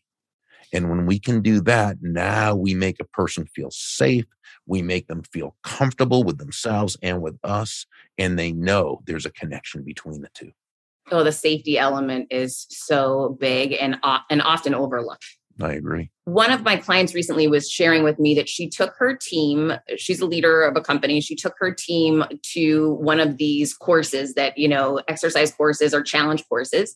And 0.73 0.89
when 0.91 1.07
we 1.07 1.19
can 1.19 1.43
do 1.43 1.61
that, 1.63 1.99
now 2.01 2.55
we 2.55 2.75
make 2.75 3.01
a 3.01 3.05
person 3.05 3.47
feel 3.47 3.71
safe. 3.71 4.27
We 4.67 4.83
make 4.83 5.09
them 5.09 5.23
feel 5.33 5.57
comfortable 5.63 6.23
with 6.23 6.39
themselves 6.39 6.97
and 7.03 7.21
with 7.21 7.39
us. 7.43 7.87
And 8.19 8.39
they 8.39 8.53
know 8.53 9.01
there's 9.07 9.27
a 9.27 9.33
connection 9.33 9.83
between 9.83 10.23
the 10.23 10.29
two. 10.35 10.53
Oh, 11.11 11.25
the 11.25 11.33
safety 11.33 11.77
element 11.77 12.29
is 12.31 12.67
so 12.71 13.37
big 13.41 13.73
and, 13.73 13.99
and 14.31 14.43
often 14.43 14.75
overlooked. 14.75 15.25
I 15.63 15.73
agree. 15.73 16.11
One 16.25 16.53
of 16.53 16.63
my 16.63 16.77
clients 16.77 17.15
recently 17.15 17.49
was 17.49 17.69
sharing 17.69 18.03
with 18.03 18.19
me 18.19 18.35
that 18.35 18.49
she 18.49 18.69
took 18.69 18.95
her 18.99 19.17
team, 19.17 19.73
she's 19.97 20.21
a 20.21 20.27
leader 20.27 20.63
of 20.63 20.77
a 20.77 20.81
company, 20.81 21.21
she 21.21 21.35
took 21.35 21.55
her 21.59 21.75
team 21.75 22.25
to 22.53 22.95
one 22.95 23.21
of 23.21 23.37
these 23.37 23.75
courses 23.75 24.35
that, 24.35 24.57
you 24.57 24.69
know, 24.69 25.01
exercise 25.09 25.53
courses 25.53 25.93
or 25.93 26.03
challenge 26.03 26.49
courses. 26.49 26.95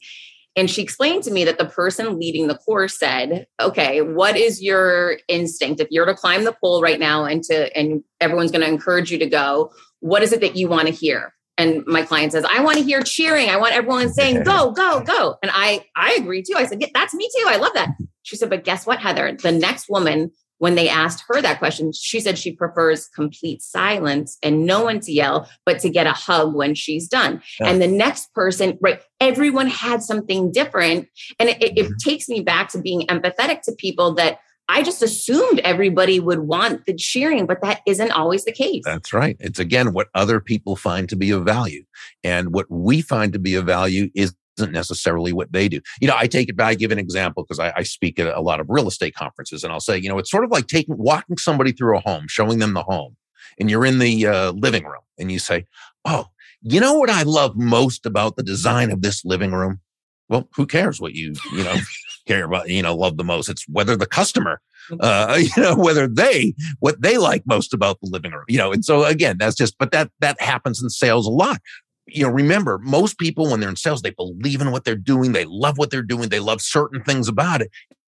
And 0.57 0.71
she 0.71 0.83
explained 0.83 1.25
to 1.25 1.33
me 1.33 1.45
that 1.45 1.59
the 1.59 1.65
person 1.65 2.19
leading 2.19 2.47
the 2.47 2.57
course 2.57 2.99
said, 2.99 3.47
"Okay, 3.61 4.03
what 4.03 4.37
is 4.37 4.63
your 4.63 5.19
instinct? 5.29 5.81
If 5.81 5.89
you're 5.91 6.07
to 6.07 6.15
climb 6.15 6.45
the 6.45 6.53
pole 6.53 6.81
right 6.81 7.01
now 7.01 7.25
and 7.25 7.43
to 7.45 7.77
and 7.77 8.05
everyone's 8.21 8.53
going 8.53 8.63
to 8.65 8.69
encourage 8.69 9.11
you 9.11 9.19
to 9.19 9.27
go, 9.27 9.73
what 10.01 10.23
is 10.23 10.33
it 10.33 10.41
that 10.41 10.57
you 10.57 10.69
want 10.69 10.87
to 10.87 10.93
hear?" 10.93 11.35
And 11.57 11.85
my 11.87 12.03
client 12.03 12.33
says, 12.33 12.45
"I 12.49 12.63
want 12.63 12.79
to 12.79 12.85
hear 12.85 13.03
cheering. 13.03 13.51
I 13.51 13.57
want 13.57 13.75
everyone 13.75 14.13
saying 14.13 14.45
go, 14.45 14.71
go, 14.71 15.01
go." 15.01 15.37
And 15.43 15.51
I 15.53 15.85
I 15.97 16.15
agree 16.15 16.43
too. 16.43 16.55
I 16.57 16.67
said, 16.67 16.85
"That's 16.95 17.15
me 17.15 17.29
too. 17.37 17.47
I 17.49 17.57
love 17.57 17.73
that." 17.75 17.91
She 18.23 18.37
said, 18.37 18.49
"But 18.51 18.65
guess 18.65 18.87
what, 18.87 19.01
Heather? 19.01 19.37
The 19.41 19.53
next 19.53 19.89
woman 19.89 20.31
when 20.65 20.77
they 20.77 20.89
asked 20.89 21.23
her 21.29 21.43
that 21.43 21.59
question, 21.59 21.93
she 21.93 22.21
said 22.21 22.39
she 22.39 22.51
prefers 22.51 23.09
complete 23.09 23.61
silence 23.61 24.39
and 24.43 24.65
no 24.65 24.83
one 24.83 24.99
to 24.99 25.13
yell, 25.13 25.47
but 25.67 25.79
to 25.79 25.91
get 25.91 26.07
a 26.07 26.13
hug 26.13 26.55
when 26.55 26.75
she's 26.75 27.07
done. 27.07 27.43
Yeah. 27.61 27.69
And 27.69 27.83
the 27.83 27.87
next 27.87 28.33
person, 28.33 28.79
right, 28.81 28.99
everyone 29.21 29.67
had 29.67 30.03
something 30.03 30.51
different. 30.51 31.07
And 31.39 31.51
it, 31.51 31.63
it, 31.63 31.77
it 31.77 31.85
mm-hmm. 31.85 31.93
takes 32.03 32.31
me 32.31 32.41
back 32.41 32.71
to 32.71 32.81
being 32.81 33.03
empathetic 33.09 33.61
to 33.65 33.73
people 33.73 34.15
that 34.15 34.39
I 34.67 34.83
just 34.83 35.03
assumed 35.03 35.59
everybody 35.59 36.19
would 36.19 36.39
want 36.39 36.87
the 36.87 36.95
cheering, 36.95 37.45
but 37.45 37.61
that 37.61 37.83
isn't 37.87 38.13
always 38.13 38.47
the 38.47 38.53
case. 38.53 38.85
That's 38.87 39.13
right. 39.13 39.37
It's 39.41 39.59
again 39.59 39.93
what 39.93 40.09
other 40.15 40.41
people 40.41 40.77
find 40.77 41.11
to 41.11 41.17
be 41.17 41.31
of 41.31 41.45
value. 41.45 41.85
And 42.23 42.55
what 42.55 42.71
we 42.71 43.03
find 43.03 43.35
to 43.35 43.39
be 43.39 43.55
of 43.55 43.67
value 43.67 44.09
is 44.15 44.35
isn't 44.59 44.73
necessarily 44.73 45.33
what 45.33 45.53
they 45.53 45.69
do. 45.69 45.81
You 46.01 46.09
know, 46.09 46.17
I 46.17 46.27
take 46.27 46.49
it 46.49 46.57
back, 46.57 46.69
I 46.69 46.75
give 46.75 46.93
an 46.93 46.99
example 46.99 47.45
because 47.45 47.59
I, 47.59 47.73
I, 47.77 47.83
speak 47.83 48.19
at 48.19 48.27
a 48.27 48.41
lot 48.41 48.61
of 48.61 48.67
real 48.69 48.89
estate 48.89 49.15
conferences 49.15 49.65
and 49.65 49.73
I'll 49.73 49.81
say, 49.81 49.99
you 49.99 50.09
know, 50.09 50.19
it's 50.19 50.31
sort 50.31 50.45
of 50.45 50.51
like 50.51 50.67
taking, 50.67 50.97
walking 50.97 51.37
somebody 51.39 51.73
through 51.73 51.97
a 51.97 52.01
home, 52.01 52.27
showing 52.29 52.59
them 52.59 52.75
the 52.75 52.83
home 52.83 53.17
and 53.59 53.71
you're 53.71 53.85
in 53.85 53.99
the 53.99 54.27
uh, 54.27 54.51
living 54.53 54.85
room 54.85 55.03
and 55.19 55.31
you 55.31 55.39
say, 55.39 55.67
oh, 56.05 56.27
you 56.63 56.81
know 56.81 56.95
what 56.95 57.11
I 57.11 57.23
love 57.23 57.57
most 57.57 58.07
about 58.07 58.37
the 58.37 58.43
design 58.43 58.91
of 58.91 59.03
this 59.03 59.25
living 59.25 59.53
room? 59.53 59.81
Well, 60.29 60.49
who 60.55 60.67
cares 60.67 61.01
what 61.01 61.15
you, 61.15 61.35
you 61.53 61.65
know, 61.65 61.77
care 62.27 62.45
about, 62.45 62.69
you 62.69 62.83
know, 62.83 62.97
love 62.97 63.17
the 63.17 63.25
most? 63.25 63.49
It's 63.49 63.67
whether 63.69 63.97
the 63.97 64.07
customer, 64.07 64.61
uh, 65.01 65.39
you 65.57 65.63
know, 65.63 65.77
whether 65.77 66.09
they, 66.09 66.55
what 66.81 67.03
they 67.03 67.19
like 67.19 67.43
most 67.47 67.75
about 67.75 68.01
the 68.01 68.09
living 68.11 68.33
room, 68.33 68.45
you 68.49 68.59
know, 68.59 68.73
and 68.73 68.85
so 68.85 69.05
again, 69.05 69.37
that's 69.39 69.57
just, 69.57 69.77
but 69.79 69.93
that, 69.93 70.11
that 70.21 70.41
happens 70.41 70.83
in 70.83 70.89
sales 70.89 71.27
a 71.27 71.31
lot 71.31 71.61
you 72.07 72.23
know, 72.23 72.31
remember, 72.31 72.79
most 72.83 73.19
people, 73.19 73.51
when 73.51 73.61
they're 73.61 73.69
in 73.69 73.77
sales, 73.77 74.03
they 74.03 74.11
believe 74.11 74.61
in 74.61 74.71
what 74.71 74.85
they're 74.85 74.95
doing. 74.97 75.33
They 75.33 75.47
love 75.47 75.79
what 75.79 75.91
they're 75.91 76.03
doing. 76.03 76.29
They 76.29 76.41
love 76.41 76.61
certain 76.61 77.03
things 77.03 77.29
about 77.29 77.63
it. 77.63 77.71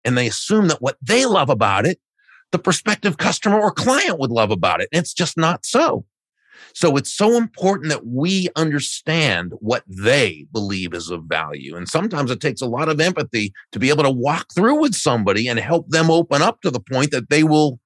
And 0.06 0.18
they 0.18 0.28
assume 0.28 0.68
that 0.68 0.82
what 0.82 0.98
they 1.02 1.26
love 1.26 1.50
about 1.50 1.86
it, 1.86 2.00
the 2.52 2.60
prospective 2.60 3.18
customer 3.18 3.60
or 3.60 3.72
client 3.72 4.20
would 4.20 4.32
love 4.32 4.52
about 4.52 4.82
it. 4.82 4.90
And 4.92 5.02
it's 5.02 5.14
just 5.14 5.38
not 5.38 5.66
so. 5.66 6.06
So 6.74 6.98
it's 6.98 7.12
so 7.12 7.36
important 7.36 7.90
that 7.90 8.06
we 8.06 8.50
understand 8.56 9.54
what 9.60 9.84
they 9.88 10.46
believe 10.52 10.94
is 10.94 11.10
of 11.10 11.24
value. 11.24 11.76
And 11.76 11.88
sometimes 11.88 12.32
it 12.32 12.42
takes 12.42 12.62
a 12.62 12.68
lot 12.68 12.90
of 12.90 13.00
empathy 13.00 13.54
to 13.72 13.80
be 13.80 13.90
able 13.90 14.04
to 14.04 14.12
walk 14.12 14.48
through 14.54 14.80
with 14.80 14.94
somebody 14.94 15.48
and 15.48 15.60
help 15.60 15.90
them 15.90 16.12
open 16.12 16.42
up 16.42 16.62
to 16.62 16.70
the 16.70 16.80
point 16.80 17.12
that 17.12 17.30
they 17.30 17.44
will 17.44 17.80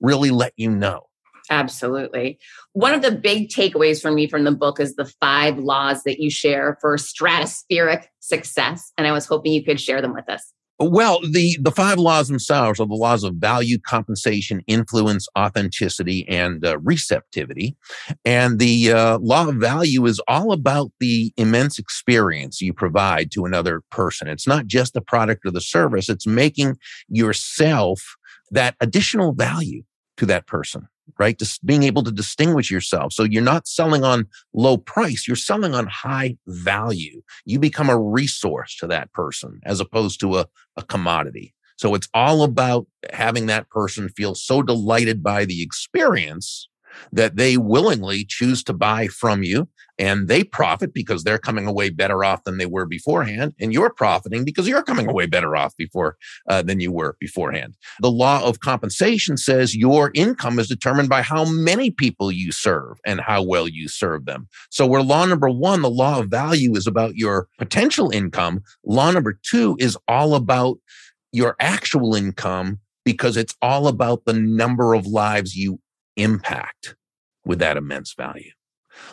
really 0.00 0.30
let 0.30 0.52
you 0.56 0.70
know. 0.70 1.09
Absolutely. 1.50 2.38
One 2.74 2.94
of 2.94 3.02
the 3.02 3.10
big 3.10 3.48
takeaways 3.48 4.00
for 4.00 4.12
me 4.12 4.28
from 4.28 4.44
the 4.44 4.52
book 4.52 4.78
is 4.78 4.94
the 4.94 5.12
five 5.20 5.58
laws 5.58 6.04
that 6.04 6.20
you 6.20 6.30
share 6.30 6.78
for 6.80 6.96
stratospheric 6.96 8.04
success. 8.20 8.92
And 8.96 9.06
I 9.06 9.12
was 9.12 9.26
hoping 9.26 9.52
you 9.52 9.64
could 9.64 9.80
share 9.80 10.00
them 10.00 10.14
with 10.14 10.28
us. 10.28 10.52
Well, 10.82 11.20
the, 11.20 11.58
the 11.60 11.72
five 11.72 11.98
laws 11.98 12.28
themselves 12.28 12.80
are 12.80 12.86
the 12.86 12.94
laws 12.94 13.22
of 13.22 13.34
value, 13.34 13.78
compensation, 13.78 14.62
influence, 14.66 15.28
authenticity, 15.36 16.26
and 16.26 16.64
uh, 16.64 16.78
receptivity. 16.78 17.76
And 18.24 18.58
the 18.58 18.92
uh, 18.92 19.18
law 19.18 19.46
of 19.46 19.56
value 19.56 20.06
is 20.06 20.22
all 20.26 20.52
about 20.52 20.90
the 20.98 21.34
immense 21.36 21.78
experience 21.78 22.62
you 22.62 22.72
provide 22.72 23.30
to 23.32 23.44
another 23.44 23.82
person. 23.90 24.26
It's 24.26 24.46
not 24.46 24.68
just 24.68 24.94
the 24.94 25.02
product 25.02 25.44
or 25.44 25.50
the 25.50 25.60
service, 25.60 26.08
it's 26.08 26.26
making 26.26 26.78
yourself 27.10 28.16
that 28.50 28.74
additional 28.80 29.34
value 29.34 29.82
to 30.16 30.24
that 30.26 30.46
person 30.46 30.88
right? 31.18 31.38
Just 31.38 31.64
being 31.64 31.82
able 31.82 32.02
to 32.02 32.12
distinguish 32.12 32.70
yourself. 32.70 33.12
So 33.12 33.24
you're 33.24 33.42
not 33.42 33.68
selling 33.68 34.04
on 34.04 34.26
low 34.54 34.76
price, 34.76 35.26
you're 35.26 35.36
selling 35.36 35.74
on 35.74 35.86
high 35.86 36.36
value. 36.46 37.22
You 37.44 37.58
become 37.58 37.90
a 37.90 37.98
resource 37.98 38.76
to 38.76 38.86
that 38.88 39.12
person 39.12 39.60
as 39.64 39.80
opposed 39.80 40.20
to 40.20 40.38
a, 40.38 40.46
a 40.76 40.82
commodity. 40.82 41.54
So 41.76 41.94
it's 41.94 42.08
all 42.12 42.42
about 42.42 42.86
having 43.12 43.46
that 43.46 43.70
person 43.70 44.10
feel 44.10 44.34
so 44.34 44.62
delighted 44.62 45.22
by 45.22 45.46
the 45.46 45.62
experience 45.62 46.68
that 47.12 47.36
they 47.36 47.56
willingly 47.56 48.24
choose 48.24 48.62
to 48.64 48.72
buy 48.72 49.06
from 49.06 49.42
you 49.42 49.68
and 49.98 50.28
they 50.28 50.42
profit 50.42 50.94
because 50.94 51.24
they're 51.24 51.38
coming 51.38 51.66
away 51.66 51.90
better 51.90 52.24
off 52.24 52.44
than 52.44 52.56
they 52.56 52.66
were 52.66 52.86
beforehand 52.86 53.52
and 53.60 53.72
you're 53.72 53.92
profiting 53.92 54.44
because 54.44 54.66
you're 54.66 54.82
coming 54.82 55.06
away 55.08 55.26
better 55.26 55.54
off 55.54 55.76
before 55.76 56.16
uh, 56.48 56.62
than 56.62 56.80
you 56.80 56.90
were 56.90 57.16
beforehand. 57.20 57.76
The 58.00 58.10
law 58.10 58.42
of 58.42 58.60
compensation 58.60 59.36
says 59.36 59.76
your 59.76 60.10
income 60.14 60.58
is 60.58 60.68
determined 60.68 61.10
by 61.10 61.20
how 61.20 61.44
many 61.44 61.90
people 61.90 62.32
you 62.32 62.50
serve 62.50 62.98
and 63.04 63.20
how 63.20 63.42
well 63.42 63.68
you 63.68 63.88
serve 63.88 64.24
them. 64.24 64.48
So 64.70 64.86
where 64.86 65.02
law 65.02 65.26
number 65.26 65.50
one 65.50 65.82
the 65.82 65.90
law 65.90 66.20
of 66.20 66.28
value 66.28 66.74
is 66.76 66.86
about 66.86 67.16
your 67.16 67.48
potential 67.58 68.10
income 68.10 68.62
law 68.84 69.10
number 69.10 69.38
two 69.42 69.76
is 69.78 69.98
all 70.08 70.34
about 70.34 70.78
your 71.32 71.56
actual 71.60 72.14
income 72.14 72.80
because 73.04 73.36
it's 73.36 73.54
all 73.60 73.86
about 73.88 74.24
the 74.24 74.32
number 74.32 74.94
of 74.94 75.06
lives 75.06 75.54
you 75.54 75.78
impact 76.20 76.94
with 77.44 77.58
that 77.58 77.76
immense 77.76 78.14
value. 78.14 78.50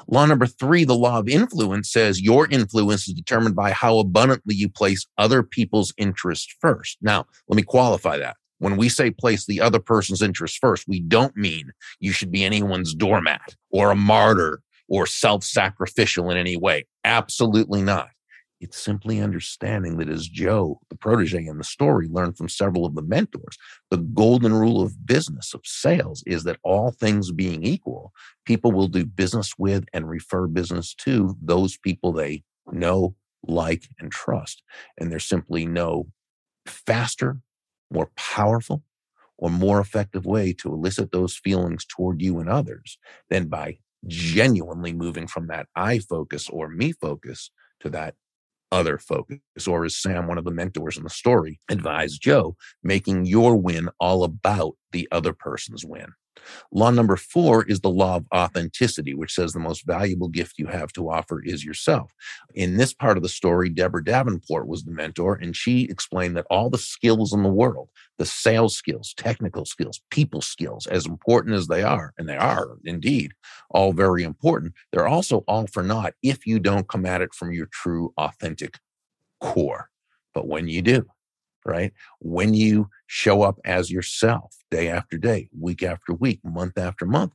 Law 0.07 0.25
number 0.25 0.45
three, 0.45 0.83
the 0.83 0.95
law 0.95 1.19
of 1.19 1.29
influence 1.29 1.91
says 1.91 2.21
your 2.21 2.47
influence 2.49 3.07
is 3.07 3.13
determined 3.13 3.55
by 3.55 3.71
how 3.71 3.99
abundantly 3.99 4.55
you 4.55 4.69
place 4.69 5.05
other 5.17 5.43
people's 5.43 5.93
interests 5.97 6.53
first. 6.59 6.97
Now, 7.01 7.25
let 7.47 7.55
me 7.55 7.63
qualify 7.63 8.17
that. 8.17 8.35
When 8.59 8.77
we 8.77 8.89
say 8.89 9.11
place 9.11 9.45
the 9.45 9.61
other 9.61 9.79
person's 9.79 10.21
interests 10.21 10.57
first, 10.57 10.87
we 10.87 10.99
don't 10.99 11.35
mean 11.37 11.71
you 11.99 12.11
should 12.11 12.31
be 12.31 12.43
anyone's 12.43 12.93
doormat 12.93 13.55
or 13.69 13.91
a 13.91 13.95
martyr 13.95 14.61
or 14.89 15.05
self 15.05 15.43
sacrificial 15.43 16.31
in 16.31 16.37
any 16.37 16.57
way. 16.57 16.87
Absolutely 17.03 17.81
not. 17.81 18.09
It's 18.59 18.77
simply 18.83 19.19
understanding 19.19 19.97
that 19.97 20.09
as 20.09 20.27
Joe, 20.27 20.79
the 20.89 20.95
protege 20.95 21.45
in 21.45 21.57
the 21.57 21.63
story, 21.63 22.07
learned 22.07 22.37
from 22.37 22.49
several 22.49 22.85
of 22.85 22.95
the 22.95 23.03
mentors, 23.03 23.57
the 23.91 23.97
golden 23.97 24.53
rule 24.53 24.81
of 24.81 25.05
business, 25.05 25.53
of 25.53 25.61
sales, 25.63 26.23
is 26.25 26.43
that 26.45 26.59
all 26.63 26.91
things 26.91 27.31
being 27.31 27.63
equal, 27.63 28.13
people 28.45 28.71
will 28.71 28.87
do 28.87 29.05
business 29.05 29.53
with 29.59 29.85
and 29.93 30.09
refer 30.09 30.47
business 30.47 30.95
to 30.95 31.37
those 31.41 31.77
people 31.77 32.11
they 32.11 32.43
know, 32.71 33.15
like, 33.43 33.83
and 33.99 34.11
trust. 34.11 34.63
And 34.97 35.11
there's 35.11 35.25
simply 35.25 35.65
no 35.67 36.07
faster, 36.65 37.39
more 37.91 38.09
powerful, 38.15 38.83
or 39.37 39.49
more 39.51 39.79
effective 39.79 40.25
way 40.25 40.51
to 40.51 40.73
elicit 40.73 41.11
those 41.11 41.35
feelings 41.37 41.85
toward 41.85 42.21
you 42.21 42.39
and 42.39 42.49
others 42.49 42.97
than 43.29 43.47
by 43.47 43.77
genuinely 44.07 44.93
moving 44.93 45.27
from 45.27 45.47
that 45.47 45.67
I 45.75 45.99
focus 45.99 46.49
or 46.49 46.69
me 46.69 46.91
focus 46.91 47.51
to 47.81 47.89
that 47.91 48.15
other 48.72 48.97
focus, 48.97 49.39
or 49.68 49.86
as 49.86 49.95
Sam, 49.95 50.28
one 50.28 50.38
of 50.38 50.45
the 50.45 50.51
mentors 50.51 50.97
in 50.97 51.03
the 51.03 51.09
story, 51.09 51.59
advised 51.70 52.22
Joe, 52.22 52.55
making 52.84 53.26
your 53.26 53.55
win 53.55 53.89
all 53.99 54.24
about 54.24 54.76
the 54.91 55.07
other 55.11 55.34
person's 55.34 55.86
win. 55.86 56.07
Law 56.71 56.91
number 56.91 57.15
four 57.15 57.63
is 57.65 57.81
the 57.81 57.89
law 57.89 58.17
of 58.17 58.25
authenticity, 58.33 59.13
which 59.13 59.33
says 59.33 59.53
the 59.53 59.59
most 59.59 59.85
valuable 59.85 60.27
gift 60.27 60.57
you 60.57 60.67
have 60.67 60.91
to 60.93 61.09
offer 61.09 61.41
is 61.43 61.63
yourself. 61.63 62.13
In 62.55 62.77
this 62.77 62.93
part 62.93 63.17
of 63.17 63.23
the 63.23 63.29
story, 63.29 63.69
Deborah 63.69 64.03
Davenport 64.03 64.67
was 64.67 64.83
the 64.83 64.91
mentor, 64.91 65.35
and 65.35 65.55
she 65.55 65.83
explained 65.83 66.35
that 66.37 66.47
all 66.49 66.69
the 66.69 66.77
skills 66.77 67.33
in 67.33 67.43
the 67.43 67.49
world, 67.49 67.89
the 68.17 68.25
sales 68.25 68.75
skills, 68.75 69.13
technical 69.15 69.65
skills, 69.65 70.01
people 70.11 70.41
skills, 70.41 70.87
as 70.87 71.05
important 71.05 71.55
as 71.55 71.67
they 71.67 71.83
are, 71.83 72.13
and 72.17 72.27
they 72.27 72.37
are 72.37 72.77
indeed 72.83 73.33
all 73.69 73.93
very 73.93 74.23
important, 74.23 74.73
they're 74.91 75.07
also 75.07 75.43
all 75.47 75.67
for 75.67 75.83
naught 75.83 76.13
if 76.23 76.45
you 76.45 76.59
don't 76.59 76.87
come 76.87 77.05
at 77.05 77.21
it 77.21 77.33
from 77.33 77.51
your 77.51 77.67
true, 77.67 78.13
authentic 78.17 78.79
core. 79.39 79.89
But 80.33 80.47
when 80.47 80.67
you 80.67 80.81
do, 80.81 81.07
right? 81.68 81.93
When 82.20 82.53
you 82.53 82.89
show 83.07 83.41
up 83.41 83.59
as 83.65 83.91
yourself 83.91 84.55
day 84.72 84.89
after 84.89 85.18
day, 85.18 85.49
week 85.57 85.84
after 85.84 86.13
week, 86.13 86.39
month 86.43 86.78
after 86.78 87.05
month, 87.05 87.34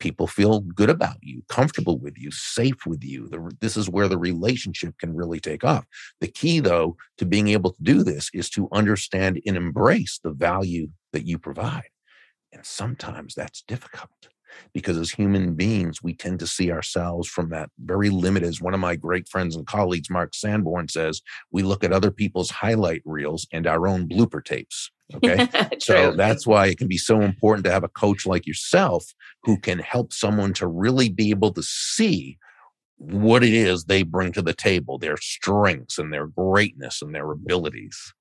people 0.00 0.26
feel 0.26 0.60
good 0.60 0.90
about 0.90 1.16
you, 1.22 1.42
comfortable 1.48 1.98
with 1.98 2.18
you, 2.18 2.30
safe 2.30 2.84
with 2.86 3.04
you. 3.04 3.28
The, 3.28 3.50
this 3.60 3.76
is 3.76 3.88
where 3.88 4.08
the 4.08 4.18
relationship 4.18 4.98
can 4.98 5.14
really 5.14 5.40
take 5.40 5.64
off. 5.64 5.86
The 6.20 6.28
key, 6.28 6.60
though, 6.60 6.96
to 7.18 7.24
being 7.24 7.48
able 7.48 7.72
to 7.72 7.82
do 7.82 8.02
this 8.02 8.30
is 8.34 8.50
to 8.50 8.68
understand 8.72 9.40
and 9.46 9.56
embrace 9.56 10.18
the 10.22 10.32
value 10.32 10.88
that 11.12 11.26
you 11.26 11.38
provide. 11.38 11.88
And 12.52 12.64
sometimes 12.66 13.34
that's 13.34 13.62
difficult 13.62 14.10
because 14.72 14.96
as 14.96 15.10
human 15.10 15.54
beings, 15.54 16.02
we 16.02 16.14
tend 16.14 16.38
to 16.40 16.46
see 16.46 16.70
ourselves 16.70 17.28
from 17.28 17.50
that 17.50 17.70
very 17.78 18.10
limited. 18.10 18.48
As 18.48 18.60
one 18.60 18.74
of 18.74 18.80
my 18.80 18.96
great 18.96 19.28
friends 19.28 19.56
and 19.56 19.66
colleagues, 19.66 20.10
Mark 20.10 20.34
Sanborn, 20.34 20.88
says, 20.88 21.22
we 21.50 21.62
look 21.62 21.84
at 21.84 21.92
other 21.92 22.10
people's 22.10 22.50
highlight 22.50 23.02
reels 23.04 23.46
and 23.52 23.66
our 23.66 23.86
own 23.86 24.08
blooper 24.08 24.44
tapes. 24.44 24.90
Okay. 25.14 25.48
so 25.78 26.12
that's 26.12 26.46
why 26.46 26.66
it 26.66 26.78
can 26.78 26.88
be 26.88 26.98
so 26.98 27.20
important 27.20 27.64
to 27.66 27.72
have 27.72 27.84
a 27.84 27.88
coach 27.88 28.26
like 28.26 28.46
yourself 28.46 29.04
who 29.42 29.58
can 29.58 29.78
help 29.78 30.12
someone 30.12 30.52
to 30.54 30.66
really 30.66 31.08
be 31.08 31.30
able 31.30 31.52
to 31.52 31.62
see 31.62 32.38
what 32.96 33.42
it 33.42 33.52
is 33.52 33.84
they 33.84 34.02
bring 34.02 34.32
to 34.32 34.42
the 34.42 34.54
table, 34.54 34.98
their 34.98 35.16
strengths 35.16 35.98
and 35.98 36.12
their 36.12 36.26
greatness 36.26 37.02
and 37.02 37.14
their 37.14 37.30
abilities. 37.30 38.14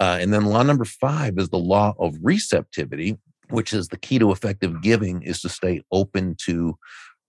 Uh, 0.00 0.18
and 0.20 0.32
then 0.32 0.46
law 0.46 0.62
number 0.62 0.84
five 0.84 1.34
is 1.38 1.50
the 1.50 1.58
law 1.58 1.94
of 1.98 2.16
receptivity, 2.22 3.18
which 3.52 3.72
is 3.72 3.88
the 3.88 3.98
key 3.98 4.18
to 4.18 4.32
effective 4.32 4.82
giving 4.82 5.22
is 5.22 5.40
to 5.42 5.48
stay 5.48 5.82
open 5.92 6.34
to 6.46 6.76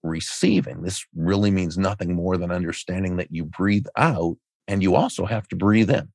receiving. 0.02 0.82
This 0.82 1.04
really 1.14 1.50
means 1.50 1.76
nothing 1.78 2.14
more 2.14 2.36
than 2.36 2.50
understanding 2.50 3.16
that 3.16 3.30
you 3.30 3.44
breathe 3.44 3.86
out 3.96 4.36
and 4.66 4.82
you 4.82 4.94
also 4.94 5.26
have 5.26 5.46
to 5.48 5.56
breathe 5.56 5.90
in. 5.90 6.08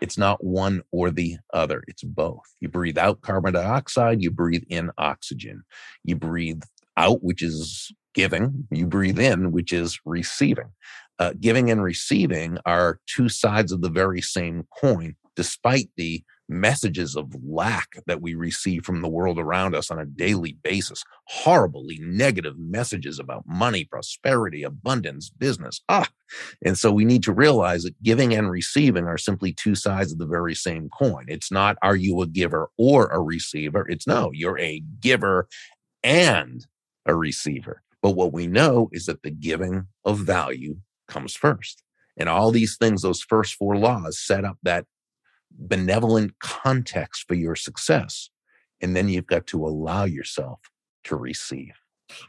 It's 0.00 0.16
not 0.16 0.44
one 0.44 0.82
or 0.92 1.10
the 1.10 1.38
other, 1.52 1.82
it's 1.88 2.04
both. 2.04 2.44
You 2.60 2.68
breathe 2.68 2.98
out 2.98 3.20
carbon 3.22 3.54
dioxide, 3.54 4.22
you 4.22 4.30
breathe 4.30 4.62
in 4.68 4.92
oxygen. 4.96 5.64
You 6.04 6.14
breathe 6.14 6.62
out, 6.96 7.22
which 7.24 7.42
is 7.42 7.90
giving, 8.14 8.66
you 8.70 8.86
breathe 8.86 9.18
in, 9.18 9.50
which 9.50 9.72
is 9.72 9.98
receiving. 10.04 10.70
Uh, 11.18 11.32
giving 11.40 11.68
and 11.68 11.82
receiving 11.82 12.58
are 12.64 13.00
two 13.06 13.28
sides 13.28 13.72
of 13.72 13.80
the 13.80 13.90
very 13.90 14.20
same 14.20 14.64
coin, 14.80 15.16
despite 15.34 15.90
the 15.96 16.22
messages 16.48 17.16
of 17.16 17.34
lack 17.44 17.88
that 18.06 18.22
we 18.22 18.34
receive 18.34 18.84
from 18.84 19.00
the 19.00 19.08
world 19.08 19.38
around 19.38 19.74
us 19.74 19.90
on 19.90 19.98
a 19.98 20.06
daily 20.06 20.56
basis, 20.62 21.04
horribly 21.26 21.98
negative 22.00 22.58
messages 22.58 23.18
about 23.18 23.44
money, 23.46 23.84
prosperity, 23.84 24.62
abundance, 24.62 25.30
business. 25.30 25.80
Ah, 25.88 26.08
and 26.64 26.78
so 26.78 26.92
we 26.92 27.04
need 27.04 27.22
to 27.24 27.32
realize 27.32 27.82
that 27.84 28.02
giving 28.02 28.34
and 28.34 28.50
receiving 28.50 29.06
are 29.06 29.18
simply 29.18 29.52
two 29.52 29.74
sides 29.74 30.12
of 30.12 30.18
the 30.18 30.26
very 30.26 30.54
same 30.54 30.88
coin. 30.90 31.24
It's 31.28 31.50
not, 31.50 31.76
are 31.82 31.96
you 31.96 32.20
a 32.22 32.26
giver 32.26 32.70
or 32.76 33.06
a 33.08 33.20
receiver? 33.20 33.86
It's 33.88 34.06
no, 34.06 34.30
you're 34.32 34.58
a 34.58 34.82
giver 35.00 35.48
and 36.02 36.66
a 37.06 37.14
receiver. 37.14 37.82
But 38.02 38.12
what 38.12 38.32
we 38.32 38.46
know 38.46 38.88
is 38.92 39.06
that 39.06 39.22
the 39.22 39.30
giving 39.30 39.86
of 40.04 40.18
value 40.18 40.76
comes 41.08 41.34
first. 41.34 41.82
And 42.16 42.28
all 42.28 42.50
these 42.50 42.76
things, 42.76 43.02
those 43.02 43.22
first 43.22 43.54
four 43.54 43.76
laws 43.76 44.18
set 44.18 44.44
up 44.44 44.58
that 44.62 44.84
benevolent 45.58 46.38
context 46.40 47.24
for 47.26 47.34
your 47.34 47.56
success. 47.56 48.30
And 48.80 48.94
then 48.94 49.08
you've 49.08 49.26
got 49.26 49.46
to 49.48 49.66
allow 49.66 50.04
yourself 50.04 50.60
to 51.04 51.16
receive. 51.16 51.72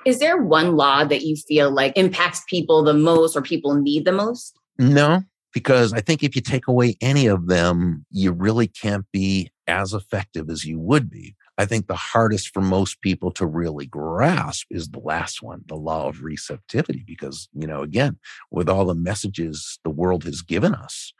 Is 0.06 0.20
there 0.20 0.42
one 0.42 0.76
law 0.76 1.06
that 1.06 1.22
you 1.22 1.36
feel 1.36 1.72
like 1.72 1.96
impacts 1.96 2.44
people 2.50 2.84
the 2.84 2.94
most 2.94 3.36
or 3.36 3.42
people 3.42 3.76
need 3.76 4.06
the 4.06 4.12
most? 4.12 4.58
No, 4.78 5.22
because 5.54 5.94
I 5.94 6.02
think 6.02 6.24
if 6.24 6.36
you 6.36 6.42
take 6.42 6.68
away 6.68 6.96
any 7.02 7.28
of 7.28 7.48
them, 7.48 8.06
you 8.12 8.32
really 8.32 8.68
can't 8.68 9.06
be 9.12 9.52
as 9.68 9.94
effective 9.94 10.50
as 10.50 10.66
you 10.66 10.80
would 10.80 11.10
be. 11.10 11.36
I 11.60 11.66
think 11.66 11.88
the 11.88 11.96
hardest 11.96 12.54
for 12.54 12.62
most 12.62 13.02
people 13.02 13.32
to 13.32 13.46
really 13.46 13.86
grasp 13.86 14.66
is 14.72 14.88
the 14.88 15.00
last 15.00 15.42
one, 15.42 15.62
the 15.68 15.76
law 15.76 16.08
of 16.08 16.24
receptivity, 16.24 17.04
because, 17.06 17.50
you 17.54 17.68
know, 17.68 17.82
again, 17.84 18.18
with 18.50 18.70
all 18.70 18.86
the 18.86 18.96
messages 18.96 19.78
the 19.84 19.90
world 19.90 20.24
has 20.24 20.42
given 20.42 20.74
us, 20.74 21.14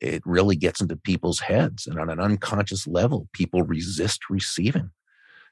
it 0.00 0.20
really 0.26 0.56
gets 0.56 0.80
into 0.80 0.96
people's 0.96 1.38
heads. 1.38 1.86
And 1.86 2.00
on 2.00 2.10
an 2.10 2.18
unconscious 2.18 2.88
level, 2.88 3.28
people 3.32 3.62
resist 3.62 4.28
receiving. 4.28 4.90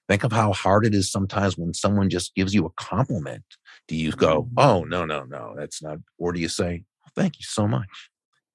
Think 0.08 0.24
of 0.24 0.32
how 0.32 0.52
hard 0.52 0.84
it 0.84 0.92
is 0.92 1.08
sometimes 1.08 1.56
when 1.56 1.72
someone 1.72 2.10
just 2.10 2.34
gives 2.34 2.52
you 2.52 2.66
a 2.66 2.70
compliment. 2.70 3.44
Do 3.86 3.94
you 3.94 4.10
go, 4.10 4.42
mm-hmm. 4.42 4.58
oh, 4.58 4.82
no, 4.82 5.04
no, 5.04 5.22
no, 5.22 5.54
that's 5.56 5.80
not, 5.80 5.98
or 6.18 6.32
do 6.32 6.40
you 6.40 6.48
say, 6.48 6.82
thank 7.14 7.38
you 7.38 7.44
so 7.44 7.68
much? 7.68 8.10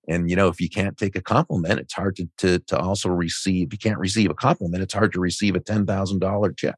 And 0.07 0.29
you 0.29 0.35
know, 0.35 0.47
if 0.47 0.61
you 0.61 0.69
can't 0.69 0.97
take 0.97 1.15
a 1.15 1.21
compliment, 1.21 1.79
it's 1.79 1.93
hard 1.93 2.15
to 2.17 2.29
to 2.39 2.59
to 2.59 2.77
also 2.77 3.09
receive. 3.09 3.67
If 3.67 3.73
you 3.73 3.79
can't 3.79 3.99
receive 3.99 4.29
a 4.29 4.35
compliment. 4.35 4.83
It's 4.83 4.93
hard 4.93 5.13
to 5.13 5.19
receive 5.19 5.55
a 5.55 5.59
ten 5.59 5.85
thousand 5.85 6.19
dollar 6.19 6.51
check. 6.51 6.75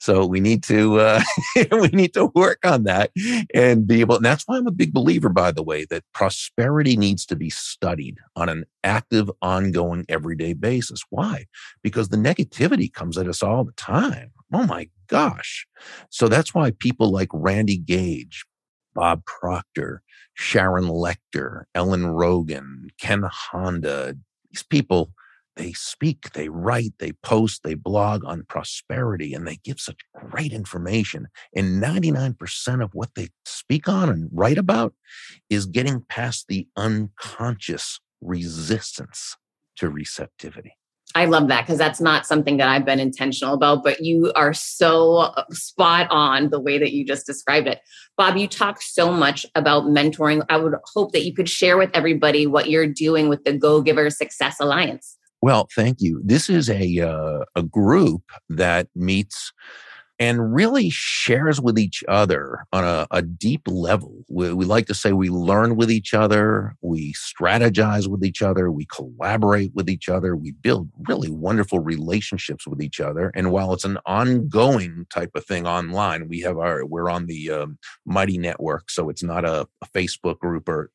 So 0.00 0.26
we 0.26 0.40
need 0.40 0.62
to 0.64 0.98
uh, 1.00 1.20
we 1.72 1.88
need 1.88 2.14
to 2.14 2.26
work 2.34 2.64
on 2.64 2.84
that 2.84 3.10
and 3.54 3.86
be 3.86 4.00
able. 4.00 4.16
And 4.16 4.24
that's 4.24 4.44
why 4.46 4.56
I'm 4.56 4.66
a 4.66 4.72
big 4.72 4.92
believer, 4.92 5.28
by 5.28 5.52
the 5.52 5.62
way, 5.62 5.84
that 5.90 6.04
prosperity 6.12 6.96
needs 6.96 7.26
to 7.26 7.36
be 7.36 7.50
studied 7.50 8.18
on 8.36 8.48
an 8.48 8.64
active, 8.84 9.30
ongoing, 9.42 10.04
everyday 10.08 10.52
basis. 10.52 11.02
Why? 11.10 11.46
Because 11.82 12.08
the 12.08 12.16
negativity 12.16 12.92
comes 12.92 13.18
at 13.18 13.28
us 13.28 13.42
all 13.42 13.64
the 13.64 13.72
time. 13.72 14.32
Oh 14.52 14.66
my 14.66 14.88
gosh! 15.08 15.66
So 16.10 16.28
that's 16.28 16.54
why 16.54 16.72
people 16.78 17.10
like 17.10 17.28
Randy 17.32 17.76
Gage, 17.76 18.44
Bob 18.94 19.24
Proctor, 19.26 20.02
Sharon 20.38 20.84
Lechter, 20.84 21.64
Ellen 21.74 22.04
Rogin, 22.04 22.90
Ken 23.00 23.24
Honda. 23.28 24.14
These 24.52 24.62
people, 24.62 25.10
they 25.56 25.72
speak, 25.72 26.30
they 26.32 26.48
write, 26.48 26.92
they 27.00 27.10
post, 27.24 27.64
they 27.64 27.74
blog 27.74 28.24
on 28.24 28.44
prosperity, 28.48 29.34
and 29.34 29.48
they 29.48 29.56
give 29.56 29.80
such 29.80 29.98
great 30.14 30.52
information. 30.52 31.26
And 31.56 31.82
99% 31.82 32.82
of 32.82 32.90
what 32.94 33.16
they 33.16 33.30
speak 33.44 33.88
on 33.88 34.08
and 34.08 34.30
write 34.32 34.58
about 34.58 34.94
is 35.50 35.66
getting 35.66 36.04
past 36.08 36.46
the 36.46 36.68
unconscious 36.76 37.98
resistance 38.20 39.36
to 39.76 39.90
receptivity. 39.90 40.77
I 41.18 41.24
love 41.24 41.48
that 41.48 41.66
because 41.66 41.78
that's 41.78 42.00
not 42.00 42.26
something 42.26 42.58
that 42.58 42.68
I've 42.68 42.84
been 42.84 43.00
intentional 43.00 43.52
about, 43.52 43.82
but 43.82 44.04
you 44.04 44.32
are 44.36 44.54
so 44.54 45.16
uh, 45.16 45.42
spot 45.50 46.06
on 46.10 46.50
the 46.50 46.60
way 46.60 46.78
that 46.78 46.92
you 46.92 47.04
just 47.04 47.26
described 47.26 47.66
it. 47.66 47.80
Bob, 48.16 48.36
you 48.36 48.46
talk 48.46 48.80
so 48.80 49.10
much 49.10 49.44
about 49.56 49.82
mentoring. 49.86 50.46
I 50.48 50.58
would 50.58 50.74
hope 50.94 51.10
that 51.10 51.24
you 51.24 51.34
could 51.34 51.48
share 51.48 51.76
with 51.76 51.90
everybody 51.92 52.46
what 52.46 52.70
you're 52.70 52.86
doing 52.86 53.28
with 53.28 53.42
the 53.42 53.52
Go 53.52 53.82
Giver 53.82 54.10
Success 54.10 54.60
Alliance. 54.60 55.16
Well, 55.42 55.66
thank 55.74 56.00
you. 56.00 56.22
This 56.24 56.48
is 56.48 56.70
a 56.70 57.00
uh, 57.00 57.44
a 57.56 57.64
group 57.64 58.22
that 58.48 58.86
meets 58.94 59.52
and 60.18 60.52
really 60.52 60.90
shares 60.90 61.60
with 61.60 61.78
each 61.78 62.02
other 62.08 62.64
on 62.72 62.84
a, 62.84 63.06
a 63.10 63.22
deep 63.22 63.62
level. 63.66 64.24
We, 64.28 64.52
we, 64.52 64.64
like 64.64 64.86
to 64.86 64.94
say 64.94 65.12
we 65.12 65.30
learn 65.30 65.76
with 65.76 65.90
each 65.90 66.12
other, 66.12 66.74
we 66.80 67.14
strategize 67.14 68.08
with 68.08 68.24
each 68.24 68.42
other, 68.42 68.70
we 68.70 68.86
collaborate 68.86 69.72
with 69.74 69.88
each 69.88 70.08
other, 70.08 70.36
we 70.36 70.52
build 70.52 70.90
really 71.08 71.30
wonderful 71.30 71.78
relationships 71.80 72.66
with 72.66 72.82
each 72.82 73.00
other. 73.00 73.30
And 73.34 73.52
while 73.52 73.72
it's 73.72 73.84
an 73.84 73.98
ongoing 74.06 75.06
type 75.12 75.30
of 75.34 75.44
thing 75.44 75.66
online, 75.66 76.28
we 76.28 76.40
have 76.40 76.58
our 76.58 76.84
we're 76.84 77.10
on 77.10 77.26
the 77.26 77.50
um, 77.50 77.78
Mighty 78.04 78.38
Network, 78.38 78.90
so 78.90 79.08
it's 79.08 79.22
not 79.22 79.44
a, 79.44 79.66
a 79.82 79.86
Facebook 79.94 80.38
group 80.38 80.68
or 80.68 80.90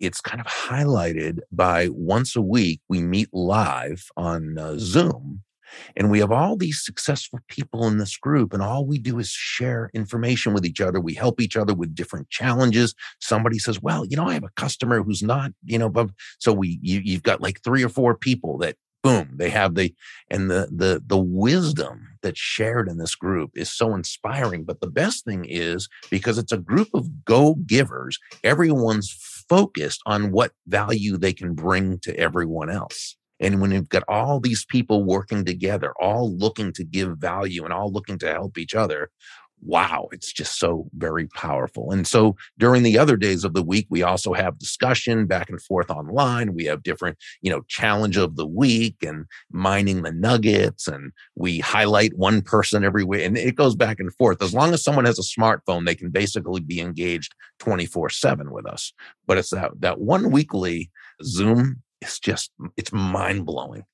it's 0.00 0.20
kind 0.20 0.40
of 0.40 0.46
highlighted 0.46 1.40
by 1.52 1.88
once 1.90 2.34
a 2.34 2.40
week 2.40 2.80
we 2.88 3.00
meet 3.00 3.28
live 3.32 4.06
on 4.16 4.58
uh, 4.58 4.74
Zoom 4.78 5.42
and 5.96 6.10
we 6.10 6.18
have 6.20 6.32
all 6.32 6.56
these 6.56 6.84
successful 6.84 7.40
people 7.48 7.86
in 7.86 7.98
this 7.98 8.16
group, 8.16 8.52
and 8.52 8.62
all 8.62 8.86
we 8.86 8.98
do 8.98 9.18
is 9.18 9.30
share 9.30 9.90
information 9.94 10.52
with 10.54 10.64
each 10.64 10.80
other. 10.80 11.00
We 11.00 11.14
help 11.14 11.40
each 11.40 11.56
other 11.56 11.74
with 11.74 11.94
different 11.94 12.30
challenges. 12.30 12.94
Somebody 13.20 13.58
says, 13.58 13.80
Well, 13.80 14.04
you 14.04 14.16
know, 14.16 14.26
I 14.26 14.34
have 14.34 14.44
a 14.44 14.50
customer 14.56 15.02
who's 15.02 15.22
not, 15.22 15.52
you 15.64 15.78
know, 15.78 15.90
so 16.38 16.52
we 16.52 16.78
you, 16.82 17.00
you've 17.02 17.22
got 17.22 17.40
like 17.40 17.62
three 17.62 17.84
or 17.84 17.88
four 17.88 18.14
people 18.14 18.58
that 18.58 18.76
boom, 19.02 19.30
they 19.36 19.50
have 19.50 19.74
the 19.74 19.94
and 20.30 20.50
the 20.50 20.68
the 20.70 21.02
the 21.06 21.18
wisdom 21.18 22.08
that's 22.22 22.40
shared 22.40 22.88
in 22.88 22.98
this 22.98 23.14
group 23.14 23.50
is 23.54 23.70
so 23.70 23.94
inspiring. 23.94 24.64
But 24.64 24.80
the 24.80 24.90
best 24.90 25.24
thing 25.24 25.44
is 25.48 25.88
because 26.10 26.38
it's 26.38 26.52
a 26.52 26.58
group 26.58 26.88
of 26.94 27.24
go 27.24 27.54
givers, 27.66 28.18
everyone's 28.44 29.10
focused 29.48 30.00
on 30.06 30.32
what 30.32 30.52
value 30.66 31.16
they 31.16 31.32
can 31.32 31.54
bring 31.54 31.98
to 32.00 32.16
everyone 32.16 32.70
else. 32.70 33.16
And 33.40 33.60
when 33.60 33.70
you've 33.70 33.88
got 33.88 34.04
all 34.06 34.38
these 34.38 34.64
people 34.64 35.04
working 35.04 35.44
together, 35.44 35.92
all 36.00 36.36
looking 36.36 36.72
to 36.74 36.84
give 36.84 37.18
value 37.18 37.64
and 37.64 37.72
all 37.72 37.90
looking 37.90 38.18
to 38.18 38.30
help 38.30 38.58
each 38.58 38.74
other, 38.74 39.10
wow, 39.62 40.08
it's 40.12 40.32
just 40.32 40.58
so 40.58 40.88
very 40.96 41.26
powerful. 41.28 41.90
And 41.90 42.06
so 42.06 42.36
during 42.58 42.82
the 42.82 42.98
other 42.98 43.16
days 43.16 43.44
of 43.44 43.54
the 43.54 43.62
week, 43.62 43.86
we 43.90 44.02
also 44.02 44.32
have 44.32 44.58
discussion 44.58 45.26
back 45.26 45.50
and 45.50 45.60
forth 45.60 45.90
online. 45.90 46.54
We 46.54 46.64
have 46.64 46.82
different, 46.82 47.18
you 47.42 47.50
know, 47.50 47.62
challenge 47.68 48.16
of 48.16 48.36
the 48.36 48.46
week 48.46 48.96
and 49.02 49.26
mining 49.50 50.02
the 50.02 50.12
nuggets. 50.12 50.88
And 50.88 51.12
we 51.34 51.58
highlight 51.58 52.16
one 52.16 52.42
person 52.42 52.84
every 52.84 53.04
week. 53.04 53.22
And 53.22 53.36
it 53.36 53.56
goes 53.56 53.76
back 53.76 54.00
and 54.00 54.14
forth. 54.14 54.42
As 54.42 54.54
long 54.54 54.72
as 54.72 54.82
someone 54.82 55.04
has 55.04 55.18
a 55.18 55.40
smartphone, 55.40 55.86
they 55.86 55.94
can 55.94 56.10
basically 56.10 56.60
be 56.60 56.80
engaged 56.80 57.34
24 57.58 58.10
7 58.10 58.50
with 58.50 58.66
us. 58.66 58.92
But 59.26 59.38
it's 59.38 59.50
that, 59.50 59.72
that 59.80 60.00
one 60.00 60.30
weekly 60.30 60.90
Zoom 61.22 61.82
is 62.00 62.18
just, 62.18 62.50
it's 62.76 62.92
mind 62.92 63.46
blowing. 63.46 63.84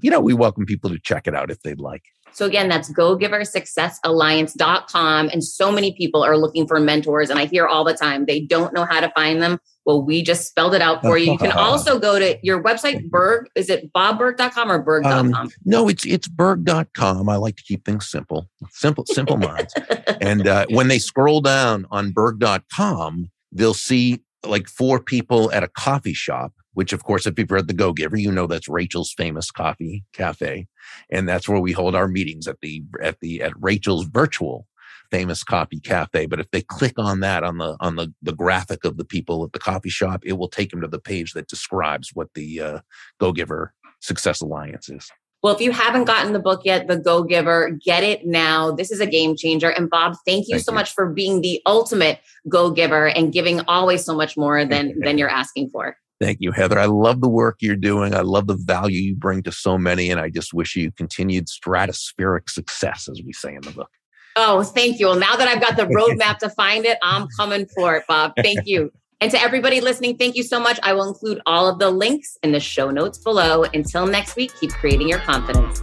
You 0.00 0.10
know, 0.10 0.20
we 0.20 0.34
welcome 0.34 0.66
people 0.66 0.90
to 0.90 0.98
check 0.98 1.26
it 1.26 1.34
out 1.34 1.50
if 1.50 1.62
they'd 1.62 1.80
like. 1.80 2.02
So 2.32 2.44
again, 2.46 2.68
that's 2.68 2.92
gogiversuccessalliance.com. 2.92 5.28
And 5.28 5.44
so 5.44 5.70
many 5.70 5.94
people 5.94 6.22
are 6.22 6.38
looking 6.38 6.66
for 6.66 6.80
mentors. 6.80 7.30
And 7.30 7.38
I 7.38 7.44
hear 7.46 7.66
all 7.66 7.84
the 7.84 7.94
time, 7.94 8.26
they 8.26 8.40
don't 8.40 8.74
know 8.74 8.84
how 8.84 9.00
to 9.00 9.10
find 9.10 9.40
them. 9.42 9.58
Well, 9.84 10.02
we 10.02 10.22
just 10.22 10.48
spelled 10.48 10.74
it 10.74 10.82
out 10.82 11.02
for 11.02 11.18
you. 11.18 11.32
You 11.32 11.38
can 11.38 11.50
also 11.52 11.98
go 11.98 12.18
to 12.18 12.38
your 12.42 12.62
website, 12.62 13.10
Burg. 13.10 13.48
Is 13.54 13.68
it 13.68 13.92
bobburg.com 13.92 14.70
or 14.70 14.80
burg.com? 14.80 15.34
Um, 15.34 15.50
no, 15.64 15.88
it's 15.88 16.06
it's 16.06 16.28
burg.com. 16.28 17.28
I 17.28 17.36
like 17.36 17.56
to 17.56 17.64
keep 17.64 17.84
things 17.84 18.08
simple, 18.08 18.48
simple, 18.70 19.04
simple 19.06 19.38
minds. 19.38 19.74
and 20.20 20.46
uh, 20.46 20.66
when 20.70 20.86
they 20.88 21.00
scroll 21.00 21.40
down 21.40 21.86
on 21.90 22.12
burg.com, 22.12 23.28
they'll 23.50 23.74
see 23.74 24.22
like 24.44 24.68
four 24.68 25.00
people 25.00 25.50
at 25.52 25.64
a 25.64 25.68
coffee 25.68 26.14
shop 26.14 26.52
which 26.74 26.92
of 26.92 27.04
course, 27.04 27.26
if 27.26 27.38
you've 27.38 27.50
read 27.50 27.68
The 27.68 27.74
Go 27.74 27.92
Giver, 27.92 28.16
you 28.16 28.32
know 28.32 28.46
that's 28.46 28.68
Rachel's 28.68 29.12
famous 29.12 29.50
coffee 29.50 30.04
cafe. 30.12 30.66
And 31.10 31.28
that's 31.28 31.48
where 31.48 31.60
we 31.60 31.72
hold 31.72 31.94
our 31.94 32.08
meetings 32.08 32.48
at 32.48 32.60
the, 32.60 32.82
at 33.02 33.20
the, 33.20 33.42
at 33.42 33.52
Rachel's 33.60 34.06
virtual 34.06 34.66
famous 35.10 35.44
coffee 35.44 35.80
cafe. 35.80 36.26
But 36.26 36.40
if 36.40 36.50
they 36.50 36.62
click 36.62 36.94
on 36.96 37.20
that 37.20 37.44
on 37.44 37.58
the, 37.58 37.76
on 37.80 37.96
the, 37.96 38.12
the 38.22 38.32
graphic 38.32 38.84
of 38.84 38.96
the 38.96 39.04
people 39.04 39.44
at 39.44 39.52
the 39.52 39.58
coffee 39.58 39.90
shop, 39.90 40.22
it 40.24 40.34
will 40.34 40.48
take 40.48 40.70
them 40.70 40.80
to 40.80 40.88
the 40.88 40.98
page 40.98 41.32
that 41.34 41.48
describes 41.48 42.10
what 42.14 42.28
the 42.34 42.60
uh, 42.60 42.80
Go 43.20 43.32
Giver 43.32 43.74
Success 44.00 44.40
Alliance 44.40 44.88
is. 44.88 45.10
Well, 45.42 45.54
if 45.54 45.60
you 45.60 45.72
haven't 45.72 46.04
gotten 46.04 46.32
the 46.32 46.38
book 46.38 46.62
yet, 46.64 46.86
The 46.86 46.96
Go 46.96 47.24
Giver, 47.24 47.76
get 47.84 48.04
it 48.04 48.24
now. 48.24 48.70
This 48.70 48.92
is 48.92 49.00
a 49.00 49.06
game 49.06 49.36
changer. 49.36 49.70
And 49.70 49.90
Bob, 49.90 50.14
thank 50.24 50.46
you 50.46 50.54
thank 50.54 50.64
so 50.64 50.72
you. 50.72 50.76
much 50.76 50.94
for 50.94 51.10
being 51.10 51.40
the 51.40 51.60
ultimate 51.66 52.20
go 52.48 52.70
giver 52.70 53.08
and 53.08 53.32
giving 53.32 53.60
always 53.66 54.04
so 54.04 54.14
much 54.14 54.36
more 54.36 54.64
than 54.64 54.98
than 55.00 55.18
you're 55.18 55.28
asking 55.28 55.70
for. 55.70 55.96
Thank 56.22 56.38
you, 56.40 56.52
Heather. 56.52 56.78
I 56.78 56.84
love 56.84 57.20
the 57.20 57.28
work 57.28 57.56
you're 57.60 57.74
doing. 57.74 58.14
I 58.14 58.20
love 58.20 58.46
the 58.46 58.56
value 58.56 59.00
you 59.00 59.16
bring 59.16 59.42
to 59.42 59.50
so 59.50 59.76
many. 59.76 60.08
And 60.08 60.20
I 60.20 60.30
just 60.30 60.54
wish 60.54 60.76
you 60.76 60.92
continued 60.92 61.48
stratospheric 61.48 62.48
success, 62.48 63.08
as 63.10 63.20
we 63.26 63.32
say 63.32 63.56
in 63.56 63.62
the 63.62 63.72
book. 63.72 63.90
Oh, 64.36 64.62
thank 64.62 65.00
you. 65.00 65.06
Well, 65.06 65.18
now 65.18 65.34
that 65.34 65.48
I've 65.48 65.60
got 65.60 65.76
the 65.76 65.86
roadmap 65.86 66.38
to 66.38 66.48
find 66.50 66.84
it, 66.84 66.96
I'm 67.02 67.26
coming 67.36 67.66
for 67.74 67.96
it, 67.96 68.04
Bob. 68.06 68.34
Thank 68.40 68.66
you. 68.66 68.92
And 69.20 69.32
to 69.32 69.40
everybody 69.40 69.80
listening, 69.80 70.16
thank 70.16 70.36
you 70.36 70.44
so 70.44 70.60
much. 70.60 70.78
I 70.84 70.92
will 70.92 71.08
include 71.08 71.40
all 71.44 71.68
of 71.68 71.80
the 71.80 71.90
links 71.90 72.36
in 72.44 72.52
the 72.52 72.60
show 72.60 72.90
notes 72.90 73.18
below. 73.18 73.64
Until 73.74 74.06
next 74.06 74.36
week, 74.36 74.52
keep 74.60 74.70
creating 74.72 75.08
your 75.08 75.20
confidence. 75.20 75.82